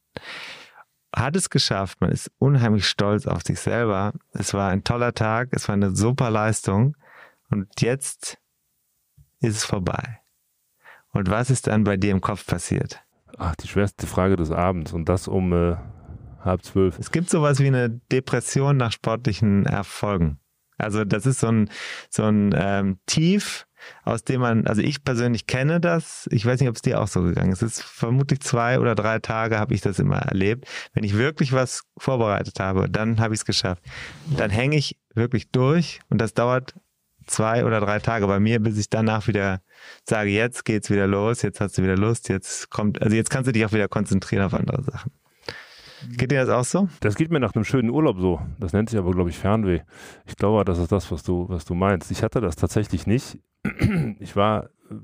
hat 1.15 1.35
es 1.35 1.49
geschafft. 1.49 2.01
Man 2.01 2.11
ist 2.11 2.31
unheimlich 2.37 2.87
stolz 2.87 3.27
auf 3.27 3.43
sich 3.43 3.59
selber. 3.59 4.13
Es 4.31 4.53
war 4.53 4.69
ein 4.69 4.83
toller 4.83 5.13
Tag, 5.13 5.49
es 5.51 5.67
war 5.67 5.73
eine 5.73 5.95
super 5.95 6.29
Leistung 6.29 6.95
und 7.49 7.67
jetzt 7.81 8.37
ist 9.39 9.57
es 9.57 9.65
vorbei. 9.65 10.19
Und 11.13 11.29
was 11.29 11.49
ist 11.49 11.67
dann 11.67 11.83
bei 11.83 11.97
dir 11.97 12.11
im 12.11 12.21
Kopf 12.21 12.45
passiert? 12.45 13.01
Ach, 13.37 13.55
die 13.55 13.67
schwerste 13.67 14.07
Frage 14.07 14.35
des 14.35 14.51
Abends 14.51 14.93
und 14.93 15.09
das 15.09 15.27
um 15.27 15.53
äh, 15.53 15.75
halb 16.43 16.63
zwölf. 16.63 16.97
Es 16.99 17.11
gibt 17.11 17.29
sowas 17.29 17.59
wie 17.59 17.67
eine 17.67 17.89
Depression 18.11 18.77
nach 18.77 18.91
sportlichen 18.91 19.65
Erfolgen. 19.65 20.39
Also 20.77 21.03
das 21.05 21.25
ist 21.25 21.39
so 21.39 21.47
ein, 21.47 21.69
so 22.09 22.23
ein 22.23 22.53
ähm, 22.55 22.99
Tief, 23.07 23.65
aus 24.03 24.23
dem 24.23 24.41
man, 24.41 24.67
also 24.67 24.81
ich 24.81 25.03
persönlich 25.03 25.47
kenne 25.47 25.79
das. 25.79 26.27
Ich 26.31 26.45
weiß 26.45 26.59
nicht, 26.59 26.69
ob 26.69 26.75
es 26.75 26.81
dir 26.81 27.01
auch 27.01 27.07
so 27.07 27.23
gegangen 27.23 27.51
ist. 27.51 27.61
Es 27.61 27.79
ist 27.79 27.83
vermutlich 27.83 28.41
zwei 28.41 28.79
oder 28.79 28.95
drei 28.95 29.19
Tage 29.19 29.59
habe 29.59 29.73
ich 29.73 29.81
das 29.81 29.99
immer 29.99 30.17
erlebt. 30.17 30.67
Wenn 30.93 31.03
ich 31.03 31.17
wirklich 31.17 31.51
was 31.51 31.83
vorbereitet 31.97 32.59
habe, 32.59 32.89
dann 32.89 33.19
habe 33.19 33.33
ich 33.33 33.41
es 33.41 33.45
geschafft. 33.45 33.83
Dann 34.35 34.51
hänge 34.51 34.75
ich 34.77 34.97
wirklich 35.13 35.49
durch 35.51 35.99
und 36.09 36.19
das 36.19 36.33
dauert 36.33 36.75
zwei 37.27 37.65
oder 37.65 37.79
drei 37.79 37.99
Tage 37.99 38.27
bei 38.27 38.39
mir, 38.39 38.59
bis 38.59 38.77
ich 38.77 38.89
danach 38.89 39.27
wieder 39.27 39.61
sage, 40.03 40.29
jetzt 40.29 40.65
geht's 40.65 40.89
wieder 40.89 41.07
los, 41.07 41.41
jetzt 41.41 41.61
hast 41.61 41.77
du 41.77 41.83
wieder 41.83 41.97
Lust, 41.97 42.29
jetzt 42.29 42.69
kommt, 42.69 43.01
also 43.01 43.15
jetzt 43.15 43.29
kannst 43.29 43.47
du 43.47 43.51
dich 43.51 43.65
auch 43.65 43.73
wieder 43.73 43.87
konzentrieren 43.87 44.43
auf 44.43 44.53
andere 44.53 44.83
Sachen. 44.83 45.11
Geht 46.15 46.31
dir 46.31 46.45
das 46.45 46.49
auch 46.49 46.63
so? 46.63 46.89
Das 46.99 47.15
geht 47.15 47.31
mir 47.31 47.39
nach 47.39 47.55
einem 47.55 47.65
schönen 47.65 47.89
Urlaub 47.89 48.19
so. 48.19 48.39
Das 48.59 48.73
nennt 48.73 48.89
sich 48.89 48.99
aber, 48.99 49.11
glaube 49.11 49.29
ich, 49.29 49.37
Fernweh. 49.37 49.81
Ich 50.25 50.35
glaube, 50.35 50.63
das 50.63 50.77
ist 50.77 50.91
das, 50.91 51.11
was 51.11 51.23
du, 51.23 51.49
was 51.49 51.65
du 51.65 51.73
meinst. 51.73 52.11
Ich 52.11 52.23
hatte 52.23 52.39
das 52.39 52.55
tatsächlich 52.55 53.07
nicht. 53.07 53.39
Ich 54.19 54.35
war 54.35 54.65
äh, 54.89 54.95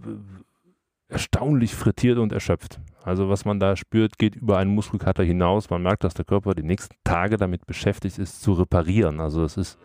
erstaunlich 1.09 1.73
frittiert 1.75 2.17
und 2.17 2.31
erschöpft. 2.31 2.79
Also 3.03 3.29
was 3.29 3.45
man 3.45 3.59
da 3.59 3.75
spürt, 3.75 4.17
geht 4.17 4.35
über 4.35 4.57
einen 4.57 4.73
Muskelkater 4.73 5.23
hinaus. 5.23 5.69
Man 5.69 5.83
merkt, 5.83 6.03
dass 6.03 6.13
der 6.13 6.25
Körper 6.25 6.53
die 6.53 6.63
nächsten 6.63 6.95
Tage 7.03 7.37
damit 7.37 7.65
beschäftigt 7.65 8.17
ist, 8.17 8.41
zu 8.41 8.53
reparieren. 8.53 9.19
Also 9.19 9.41
das 9.41 9.57
ist 9.57 9.77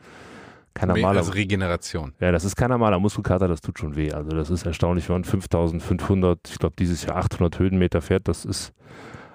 kein 0.78 0.88
normaler... 0.88 1.18
Also 1.18 1.32
Regeneration. 1.32 2.14
Ja, 2.20 2.32
das 2.32 2.44
ist 2.44 2.56
kein 2.56 2.70
normaler 2.70 2.98
Muskelkater, 2.98 3.48
das 3.48 3.60
tut 3.60 3.78
schon 3.78 3.96
weh. 3.96 4.12
Also 4.12 4.30
das 4.30 4.50
ist 4.50 4.66
erstaunlich, 4.66 5.08
wenn 5.08 5.16
man 5.16 5.24
5500, 5.24 6.50
ich 6.50 6.58
glaube 6.58 6.76
dieses 6.78 7.04
Jahr 7.04 7.16
800 7.16 7.58
Höhenmeter 7.58 8.00
fährt, 8.00 8.28
das 8.28 8.44
ist 8.44 8.72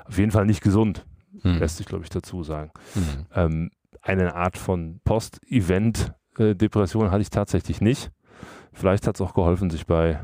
auf 0.06 0.18
jeden 0.18 0.32
Fall 0.32 0.46
nicht 0.46 0.62
gesund 0.62 1.06
hm. 1.44 1.60
lässt 1.60 1.78
sich, 1.78 1.86
glaube 1.86 2.04
ich, 2.04 2.10
dazu 2.10 2.44
sagen. 2.44 2.72
Hm. 2.94 3.26
Ähm, 3.36 3.72
eine 4.02 4.36
Art 4.36 4.58
von 4.58 5.00
Post-Event-Depression 5.04 7.12
hatte 7.12 7.22
ich 7.22 7.30
tatsächlich 7.30 7.82
nicht. 7.82 8.12
Vielleicht 8.74 9.08
hat 9.08 9.16
es 9.16 9.22
auch 9.22 9.34
geholfen, 9.34 9.70
sich 9.70 9.86
bei 9.86 10.20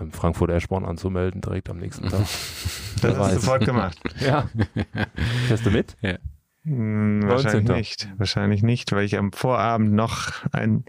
ähm, 0.00 0.12
Frankfurt 0.12 0.50
Eschborn 0.50 0.84
anzumelden, 0.84 1.40
direkt 1.40 1.70
am 1.70 1.78
nächsten 1.78 2.08
Tag. 2.08 2.20
das 3.02 3.18
hast 3.18 3.34
du 3.34 3.40
sofort 3.40 3.64
gemacht. 3.64 3.98
ja. 4.20 4.48
Fährst 5.46 5.66
du 5.66 5.70
mit? 5.70 5.96
Ja. 6.00 6.16
Hm, 6.66 7.22
wahrscheinlich 7.26 7.68
nicht. 7.68 8.08
Wahrscheinlich 8.16 8.62
nicht, 8.62 8.90
weil 8.92 9.04
ich 9.04 9.18
am 9.18 9.32
Vorabend 9.32 9.92
noch 9.92 10.32
ein 10.52 10.84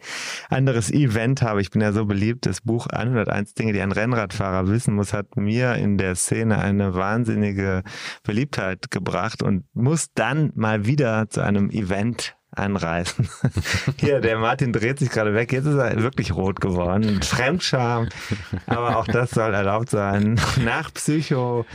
anderes 0.49 0.89
Event 0.89 1.41
habe. 1.41 1.61
Ich 1.61 1.69
bin 1.69 1.81
ja 1.81 1.91
so 1.91 2.05
beliebt. 2.05 2.45
Das 2.45 2.61
Buch 2.61 2.87
101 2.87 3.55
Dinge, 3.55 3.73
die 3.73 3.81
ein 3.81 3.91
Rennradfahrer 3.91 4.69
wissen 4.69 4.95
muss, 4.95 5.11
hat 5.11 5.35
mir 5.35 5.75
in 5.75 5.97
der 5.97 6.15
Szene 6.15 6.59
eine 6.59 6.95
wahnsinnige 6.95 7.83
Beliebtheit 8.23 8.89
gebracht 8.89 9.43
und 9.43 9.65
muss 9.73 10.13
dann 10.13 10.53
mal 10.55 10.85
wieder 10.85 11.29
zu 11.29 11.41
einem 11.41 11.69
Event 11.69 12.37
anreißen. 12.57 13.27
Hier, 13.99 14.21
der 14.21 14.37
Martin 14.37 14.73
dreht 14.73 14.99
sich 14.99 15.09
gerade 15.09 15.33
weg. 15.33 15.51
Jetzt 15.51 15.65
ist 15.65 15.75
er 15.75 16.01
wirklich 16.01 16.35
rot 16.35 16.61
geworden. 16.61 17.21
Fremdscham. 17.21 18.09
Aber 18.67 18.97
auch 18.97 19.07
das 19.07 19.31
soll 19.31 19.53
erlaubt 19.53 19.89
sein. 19.89 20.39
Nach 20.63 20.93
Psycho 20.93 21.65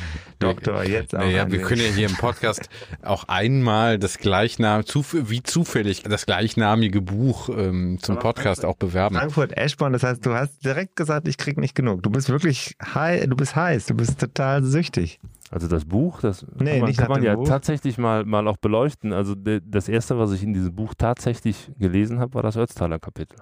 Doktor 0.40 0.84
jetzt 0.84 1.14
auch. 1.14 1.24
Ja, 1.24 1.50
wir 1.50 1.60
können 1.60 1.82
ja 1.82 1.88
hier 1.88 2.08
im 2.08 2.16
Podcast 2.16 2.68
auch 3.02 3.24
einmal 3.28 3.98
das 3.98 4.18
gleichnamige, 4.18 5.28
wie 5.28 5.42
zufällig 5.42 6.02
das 6.04 6.24
gleichnamige 6.24 7.02
Buch 7.02 7.50
ähm, 7.50 7.98
zum 8.00 8.18
Podcast 8.18 8.64
auch 8.64 8.76
bewerben. 8.76 9.16
Frankfurt 9.16 9.56
Eschborn, 9.56 9.92
das 9.92 10.02
heißt, 10.02 10.24
du 10.24 10.32
hast 10.32 10.64
direkt 10.64 10.96
gesagt, 10.96 11.28
ich 11.28 11.36
krieg 11.36 11.58
nicht 11.58 11.74
genug. 11.74 12.02
Du 12.02 12.10
bist 12.10 12.30
wirklich 12.30 12.74
heiß, 12.82 13.26
du 13.26 13.36
bist 13.36 13.54
heiß, 13.54 13.86
du 13.86 13.94
bist 13.94 14.18
total 14.18 14.64
süchtig. 14.64 15.20
Also 15.50 15.66
das 15.66 15.84
Buch, 15.84 16.20
das 16.20 16.46
nee, 16.60 16.70
kann 16.70 16.80
man, 16.80 16.88
nicht 16.88 16.98
kann 16.98 17.08
man 17.08 17.22
ja 17.24 17.34
Buch. 17.34 17.48
tatsächlich 17.48 17.98
mal, 17.98 18.24
mal 18.24 18.46
auch 18.46 18.56
beleuchten. 18.56 19.12
Also 19.12 19.34
de, 19.34 19.60
das 19.64 19.88
erste, 19.88 20.16
was 20.16 20.30
ich 20.30 20.44
in 20.44 20.54
diesem 20.54 20.72
Buch 20.74 20.94
tatsächlich 20.96 21.72
gelesen 21.76 22.20
habe, 22.20 22.34
war 22.34 22.42
das 22.42 22.56
Ötztaler 22.56 23.00
Kapitel. 23.00 23.36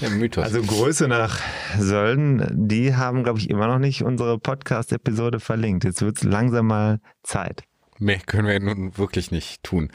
Ja, 0.00 0.08
Mythos. 0.10 0.44
Also 0.44 0.62
Größe 0.62 1.08
nach 1.08 1.38
Sölden, 1.76 2.68
die 2.68 2.94
haben, 2.94 3.24
glaube 3.24 3.40
ich, 3.40 3.50
immer 3.50 3.66
noch 3.66 3.80
nicht 3.80 4.04
unsere 4.04 4.38
Podcast-Episode 4.38 5.40
verlinkt. 5.40 5.84
Jetzt 5.84 6.02
wird 6.02 6.18
es 6.18 6.24
langsam 6.24 6.68
mal 6.68 7.00
Zeit. 7.22 7.64
Mehr 8.02 8.18
können 8.26 8.48
wir 8.48 8.58
nun 8.58 8.98
wirklich 8.98 9.30
nicht 9.30 9.62
tun. 9.62 9.88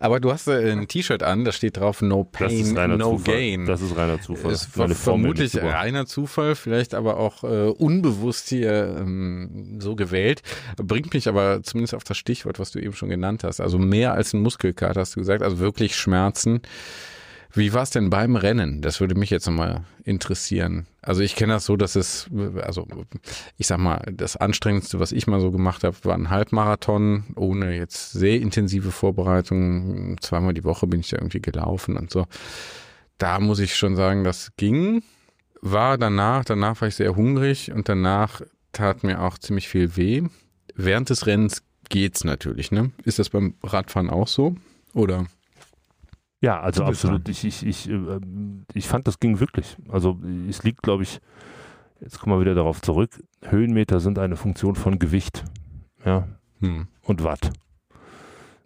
Aber 0.00 0.18
du 0.18 0.32
hast 0.32 0.48
äh, 0.48 0.72
ein 0.72 0.88
T-Shirt 0.88 1.22
an, 1.22 1.44
da 1.44 1.52
steht 1.52 1.76
drauf 1.76 2.02
No 2.02 2.24
Pain, 2.24 2.74
No 2.96 3.16
Zufall. 3.16 3.34
Gain. 3.34 3.66
Das 3.66 3.80
ist 3.80 3.96
reiner 3.96 4.20
Zufall. 4.20 4.50
Das 4.50 4.66
ist 4.66 5.00
vermutlich 5.00 5.56
reiner 5.56 6.04
Zufall, 6.06 6.56
vielleicht 6.56 6.94
aber 6.94 7.16
auch 7.16 7.44
äh, 7.44 7.68
unbewusst 7.68 8.48
hier 8.48 8.96
ähm, 8.98 9.78
so 9.78 9.94
gewählt. 9.94 10.42
Bringt 10.76 11.14
mich 11.14 11.28
aber 11.28 11.62
zumindest 11.62 11.94
auf 11.94 12.02
das 12.02 12.18
Stichwort, 12.18 12.58
was 12.58 12.72
du 12.72 12.80
eben 12.80 12.94
schon 12.94 13.08
genannt 13.08 13.44
hast. 13.44 13.60
Also 13.60 13.78
mehr 13.78 14.14
als 14.14 14.32
ein 14.32 14.42
Muskelkater, 14.42 15.00
hast 15.00 15.14
du 15.14 15.20
gesagt, 15.20 15.42
also 15.44 15.60
wirklich 15.60 15.94
Schmerzen. 15.94 16.60
Wie 17.56 17.72
war 17.72 17.82
es 17.84 17.90
denn 17.90 18.10
beim 18.10 18.34
Rennen? 18.34 18.82
Das 18.82 19.00
würde 19.00 19.14
mich 19.14 19.30
jetzt 19.30 19.46
nochmal 19.46 19.84
interessieren. 20.02 20.86
Also 21.02 21.22
ich 21.22 21.36
kenne 21.36 21.52
das 21.52 21.64
so, 21.64 21.76
dass 21.76 21.94
es, 21.94 22.28
also 22.60 22.88
ich 23.56 23.68
sag 23.68 23.78
mal, 23.78 24.02
das 24.12 24.36
Anstrengendste, 24.36 24.98
was 24.98 25.12
ich 25.12 25.28
mal 25.28 25.40
so 25.40 25.52
gemacht 25.52 25.84
habe, 25.84 25.96
war 26.02 26.16
ein 26.16 26.30
Halbmarathon, 26.30 27.24
ohne 27.36 27.76
jetzt 27.76 28.10
sehr 28.10 28.40
intensive 28.40 28.90
Vorbereitungen. 28.90 30.16
Zweimal 30.20 30.52
die 30.52 30.64
Woche 30.64 30.88
bin 30.88 30.98
ich 31.00 31.10
da 31.10 31.18
irgendwie 31.18 31.40
gelaufen 31.40 31.96
und 31.96 32.10
so. 32.10 32.26
Da 33.18 33.38
muss 33.38 33.60
ich 33.60 33.76
schon 33.76 33.94
sagen, 33.94 34.24
das 34.24 34.50
ging. 34.56 35.04
War 35.60 35.96
danach, 35.96 36.44
danach 36.44 36.80
war 36.80 36.88
ich 36.88 36.96
sehr 36.96 37.14
hungrig 37.14 37.70
und 37.70 37.88
danach 37.88 38.42
tat 38.72 39.04
mir 39.04 39.22
auch 39.22 39.38
ziemlich 39.38 39.68
viel 39.68 39.96
weh. 39.96 40.24
Während 40.74 41.08
des 41.08 41.26
Rennens 41.26 41.62
geht's 41.88 42.24
natürlich, 42.24 42.72
ne? 42.72 42.90
Ist 43.04 43.20
das 43.20 43.30
beim 43.30 43.54
Radfahren 43.62 44.10
auch 44.10 44.26
so? 44.26 44.56
Oder? 44.92 45.26
Ja, 46.44 46.60
also 46.60 46.84
absolut. 46.84 47.26
Ich, 47.30 47.42
ich, 47.44 47.64
ich, 47.64 47.88
äh, 47.88 48.20
ich 48.74 48.86
fand, 48.86 49.06
das 49.06 49.18
ging 49.18 49.40
wirklich. 49.40 49.78
Also 49.88 50.20
es 50.46 50.62
liegt, 50.62 50.82
glaube 50.82 51.02
ich, 51.02 51.18
jetzt 52.00 52.20
kommen 52.20 52.36
wir 52.36 52.40
wieder 52.40 52.54
darauf 52.54 52.82
zurück, 52.82 53.22
Höhenmeter 53.42 53.98
sind 53.98 54.18
eine 54.18 54.36
Funktion 54.36 54.74
von 54.74 54.98
Gewicht 54.98 55.42
ja, 56.04 56.28
hm. 56.60 56.86
und 57.02 57.24
Watt. 57.24 57.50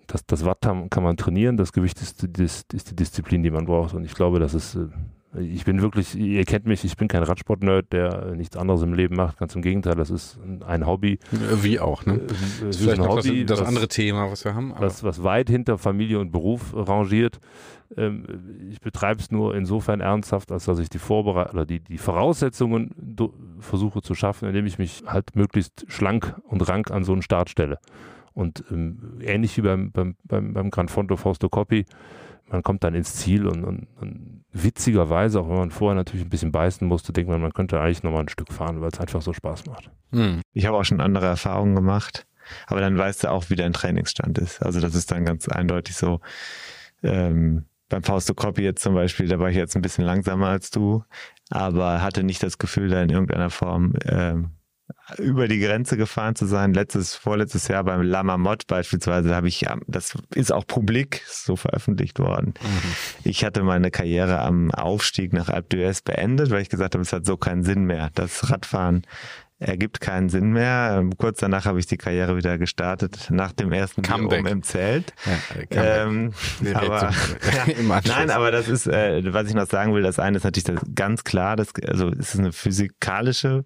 Das, 0.09 0.27
das 0.27 0.45
Watt 0.45 0.63
kann 0.63 1.03
man 1.05 1.17
trainieren, 1.17 1.57
das 1.57 1.73
Gewicht 1.73 2.01
ist, 2.01 2.25
ist, 2.25 2.73
ist 2.73 2.91
die 2.91 2.97
Disziplin, 2.97 3.45
die 3.45 3.51
man 3.51 3.67
braucht. 3.67 3.95
Und 3.95 4.05
ich 4.05 4.15
glaube, 4.15 4.41
das 4.41 4.55
ist 4.55 4.75
äh, 4.75 4.89
ich 5.37 5.65
bin 5.65 5.83
wirklich, 5.83 6.15
ihr 6.15 6.45
kennt 6.45 6.67
mich, 6.67 6.85
ich 6.85 6.97
bin 6.97 7.07
kein 7.07 7.23
Radsport-Nerd, 7.23 7.93
der 7.93 8.35
nichts 8.35 8.57
anderes 8.57 8.83
im 8.83 8.95
Leben 8.95 9.17
macht. 9.17 9.39
Ganz 9.39 9.55
im 9.55 9.61
Gegenteil, 9.61 9.95
das 9.95 10.11
ist 10.11 10.39
ein 10.67 10.87
Hobby. 10.87 11.19
Wie 11.63 11.79
auch, 11.81 12.07
ne? 12.07 12.21
Das 12.61 12.77
ist 12.77 12.83
vielleicht 12.83 13.01
ein 13.01 13.09
Hobby, 13.09 13.45
das, 13.45 13.59
das 13.59 13.61
was, 13.61 13.69
andere 13.69 13.89
Thema, 13.89 14.31
was 14.31 14.45
wir 14.45 14.55
haben. 14.55 14.73
Was, 14.79 15.05
was 15.05 15.23
weit 15.23 15.51
hinter 15.51 15.77
Familie 15.77 16.19
und 16.19 16.33
Beruf 16.33 16.73
rangiert. 16.75 17.41
Ähm, 17.97 18.25
ich 18.71 18.81
betreibe 18.81 19.21
es 19.21 19.31
nur 19.31 19.55
insofern 19.55 20.01
ernsthaft, 20.01 20.51
als 20.51 20.65
dass 20.65 20.79
ich 20.79 20.89
die 20.89 20.99
Vorbereit 20.99 21.53
oder 21.53 21.67
die, 21.67 21.81
die 21.81 21.99
Voraussetzungen 21.99 22.95
versuche 23.61 24.01
zu 24.01 24.15
schaffen, 24.15 24.49
indem 24.49 24.65
ich 24.65 24.79
mich 24.79 25.03
halt 25.07 25.37
möglichst 25.37 25.85
schlank 25.89 26.37
und 26.45 26.67
rank 26.69 26.91
an 26.91 27.05
so 27.05 27.13
einen 27.13 27.23
Start 27.23 27.51
stelle. 27.51 27.79
Und 28.33 28.65
ähm, 28.71 29.19
ähnlich 29.21 29.57
wie 29.57 29.63
beim, 29.63 29.91
beim, 29.91 30.17
beim, 30.25 30.55
beim 30.55 30.71
Gran 30.71 30.89
Fondo 30.89 31.17
Fausto 31.17 31.49
Coppi, 31.49 31.85
man 32.51 32.63
kommt 32.63 32.85
dann 32.85 32.95
ins 32.95 33.15
Ziel 33.15 33.47
und, 33.47 33.65
und, 33.65 33.87
und, 34.01 34.45
witzigerweise, 34.53 35.41
auch 35.41 35.49
wenn 35.49 35.59
man 35.59 35.71
vorher 35.71 35.95
natürlich 35.95 36.25
ein 36.27 36.31
bisschen 36.31 36.53
beißen 36.53 36.87
musste, 36.87 37.13
denkt 37.13 37.31
man, 37.31 37.41
man 37.41 37.53
könnte 37.53 37.81
eigentlich 37.81 38.03
nochmal 38.03 38.23
ein 38.23 38.29
Stück 38.29 38.53
fahren, 38.53 38.81
weil 38.81 38.89
es 38.89 38.99
einfach 38.99 39.23
so 39.23 39.33
Spaß 39.33 39.67
macht. 39.67 39.91
Hm. 40.13 40.41
Ich 40.53 40.67
habe 40.67 40.77
auch 40.77 40.85
schon 40.85 41.01
andere 41.01 41.27
Erfahrungen 41.27 41.75
gemacht, 41.75 42.27
aber 42.67 42.81
dann 42.81 42.97
weißt 42.97 43.25
du 43.25 43.31
auch, 43.31 43.51
wie 43.51 43.57
dein 43.57 43.73
Trainingsstand 43.73 44.39
ist. 44.39 44.63
Also 44.63 44.81
das 44.81 44.95
ist 44.95 45.11
dann 45.11 45.25
ganz 45.25 45.49
eindeutig 45.49 45.97
so. 45.97 46.21
Ähm, 47.03 47.67
beim 47.89 48.03
Fausto 48.03 48.35
Coppi 48.35 48.63
jetzt 48.63 48.83
zum 48.83 48.95
Beispiel, 48.95 49.29
da 49.29 49.39
war 49.39 49.51
ich 49.51 49.57
jetzt 49.57 49.75
ein 49.77 49.83
bisschen 49.83 50.05
langsamer 50.05 50.49
als 50.49 50.71
du, 50.71 51.05
aber 51.51 52.03
hatte 52.03 52.23
nicht 52.23 52.43
das 52.43 52.59
Gefühl, 52.59 52.89
da 52.89 53.03
in 53.03 53.11
irgendeiner 53.11 53.51
Form 53.51 53.95
ähm, 54.05 54.51
über 55.17 55.49
die 55.49 55.59
Grenze 55.59 55.97
gefahren 55.97 56.35
zu 56.35 56.47
sein. 56.47 56.75
Letztes, 56.75 57.15
vorletztes 57.15 57.69
Jahr 57.69 57.85
beim 57.85 58.03
Lama 58.03 58.37
Mod 58.37 58.67
beispielsweise 58.67 59.35
habe 59.35 59.49
ich, 59.49 59.67
das 59.87 60.15
ist 60.35 60.53
auch 60.53 60.67
publik 60.67 61.23
so 61.27 61.57
veröffentlicht 61.57 62.19
worden. 62.19 62.55
Mhm. 62.61 62.93
Ich 63.25 63.45
hatte 63.45 63.63
meine 63.63 63.91
Karriere 63.91 64.41
am 64.41 64.71
Aufstieg 64.71 65.33
nach 65.33 65.49
Alpe 65.49 65.77
d'Huez 65.77 66.05
beendet, 66.05 66.51
weil 66.51 66.63
ich 66.63 66.69
gesagt 66.69 66.95
habe, 66.95 67.03
es 67.03 67.13
hat 67.13 67.25
so 67.25 67.37
keinen 67.37 67.65
Sinn 67.65 67.85
mehr. 67.85 68.11
Das 68.15 68.51
Radfahren 68.51 69.03
ergibt 69.61 70.01
keinen 70.01 70.29
Sinn 70.29 70.53
mehr. 70.53 70.97
Ähm, 70.99 71.17
kurz 71.17 71.41
danach 71.41 71.65
habe 71.65 71.81
ich 71.81 71.87
die 71.87 71.97
Karriere 71.97 72.37
wieder 72.37 72.59
gestartet, 72.59 73.29
nach 73.31 73.53
dem 73.53 73.73
ersten 73.73 74.03
Comeback. 74.03 74.47
Im 74.47 74.63
Zelt. 74.63 75.13
Ja, 75.73 76.05
Ähm, 76.05 76.33
Direkt 76.61 76.77
aber, 76.77 77.03
Anschluss. 77.09 78.05
nein, 78.07 78.31
aber 78.31 78.51
das 78.53 78.69
ist, 78.69 78.87
äh, 78.87 79.33
was 79.33 79.49
ich 79.49 79.55
noch 79.55 79.67
sagen 79.67 79.95
will, 79.95 80.03
das 80.03 80.19
eine 80.21 80.37
ist 80.37 80.45
natürlich 80.45 80.65
das 80.65 80.81
ganz 80.95 81.25
klar, 81.25 81.57
das, 81.57 81.69
also 81.87 82.09
es 82.11 82.35
ist 82.35 82.39
eine 82.39 82.53
physikalische 82.53 83.65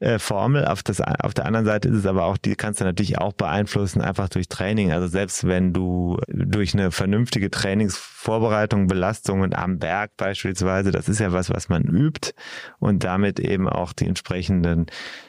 äh, 0.00 0.18
Formel. 0.18 0.66
Auf, 0.66 0.82
das, 0.82 1.00
auf 1.00 1.34
der 1.34 1.46
anderen 1.46 1.66
Seite 1.66 1.88
ist 1.88 1.96
es 1.96 2.06
aber 2.06 2.24
auch, 2.24 2.36
die 2.36 2.54
kannst 2.54 2.80
du 2.80 2.84
natürlich 2.84 3.18
auch 3.18 3.32
beeinflussen, 3.32 4.00
einfach 4.00 4.28
durch 4.28 4.48
Training. 4.48 4.92
Also 4.92 5.06
selbst 5.06 5.46
wenn 5.46 5.72
du 5.72 6.18
durch 6.28 6.74
eine 6.74 6.90
vernünftige 6.90 7.50
Trainingsvorbereitung, 7.50 8.86
Belastungen 8.86 9.54
am 9.54 9.78
Berg 9.78 10.12
beispielsweise, 10.16 10.90
das 10.90 11.08
ist 11.08 11.20
ja 11.20 11.32
was, 11.32 11.50
was 11.50 11.68
man 11.68 11.84
übt 11.84 12.32
und 12.78 13.04
damit 13.04 13.40
eben 13.40 13.68
auch 13.68 13.92
die 13.92 14.06
entsprechenden 14.06 14.86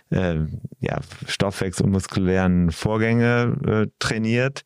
äh, 0.09 0.39
ja, 0.80 0.99
Stoffwechsel- 1.28 1.86
und 1.86 1.91
muskulären 1.91 2.72
Vorgänge 2.72 3.57
äh, 3.66 3.88
trainiert 3.99 4.64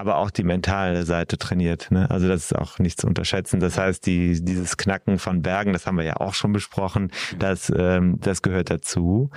aber 0.00 0.16
auch 0.16 0.30
die 0.30 0.42
mentale 0.42 1.04
Seite 1.04 1.38
trainiert. 1.38 1.90
Ne? 1.90 2.10
Also 2.10 2.26
das 2.28 2.46
ist 2.46 2.56
auch 2.56 2.78
nicht 2.78 3.00
zu 3.00 3.06
unterschätzen. 3.06 3.60
Das 3.60 3.78
heißt, 3.78 4.04
die, 4.06 4.42
dieses 4.44 4.76
Knacken 4.76 5.18
von 5.18 5.42
Bergen, 5.42 5.72
das 5.72 5.86
haben 5.86 5.96
wir 5.98 6.04
ja 6.04 6.16
auch 6.16 6.34
schon 6.34 6.52
besprochen, 6.52 7.10
das, 7.38 7.72
ähm, 7.76 8.16
das 8.20 8.42
gehört 8.42 8.70
dazu. 8.70 9.30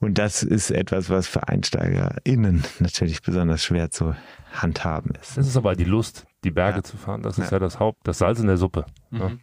Und 0.00 0.16
das 0.18 0.42
ist 0.42 0.70
etwas, 0.70 1.10
was 1.10 1.26
für 1.26 1.46
EinsteigerInnen 1.48 2.64
natürlich 2.78 3.20
besonders 3.22 3.62
schwer 3.62 3.90
zu 3.90 4.14
handhaben 4.52 5.12
ist. 5.20 5.36
Das 5.36 5.46
ist 5.46 5.56
aber 5.56 5.76
die 5.76 5.84
Lust, 5.84 6.26
die 6.42 6.50
Berge 6.50 6.78
Ja. 6.78 6.82
zu 6.82 6.96
fahren. 6.96 7.22
Das 7.22 7.38
ist 7.38 7.52
ja, 7.52 7.58
das 7.58 7.78
Haupt, 7.78 7.98
das 8.04 8.18
Salz 8.18 8.40
in 8.40 8.46
der 8.46 8.56
Suppe. 8.56 8.86
ne? 9.10 9.38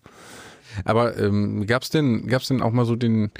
Aber 0.83 1.17
ähm, 1.17 1.65
gab's 1.67 1.89
denn, 1.89 2.27
gab's 2.27 2.47
denn 2.47 2.61
auch 2.61 2.71
mal 2.71 2.85
so 2.85 2.95
den 2.95 3.31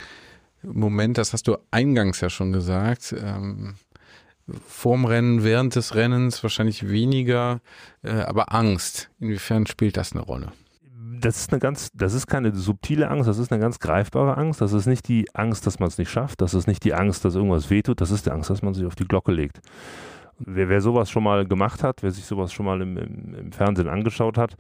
Moment, 0.64 1.18
das 1.18 1.34
hast 1.34 1.48
du 1.48 1.58
eingangs 1.72 2.20
ja 2.22 2.30
schon 2.30 2.52
gesagt, 2.52 3.14
ähm, 3.18 3.76
vorm 4.66 5.06
Rennen, 5.06 5.44
während 5.44 5.76
des 5.76 5.96
Rennens 5.96 6.44
wahrscheinlich 6.44 6.90
weniger, 6.90 7.60
äh, 8.04 8.12
aber 8.12 8.54
Angst. 8.54 9.10
Inwiefern 9.20 9.68
spielt 9.68 9.98
das 9.98 10.14
eine 10.14 10.22
Rolle? 10.22 10.52
das 11.22 11.38
ist 11.38 11.52
eine 11.52 11.60
ganz, 11.60 11.92
das 11.94 12.14
ist 12.14 12.28
keine 12.28 12.54
subtile 12.56 13.10
Angst, 13.10 13.28
das 13.28 13.38
ist 13.38 13.52
eine 13.52 13.62
ganz 13.62 13.80
greifbare 13.80 14.38
Angst. 14.38 14.62
Das 14.62 14.74
ist 14.74 14.86
nicht 14.86 15.08
die 15.08 15.34
Angst, 15.34 15.66
dass 15.66 15.80
man 15.80 15.88
es 15.88 15.98
nicht 15.98 16.10
schafft, 16.10 16.42
das 16.42 16.54
ist 16.54 16.68
nicht 16.68 16.84
die 16.84 16.94
Angst, 16.94 17.26
dass 17.26 17.36
irgendwas 17.36 17.70
wehtut, 17.70 18.02
das 18.02 18.12
ist 18.12 18.26
die 18.26 18.32
Angst, 18.32 18.50
dass 18.50 18.62
man 18.62 18.74
sich 18.74 18.86
auf 18.86 18.96
die 18.96 19.08
Glocke 19.08 19.32
legt. 19.32 19.60
Wer, 20.40 20.70
wer 20.70 20.82
sowas 20.82 21.10
schon 21.10 21.24
mal 21.24 21.48
gemacht 21.48 21.84
hat, 21.84 22.04
wer 22.04 22.12
sich 22.12 22.26
sowas 22.26 22.54
schon 22.54 22.66
mal 22.66 22.82
im, 22.82 22.98
im, 22.98 23.34
im 23.34 23.52
Fernsehen 23.52 23.88
angeschaut 23.88 24.38
hat, 24.38 24.56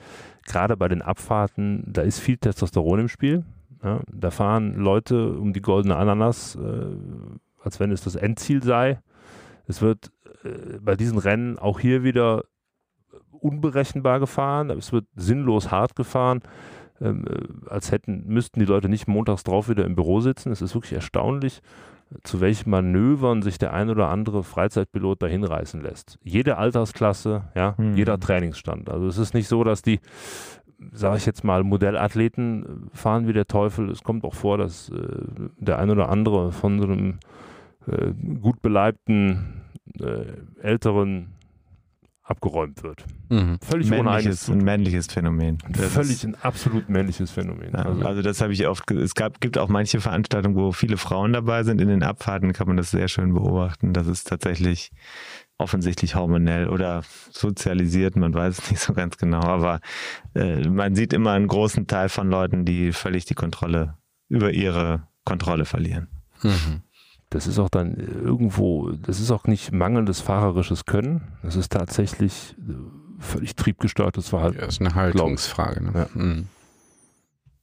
gerade 0.45 0.75
bei 0.75 0.87
den 0.87 1.01
Abfahrten, 1.01 1.83
da 1.85 2.01
ist 2.01 2.19
viel 2.19 2.37
Testosteron 2.37 3.01
im 3.01 3.07
Spiel. 3.07 3.45
Ja, 3.83 3.99
da 4.11 4.31
fahren 4.31 4.73
Leute 4.75 5.33
um 5.33 5.53
die 5.53 5.61
goldene 5.61 5.95
Ananas, 5.95 6.55
äh, 6.55 6.85
als 7.63 7.79
wenn 7.79 7.91
es 7.91 8.01
das 8.01 8.15
Endziel 8.15 8.63
sei. 8.63 8.99
Es 9.67 9.81
wird 9.81 10.11
äh, 10.43 10.79
bei 10.81 10.95
diesen 10.95 11.17
Rennen 11.17 11.59
auch 11.59 11.79
hier 11.79 12.03
wieder 12.03 12.43
unberechenbar 13.31 14.19
gefahren, 14.19 14.69
es 14.71 14.91
wird 14.91 15.05
sinnlos 15.15 15.71
hart 15.71 15.95
gefahren, 15.95 16.41
ähm, 16.99 17.25
äh, 17.27 17.69
als 17.69 17.91
hätten, 17.91 18.23
müssten 18.27 18.59
die 18.59 18.65
Leute 18.65 18.89
nicht 18.89 19.07
montags 19.07 19.43
drauf 19.43 19.69
wieder 19.69 19.85
im 19.85 19.95
Büro 19.95 20.19
sitzen. 20.21 20.51
Es 20.51 20.61
ist 20.61 20.73
wirklich 20.73 20.93
erstaunlich, 20.93 21.61
zu 22.23 22.39
welchen 22.39 22.69
Manövern 22.69 23.41
sich 23.41 23.57
der 23.57 23.73
ein 23.73 23.89
oder 23.89 24.07
andere 24.07 24.43
Freizeitpilot 24.43 25.21
dahin 25.21 25.43
reißen 25.43 25.81
lässt. 25.81 26.17
Jede 26.23 26.57
Altersklasse, 26.57 27.43
ja, 27.53 27.75
Mhm. 27.77 27.95
jeder 27.95 28.19
Trainingsstand. 28.19 28.89
Also 28.89 29.07
es 29.07 29.17
ist 29.17 29.33
nicht 29.33 29.47
so, 29.47 29.63
dass 29.63 29.81
die, 29.81 29.99
sage 30.91 31.17
ich 31.17 31.25
jetzt 31.25 31.43
mal, 31.43 31.63
Modellathleten 31.63 32.89
äh, 32.93 32.97
fahren 32.97 33.27
wie 33.27 33.33
der 33.33 33.45
Teufel. 33.45 33.89
Es 33.91 34.03
kommt 34.03 34.23
auch 34.23 34.33
vor, 34.35 34.57
dass 34.57 34.89
äh, 34.89 34.95
der 35.57 35.79
ein 35.79 35.89
oder 35.89 36.09
andere 36.09 36.51
von 36.51 36.79
so 36.79 36.85
einem 36.87 37.19
äh, 37.87 38.13
gut 38.39 38.61
beleibten 38.61 39.63
äh, 39.99 40.25
älteren 40.61 41.33
abgeräumt 42.27 42.83
wird. 42.83 43.05
Mhm. 43.29 43.57
Völlig 43.61 43.91
ohne 43.91 44.03
Männliches, 44.03 44.49
ein 44.49 44.57
männliches 44.57 45.07
Phänomen. 45.07 45.59
Das 45.69 45.93
Völlig 45.93 46.25
ein 46.25 46.35
absolut 46.35 46.89
männliches 46.89 47.31
Phänomen. 47.31 47.71
Ja, 47.73 47.83
also, 47.83 48.05
also, 48.05 48.21
das 48.21 48.41
habe 48.41 48.51
ich 48.51 48.67
oft, 48.67 48.91
es 48.91 49.15
gab, 49.15 49.39
gibt 49.39 49.57
auch 49.57 49.69
manche 49.69 50.01
Veranstaltungen, 50.01 50.55
wo 50.55 50.73
viele 50.73 50.97
Frauen 50.97 51.31
dabei 51.31 51.63
sind. 51.63 51.79
In 51.79 51.87
den 51.87 52.03
Abfahrten 52.03 52.51
kann 52.51 52.67
man 52.67 52.75
das 52.75 52.91
sehr 52.91 53.07
schön 53.07 53.33
beobachten. 53.33 53.93
Das 53.93 54.07
ist 54.07 54.27
tatsächlich 54.27 54.91
offensichtlich 55.57 56.15
hormonell 56.15 56.67
oder 56.67 57.03
sozialisiert, 57.31 58.15
man 58.15 58.33
weiß 58.33 58.59
es 58.59 58.71
nicht 58.71 58.81
so 58.81 58.93
ganz 58.93 59.17
genau, 59.17 59.41
aber 59.41 59.79
äh, 60.35 60.67
man 60.67 60.95
sieht 60.95 61.13
immer 61.13 61.31
einen 61.31 61.47
großen 61.47 61.87
Teil 61.87 62.09
von 62.09 62.29
Leuten, 62.29 62.65
die 62.65 62.91
völlig 62.91 63.25
die 63.25 63.33
Kontrolle 63.33 63.95
über 64.29 64.51
ihre 64.51 65.07
Kontrolle 65.23 65.65
verlieren. 65.65 66.09
Mhm. 66.43 66.81
Das 67.29 67.47
ist 67.47 67.59
auch 67.59 67.69
dann 67.69 67.95
irgendwo, 67.95 68.91
das 68.91 69.19
ist 69.19 69.31
auch 69.31 69.45
nicht 69.45 69.71
mangelndes 69.71 70.21
fahrerisches 70.21 70.85
Können. 70.85 71.21
Das 71.43 71.55
ist 71.55 71.71
tatsächlich 71.73 72.55
äh, 72.59 72.73
völlig 73.19 73.55
triebgestörtes 73.55 74.29
Verhalten. 74.29 74.59
Ja, 74.59 74.65
ist 74.67 74.79
eine 74.81 74.95
Haltungsfrage. 74.95 75.83
Ne? 75.83 75.91
Ja. 75.93 76.07
Mhm. 76.13 76.47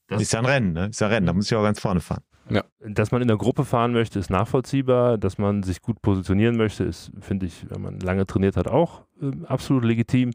Das- 0.08 0.20
ist 0.20 0.32
ja 0.32 0.40
ein 0.40 0.46
Rennen, 0.46 0.72
ne? 0.74 0.86
Ist 0.88 1.00
ja 1.00 1.06
ein 1.06 1.12
Rennen, 1.14 1.26
da 1.26 1.32
muss 1.32 1.46
ich 1.46 1.56
auch 1.56 1.62
ganz 1.62 1.80
vorne 1.80 2.00
fahren. 2.00 2.22
Dass 2.86 3.10
man 3.10 3.22
in 3.22 3.28
der 3.28 3.38
Gruppe 3.38 3.64
fahren 3.64 3.92
möchte, 3.94 4.18
ist 4.18 4.28
nachvollziehbar. 4.28 5.16
Dass 5.16 5.38
man 5.38 5.62
sich 5.62 5.80
gut 5.80 6.02
positionieren 6.02 6.58
möchte, 6.58 6.84
ist, 6.84 7.10
finde 7.20 7.46
ich, 7.46 7.64
wenn 7.70 7.80
man 7.80 8.00
lange 8.00 8.26
trainiert 8.26 8.58
hat, 8.58 8.68
auch 8.68 9.00
ähm, 9.22 9.46
absolut 9.48 9.82
legitim. 9.82 10.30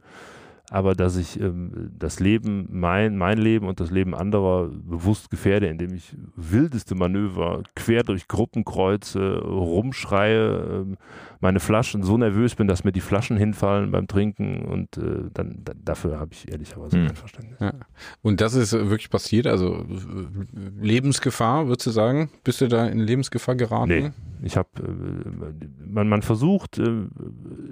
Aber 0.71 0.93
dass 0.93 1.15
ich 1.17 1.39
ähm, 1.39 1.91
das 1.97 2.19
Leben, 2.19 2.67
mein, 2.71 3.17
mein 3.17 3.37
Leben 3.37 3.67
und 3.67 3.79
das 3.79 3.89
Leben 3.89 4.13
anderer 4.13 4.67
bewusst 4.67 5.31
gefährde, 5.31 5.67
indem 5.67 5.93
ich 5.95 6.15
wildeste 6.35 6.95
Manöver 6.95 7.63
quer 7.75 8.03
durch 8.03 8.27
Gruppen 8.27 8.65
kreuze, 8.65 9.39
rumschreie, 9.39 10.83
ähm, 10.85 10.97
meine 11.39 11.59
Flaschen 11.59 12.03
so 12.03 12.17
nervös 12.17 12.55
bin, 12.55 12.67
dass 12.67 12.83
mir 12.83 12.91
die 12.91 13.01
Flaschen 13.01 13.37
hinfallen 13.37 13.91
beim 13.91 14.07
Trinken 14.07 14.65
und 14.65 14.97
äh, 14.97 15.29
dann, 15.33 15.61
da, 15.63 15.73
dafür 15.83 16.19
habe 16.19 16.33
ich 16.33 16.51
ehrlicherweise 16.51 16.97
Hm. 16.97 17.07
kein 17.07 17.15
Verständnis. 17.15 17.59
Ja. 17.59 17.73
Und 18.21 18.41
das 18.41 18.53
ist 18.53 18.73
äh, 18.73 18.89
wirklich 18.89 19.09
passiert, 19.09 19.47
also 19.47 19.75
äh, 19.75 20.81
Lebensgefahr, 20.81 21.67
würdest 21.67 21.87
du 21.87 21.91
sagen? 21.91 22.29
Bist 22.43 22.61
du 22.61 22.67
da 22.67 22.87
in 22.87 22.99
Lebensgefahr 22.99 23.55
geraten? 23.55 23.89
Nee. 23.89 24.11
Ich 24.43 24.57
habe, 24.57 24.69
äh, 24.77 25.85
man, 25.85 26.09
man 26.09 26.21
versucht, 26.21 26.77
äh, 26.77 27.07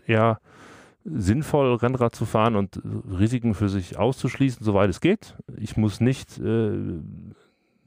ja, 0.07 0.39
sinnvoll 1.09 1.75
Rennrad 1.75 2.15
zu 2.15 2.25
fahren 2.25 2.55
und 2.55 2.81
Risiken 3.17 3.53
für 3.53 3.69
sich 3.69 3.97
auszuschließen, 3.97 4.63
soweit 4.63 4.89
es 4.89 5.01
geht. 5.01 5.35
Ich 5.57 5.77
muss 5.77 6.01
nicht 6.01 6.37
äh, 6.39 6.71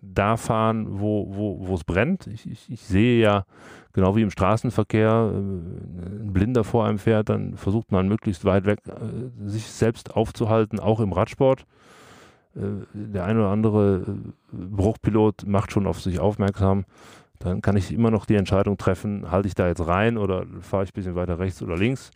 da 0.00 0.36
fahren, 0.36 1.00
wo, 1.00 1.26
wo, 1.30 1.74
es 1.74 1.84
brennt. 1.84 2.26
Ich, 2.26 2.50
ich, 2.50 2.70
ich 2.70 2.82
sehe 2.82 3.20
ja, 3.20 3.44
genau 3.92 4.16
wie 4.16 4.22
im 4.22 4.30
Straßenverkehr, 4.30 5.32
äh, 5.32 5.36
ein 5.36 6.32
Blinder 6.32 6.64
vor 6.64 6.86
einem 6.86 6.98
fährt, 6.98 7.28
dann 7.28 7.56
versucht 7.56 7.92
man 7.92 8.08
möglichst 8.08 8.44
weit 8.44 8.64
weg 8.64 8.80
äh, 8.86 9.48
sich 9.48 9.66
selbst 9.66 10.16
aufzuhalten, 10.16 10.80
auch 10.80 11.00
im 11.00 11.12
Radsport. 11.12 11.66
Äh, 12.56 12.60
der 12.94 13.24
eine 13.24 13.40
oder 13.40 13.50
andere 13.50 14.04
äh, 14.06 14.56
Bruchpilot 14.56 15.46
macht 15.46 15.72
schon 15.72 15.86
auf 15.86 16.00
sich 16.00 16.20
aufmerksam 16.20 16.84
dann 17.40 17.62
kann 17.62 17.76
ich 17.76 17.90
immer 17.90 18.10
noch 18.10 18.26
die 18.26 18.34
Entscheidung 18.34 18.76
treffen, 18.76 19.30
halte 19.30 19.48
ich 19.48 19.54
da 19.54 19.66
jetzt 19.66 19.86
rein 19.86 20.18
oder 20.18 20.44
fahre 20.60 20.84
ich 20.84 20.90
ein 20.90 20.94
bisschen 20.94 21.14
weiter 21.14 21.38
rechts 21.38 21.62
oder 21.62 21.76
links. 21.76 22.10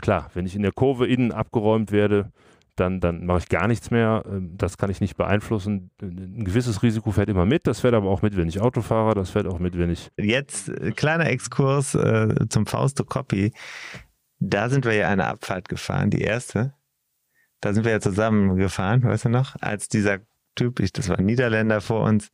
Klar, 0.00 0.30
wenn 0.34 0.46
ich 0.46 0.54
in 0.54 0.62
der 0.62 0.72
Kurve 0.72 1.06
innen 1.06 1.32
abgeräumt 1.32 1.92
werde, 1.92 2.32
dann, 2.76 3.00
dann 3.00 3.26
mache 3.26 3.38
ich 3.38 3.48
gar 3.48 3.66
nichts 3.66 3.90
mehr. 3.90 4.22
Ähm, 4.28 4.56
Das 4.56 4.78
kann 4.78 4.90
ich 4.90 5.00
nicht 5.00 5.16
beeinflussen. 5.16 5.90
Ein 6.00 6.44
gewisses 6.44 6.82
Risiko 6.82 7.10
fährt 7.10 7.28
immer 7.28 7.44
mit. 7.46 7.66
Das 7.66 7.80
fährt 7.80 7.94
aber 7.94 8.08
auch 8.08 8.22
mit, 8.22 8.36
wenn 8.36 8.48
ich 8.48 8.60
Auto 8.60 8.82
fahre. 8.82 9.14
Das 9.14 9.30
fährt 9.30 9.46
auch 9.46 9.58
mit, 9.58 9.76
wenn 9.76 9.90
ich. 9.90 10.10
Jetzt 10.16 10.68
äh, 10.68 10.92
kleiner 10.92 11.26
Exkurs 11.26 11.94
äh, 11.94 12.48
zum 12.48 12.66
Fausto 12.66 13.04
Coppi. 13.04 13.52
Da 14.38 14.68
sind 14.68 14.84
wir 14.84 14.94
ja 14.94 15.08
eine 15.08 15.26
Abfahrt 15.26 15.68
gefahren, 15.68 16.10
die 16.10 16.20
erste. 16.20 16.74
Da 17.60 17.72
sind 17.74 17.84
wir 17.84 17.92
ja 17.92 18.00
zusammen 18.00 18.56
gefahren, 18.56 19.02
weißt 19.02 19.24
du 19.24 19.28
noch? 19.30 19.56
Als 19.60 19.88
dieser 19.88 20.18
Typ, 20.54 20.78
ich, 20.78 20.92
das 20.92 21.08
war 21.08 21.18
ein 21.18 21.26
Niederländer 21.26 21.80
vor 21.80 22.04
uns, 22.04 22.30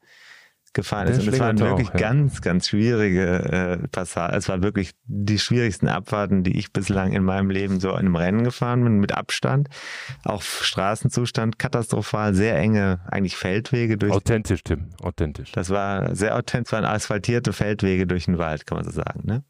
gefahren 0.74 1.06
Der 1.06 1.16
ist. 1.16 1.26
Und 1.26 1.32
es 1.32 1.40
waren 1.40 1.58
wirklich 1.58 1.88
auch, 1.88 1.94
ja. 1.94 2.00
ganz, 2.00 2.42
ganz 2.42 2.68
schwierige 2.68 3.80
äh, 3.82 3.88
Passagen. 3.88 4.36
Es 4.36 4.48
war 4.48 4.62
wirklich 4.62 4.92
die 5.06 5.38
schwierigsten 5.38 5.88
Abfahrten, 5.88 6.42
die 6.42 6.58
ich 6.58 6.72
bislang 6.72 7.12
in 7.12 7.24
meinem 7.24 7.50
Leben 7.50 7.80
so 7.80 7.90
in 7.90 7.98
einem 7.98 8.16
Rennen 8.16 8.44
gefahren 8.44 8.84
bin, 8.84 8.98
mit 8.98 9.12
Abstand. 9.12 9.68
Auch 10.24 10.42
Straßenzustand 10.42 11.58
katastrophal, 11.58 12.34
sehr 12.34 12.58
enge, 12.58 13.00
eigentlich 13.06 13.36
Feldwege 13.36 13.96
durch 13.96 14.12
Authentisch, 14.12 14.62
Tim. 14.62 14.90
Authentisch. 15.00 15.52
das 15.52 15.70
war 15.70 16.14
sehr 16.14 16.36
authentisch, 16.36 16.72
waren 16.72 16.84
asphaltierte 16.84 17.52
Feldwege 17.52 18.06
durch 18.06 18.26
den 18.26 18.38
Wald, 18.38 18.66
kann 18.66 18.76
man 18.76 18.84
so 18.84 18.90
sagen. 18.90 19.22
Ne? 19.24 19.44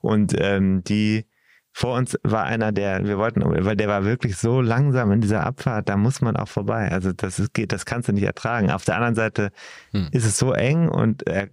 Und 0.00 0.34
ähm, 0.38 0.82
die 0.84 1.26
vor 1.78 1.94
uns 1.94 2.18
war 2.24 2.42
einer, 2.42 2.72
der, 2.72 3.04
wir 3.06 3.18
wollten, 3.18 3.40
weil 3.64 3.76
der 3.76 3.86
war 3.86 4.04
wirklich 4.04 4.36
so 4.36 4.60
langsam 4.60 5.12
in 5.12 5.20
dieser 5.20 5.46
Abfahrt, 5.46 5.88
da 5.88 5.96
muss 5.96 6.20
man 6.20 6.34
auch 6.34 6.48
vorbei. 6.48 6.90
Also 6.90 7.12
das 7.12 7.38
ist, 7.38 7.54
geht, 7.54 7.70
das 7.70 7.86
kannst 7.86 8.08
du 8.08 8.12
nicht 8.12 8.24
ertragen. 8.24 8.72
Auf 8.72 8.84
der 8.84 8.96
anderen 8.96 9.14
Seite 9.14 9.52
Hm. 9.92 10.08
ist 10.10 10.24
es 10.24 10.36
so 10.38 10.52
eng 10.52 10.88
und 10.88 11.24
er, 11.28 11.50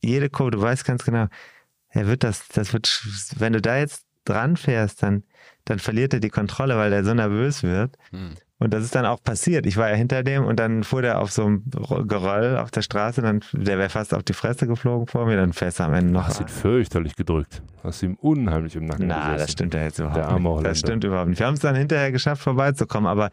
jede 0.00 0.30
Kurve, 0.30 0.52
du 0.52 0.62
weißt 0.62 0.86
ganz 0.86 1.04
genau, 1.04 1.26
er 1.90 2.06
wird 2.06 2.24
das, 2.24 2.48
das 2.48 2.72
wird, 2.72 2.88
wenn 3.36 3.52
du 3.52 3.60
da 3.60 3.76
jetzt 3.76 4.06
dran 4.24 4.56
fährst, 4.56 5.02
dann, 5.02 5.24
dann 5.66 5.78
verliert 5.80 6.14
er 6.14 6.20
die 6.20 6.30
Kontrolle, 6.30 6.78
weil 6.78 6.90
er 6.90 7.04
so 7.04 7.12
nervös 7.12 7.62
wird. 7.62 7.94
Hm. 8.08 8.36
Und 8.60 8.74
das 8.74 8.82
ist 8.82 8.94
dann 8.94 9.06
auch 9.06 9.22
passiert. 9.22 9.66
Ich 9.66 9.76
war 9.76 9.88
ja 9.88 9.94
hinter 9.94 10.24
dem 10.24 10.44
und 10.44 10.58
dann 10.58 10.82
fuhr 10.82 11.00
der 11.00 11.20
auf 11.20 11.30
so 11.30 11.44
einem 11.46 11.62
Geröll 12.08 12.56
auf 12.56 12.72
der 12.72 12.82
Straße, 12.82 13.22
dann 13.22 13.40
der 13.52 13.78
wäre 13.78 13.88
fast 13.88 14.12
auf 14.12 14.24
die 14.24 14.32
Fresse 14.32 14.66
geflogen 14.66 15.06
vor 15.06 15.26
mir, 15.26 15.36
dann 15.36 15.52
fährst 15.52 15.78
du 15.78 15.84
am 15.84 15.94
Ende 15.94 16.12
noch. 16.12 16.26
Hast 16.26 16.40
ihn 16.40 16.48
fürchterlich 16.48 17.14
gedrückt. 17.14 17.62
Hast 17.84 18.02
ihm 18.02 18.14
unheimlich 18.16 18.74
im 18.74 18.86
Nacken 18.86 19.06
Na, 19.06 19.32
gesessen. 19.32 19.38
das 19.38 19.52
stimmt 19.52 19.74
ja 19.74 19.82
jetzt 19.82 19.98
überhaupt 20.00 20.16
Der 20.16 20.38
nicht. 20.38 20.66
Das 20.66 20.78
stimmt 20.80 21.04
überhaupt 21.04 21.28
nicht. 21.28 21.38
Wir 21.38 21.46
haben 21.46 21.54
es 21.54 21.60
dann 21.60 21.76
hinterher 21.76 22.10
geschafft, 22.10 22.42
vorbeizukommen, 22.42 23.08
aber 23.08 23.30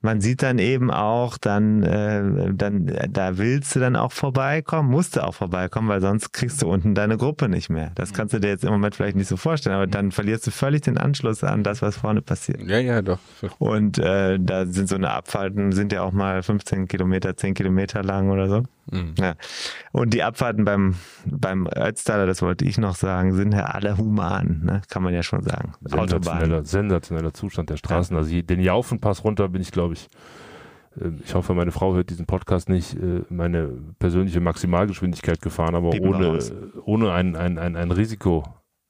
man 0.00 0.20
sieht 0.20 0.42
dann 0.42 0.58
eben 0.58 0.90
auch, 0.90 1.38
dann, 1.38 1.82
äh, 1.82 2.52
dann, 2.54 2.92
da 3.10 3.36
willst 3.36 3.74
du 3.74 3.80
dann 3.80 3.96
auch 3.96 4.12
vorbeikommen, 4.12 4.88
musst 4.90 5.16
du 5.16 5.24
auch 5.24 5.34
vorbeikommen, 5.34 5.88
weil 5.88 6.00
sonst 6.00 6.32
kriegst 6.32 6.62
du 6.62 6.70
unten 6.70 6.94
deine 6.94 7.16
Gruppe 7.16 7.48
nicht 7.48 7.68
mehr. 7.68 7.90
Das 7.96 8.12
kannst 8.12 8.32
du 8.32 8.38
dir 8.38 8.48
jetzt 8.48 8.64
im 8.64 8.70
Moment 8.70 8.94
vielleicht 8.94 9.16
nicht 9.16 9.28
so 9.28 9.36
vorstellen, 9.36 9.74
aber 9.74 9.88
dann 9.88 10.12
verlierst 10.12 10.46
du 10.46 10.50
völlig 10.52 10.82
den 10.82 10.98
Anschluss 10.98 11.42
an 11.42 11.64
das, 11.64 11.82
was 11.82 11.96
vorne 11.96 12.22
passiert. 12.22 12.62
Ja, 12.62 12.78
ja, 12.78 13.02
doch. 13.02 13.18
Und 13.58 13.98
äh, 13.98 14.38
da 14.40 14.66
sind 14.66 14.88
so 14.88 14.94
eine 14.94 15.10
Abfahrten, 15.10 15.72
sind 15.72 15.92
ja 15.92 16.02
auch 16.02 16.12
mal 16.12 16.42
15 16.42 16.86
Kilometer, 16.86 17.36
10 17.36 17.54
Kilometer 17.54 18.04
lang 18.04 18.30
oder 18.30 18.48
so. 18.48 18.62
Mhm. 18.90 19.14
Ja. 19.18 19.34
Und 19.92 20.14
die 20.14 20.22
Abfahrten 20.22 20.64
beim, 20.64 20.94
beim 21.26 21.66
Ötztaler, 21.66 22.26
das 22.26 22.42
wollte 22.42 22.64
ich 22.64 22.78
noch 22.78 22.94
sagen, 22.94 23.34
sind 23.34 23.52
ja 23.52 23.64
alle 23.64 23.96
human, 23.98 24.62
ne? 24.64 24.82
kann 24.88 25.02
man 25.02 25.12
ja 25.14 25.22
schon 25.22 25.42
sagen. 25.42 25.72
Autobahn. 25.84 26.08
Sensationeller, 26.08 26.64
sensationeller 26.64 27.34
Zustand 27.34 27.70
der 27.70 27.76
Straßen. 27.76 28.16
Also 28.16 28.30
je- 28.30 28.42
den 28.42 28.60
Jaufenpass 28.60 29.24
runter 29.24 29.48
bin 29.48 29.60
ich, 29.62 29.72
glaube 29.72 29.94
ich, 29.94 30.08
äh, 31.00 31.10
ich 31.24 31.34
hoffe, 31.34 31.54
meine 31.54 31.72
Frau 31.72 31.94
hört 31.94 32.10
diesen 32.10 32.26
Podcast 32.26 32.68
nicht, 32.68 32.94
äh, 32.94 33.22
meine 33.28 33.68
persönliche 33.98 34.40
Maximalgeschwindigkeit 34.40 35.40
gefahren, 35.42 35.74
aber 35.74 35.90
ohne, 36.00 36.38
ohne 36.84 37.12
ein, 37.12 37.36
ein, 37.36 37.58
ein, 37.58 37.76
ein 37.76 37.90
Risiko. 37.90 38.44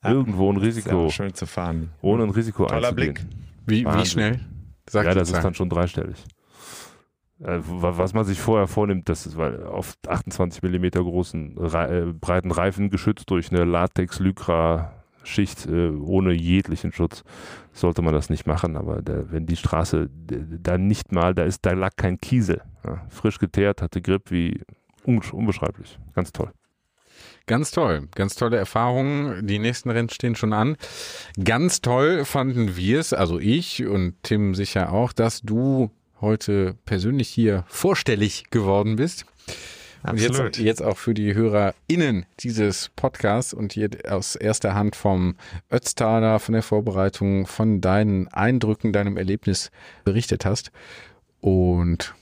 Ja. 0.04 0.12
Irgendwo 0.12 0.50
ein 0.52 0.56
ja 0.58 0.62
Risiko. 0.62 1.08
schön 1.10 1.34
zu 1.34 1.46
fahren. 1.46 1.90
Ohne 2.02 2.22
ein 2.24 2.30
Risiko 2.30 2.66
Toller 2.66 2.88
einzugehen. 2.90 3.14
Blick. 3.66 3.84
Wie, 3.86 3.98
wie 4.00 4.06
schnell? 4.06 4.40
Sag 4.88 5.06
ja, 5.06 5.14
das 5.14 5.30
ist 5.30 5.42
dann 5.42 5.54
schon 5.54 5.68
dreistellig. 5.68 6.24
Äh, 7.40 7.58
wa- 7.62 7.96
Was 7.98 8.14
man 8.14 8.24
sich 8.24 8.40
vorher 8.40 8.66
vornimmt, 8.66 9.08
das 9.08 9.26
ist 9.26 9.36
weil 9.36 9.64
auf 9.64 9.94
28 10.06 10.62
Millimeter 10.62 11.02
großen, 11.02 11.56
äh, 11.72 12.12
breiten 12.12 12.50
Reifen 12.50 12.90
geschützt 12.90 13.30
durch 13.30 13.50
eine 13.52 13.64
Latex-Lycra-Schicht 13.64 15.66
äh, 15.66 15.90
ohne 15.90 16.32
jeglichen 16.32 16.92
Schutz, 16.92 17.22
sollte 17.72 18.02
man 18.02 18.14
das 18.14 18.30
nicht 18.30 18.46
machen. 18.46 18.76
Aber 18.76 19.02
der, 19.02 19.30
wenn 19.30 19.46
die 19.46 19.56
Straße 19.56 20.08
da 20.10 20.78
nicht 20.78 21.12
mal, 21.12 21.34
da 21.34 21.44
ist, 21.44 21.64
da 21.66 21.72
lag 21.72 21.92
kein 21.96 22.18
Kiesel. 22.20 22.62
Ja, 22.84 23.04
frisch 23.08 23.38
geteert, 23.38 23.82
hatte 23.82 24.00
Grip 24.02 24.30
wie 24.30 24.60
unbesch- 25.06 25.32
unbeschreiblich. 25.32 25.98
Ganz 26.14 26.32
toll. 26.32 26.50
Ganz 27.46 27.70
toll, 27.70 28.08
ganz 28.14 28.34
tolle 28.34 28.58
Erfahrungen. 28.58 29.46
Die 29.46 29.58
nächsten 29.58 29.90
Rennen 29.90 30.10
stehen 30.10 30.36
schon 30.36 30.52
an. 30.52 30.76
Ganz 31.42 31.80
toll 31.80 32.24
fanden 32.24 32.76
wir 32.76 33.00
es, 33.00 33.12
also 33.12 33.38
ich 33.38 33.86
und 33.86 34.14
Tim 34.22 34.54
sicher 34.54 34.92
auch, 34.92 35.12
dass 35.14 35.40
du 35.40 35.90
heute 36.20 36.76
persönlich 36.84 37.28
hier 37.28 37.64
vorstellig 37.68 38.44
geworden 38.50 38.96
bist. 38.96 39.26
Und 40.02 40.20
jetzt, 40.20 40.30
Absolut. 40.30 40.58
jetzt 40.58 40.82
auch 40.82 40.96
für 40.96 41.12
die 41.12 41.34
HörerInnen 41.34 42.26
dieses 42.40 42.90
Podcasts 42.94 43.52
und 43.52 43.72
hier 43.72 43.90
aus 44.08 44.36
erster 44.36 44.74
Hand 44.74 44.94
vom 44.94 45.36
Ötztaler, 45.72 46.38
von 46.38 46.52
der 46.52 46.62
Vorbereitung, 46.62 47.46
von 47.46 47.80
deinen 47.80 48.28
Eindrücken, 48.28 48.92
deinem 48.92 49.16
Erlebnis 49.16 49.70
berichtet 50.04 50.44
hast. 50.44 50.70
Und 51.40 52.14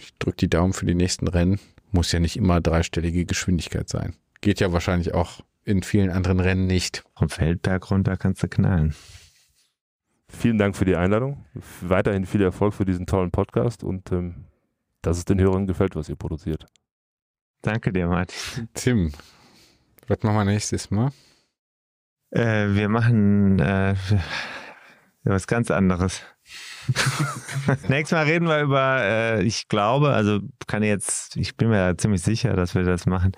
ich 0.00 0.14
drücke 0.18 0.38
die 0.38 0.50
Daumen 0.50 0.72
für 0.72 0.86
die 0.86 0.94
nächsten 0.94 1.28
Rennen. 1.28 1.60
Muss 1.92 2.12
ja 2.12 2.20
nicht 2.20 2.36
immer 2.36 2.60
dreistellige 2.60 3.24
Geschwindigkeit 3.24 3.88
sein. 3.88 4.14
Geht 4.40 4.60
ja 4.60 4.72
wahrscheinlich 4.72 5.14
auch 5.14 5.40
in 5.64 5.82
vielen 5.82 6.10
anderen 6.10 6.40
Rennen 6.40 6.66
nicht. 6.66 7.04
Vom 7.14 7.28
Feldberg 7.28 7.90
runter 7.90 8.16
kannst 8.16 8.42
du 8.42 8.48
knallen. 8.48 8.94
Vielen 10.30 10.58
Dank 10.58 10.76
für 10.76 10.84
die 10.84 10.96
Einladung. 10.96 11.44
Weiterhin 11.80 12.26
viel 12.26 12.42
Erfolg 12.42 12.74
für 12.74 12.84
diesen 12.84 13.06
tollen 13.06 13.30
Podcast 13.30 13.82
und 13.82 14.12
ähm, 14.12 14.44
dass 15.02 15.18
es 15.18 15.24
den 15.24 15.40
Hörern 15.40 15.66
gefällt, 15.66 15.96
was 15.96 16.08
ihr 16.08 16.16
produziert. 16.16 16.66
Danke 17.62 17.92
dir, 17.92 18.06
Martin. 18.06 18.68
Tim, 18.74 19.12
was 20.06 20.22
machen 20.22 20.36
wir 20.36 20.44
nächstes 20.44 20.90
Mal? 20.90 21.10
Äh, 22.30 22.74
wir 22.74 22.88
machen 22.88 23.58
äh, 23.58 23.94
was 25.24 25.46
ganz 25.46 25.70
anderes. 25.70 26.22
Nächstes 27.88 28.12
Mal 28.12 28.24
reden 28.24 28.48
wir 28.48 28.60
über, 28.60 28.98
äh, 29.02 29.42
ich 29.42 29.68
glaube, 29.68 30.10
also 30.10 30.40
kann 30.66 30.82
jetzt, 30.82 31.36
ich 31.36 31.56
bin 31.56 31.68
mir 31.68 31.96
ziemlich 31.96 32.22
sicher, 32.22 32.54
dass 32.54 32.74
wir 32.74 32.82
das 32.82 33.06
machen, 33.06 33.32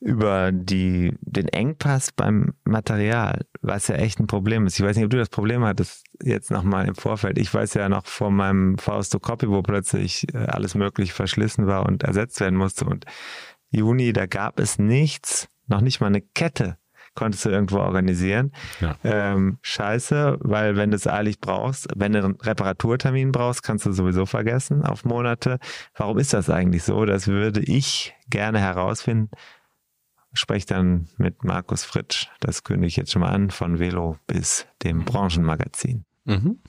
über 0.00 0.52
die, 0.52 1.16
den 1.20 1.48
Engpass 1.48 2.12
beim 2.12 2.54
Material, 2.64 3.44
was 3.60 3.88
ja 3.88 3.96
echt 3.96 4.20
ein 4.20 4.26
Problem 4.26 4.66
ist. 4.66 4.78
Ich 4.78 4.84
weiß 4.84 4.96
nicht, 4.96 5.04
ob 5.04 5.10
du 5.10 5.18
das 5.18 5.28
Problem 5.28 5.64
hattest 5.64 6.04
jetzt 6.22 6.50
nochmal 6.50 6.88
im 6.88 6.94
Vorfeld. 6.94 7.38
Ich 7.38 7.52
weiß 7.52 7.74
ja 7.74 7.88
noch 7.88 8.06
vor 8.06 8.30
meinem 8.30 8.78
Fausto 8.78 9.18
Copy, 9.18 9.48
wo 9.48 9.62
plötzlich 9.62 10.26
äh, 10.34 10.38
alles 10.38 10.74
möglich 10.74 11.12
verschlissen 11.12 11.66
war 11.66 11.86
und 11.86 12.02
ersetzt 12.02 12.40
werden 12.40 12.56
musste 12.56 12.84
und 12.84 13.04
Juni, 13.70 14.14
da 14.14 14.26
gab 14.26 14.58
es 14.60 14.78
nichts, 14.78 15.48
noch 15.66 15.82
nicht 15.82 16.00
mal 16.00 16.06
eine 16.06 16.22
Kette 16.22 16.78
konntest 17.18 17.44
du 17.44 17.48
irgendwo 17.48 17.78
organisieren. 17.78 18.52
Ja. 18.80 18.96
Ähm, 19.02 19.58
scheiße, 19.62 20.38
weil 20.40 20.76
wenn 20.76 20.92
du 20.92 20.96
es 20.96 21.08
eilig 21.08 21.40
brauchst, 21.40 21.88
wenn 21.96 22.12
du 22.12 22.24
einen 22.24 22.36
Reparaturtermin 22.36 23.32
brauchst, 23.32 23.64
kannst 23.64 23.84
du 23.86 23.92
sowieso 23.92 24.24
vergessen 24.24 24.84
auf 24.84 25.04
Monate. 25.04 25.58
Warum 25.96 26.18
ist 26.18 26.32
das 26.32 26.48
eigentlich 26.48 26.84
so? 26.84 27.04
Das 27.06 27.26
würde 27.26 27.60
ich 27.60 28.14
gerne 28.30 28.60
herausfinden. 28.60 29.30
Sprech 30.32 30.64
dann 30.64 31.08
mit 31.16 31.42
Markus 31.42 31.82
Fritsch, 31.82 32.28
das 32.38 32.62
kündige 32.62 32.86
ich 32.86 32.96
jetzt 32.96 33.10
schon 33.10 33.22
mal 33.22 33.30
an, 33.30 33.50
von 33.50 33.80
Velo 33.80 34.16
bis 34.28 34.66
dem 34.84 35.04
Branchenmagazin. 35.04 36.04
Mhm. 36.24 36.60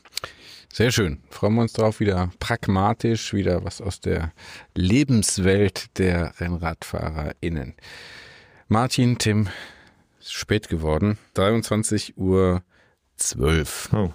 Sehr 0.73 0.91
schön. 0.91 1.21
Freuen 1.29 1.55
wir 1.55 1.61
uns 1.61 1.73
drauf, 1.73 1.99
wieder 1.99 2.31
pragmatisch, 2.39 3.33
wieder 3.33 3.63
was 3.65 3.81
aus 3.81 3.99
der 3.99 4.31
Lebenswelt 4.73 5.99
der 5.99 6.39
RennradfahrerInnen. 6.39 7.75
Martin, 8.67 9.17
Tim, 9.19 9.47
spät 10.31 10.69
geworden. 10.69 11.17
23 11.33 12.17
Uhr 12.17 12.63
12. 13.17 13.89
Oh. 13.93 14.11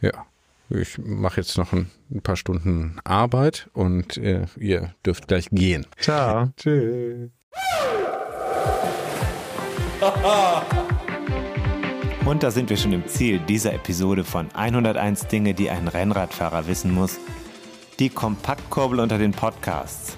Ja. 0.00 0.26
Ich 0.70 0.98
mache 0.98 1.40
jetzt 1.40 1.56
noch 1.56 1.72
ein, 1.72 1.90
ein 2.10 2.20
paar 2.20 2.36
Stunden 2.36 3.00
Arbeit 3.02 3.70
und 3.72 4.18
äh, 4.18 4.44
ihr 4.58 4.94
dürft 5.04 5.26
gleich 5.26 5.48
gehen. 5.50 5.86
Ciao. 5.98 6.50
Tschüss. 6.58 7.30
Und 12.26 12.42
da 12.42 12.50
sind 12.50 12.68
wir 12.68 12.76
schon 12.76 12.92
im 12.92 13.08
Ziel 13.08 13.38
dieser 13.38 13.72
Episode 13.72 14.24
von 14.24 14.48
101 14.54 15.28
Dinge, 15.28 15.54
die 15.54 15.70
ein 15.70 15.88
Rennradfahrer 15.88 16.66
wissen 16.66 16.92
muss. 16.92 17.18
Die 17.98 18.10
Kompaktkurbel 18.10 19.00
unter 19.00 19.16
den 19.16 19.32
Podcasts. 19.32 20.17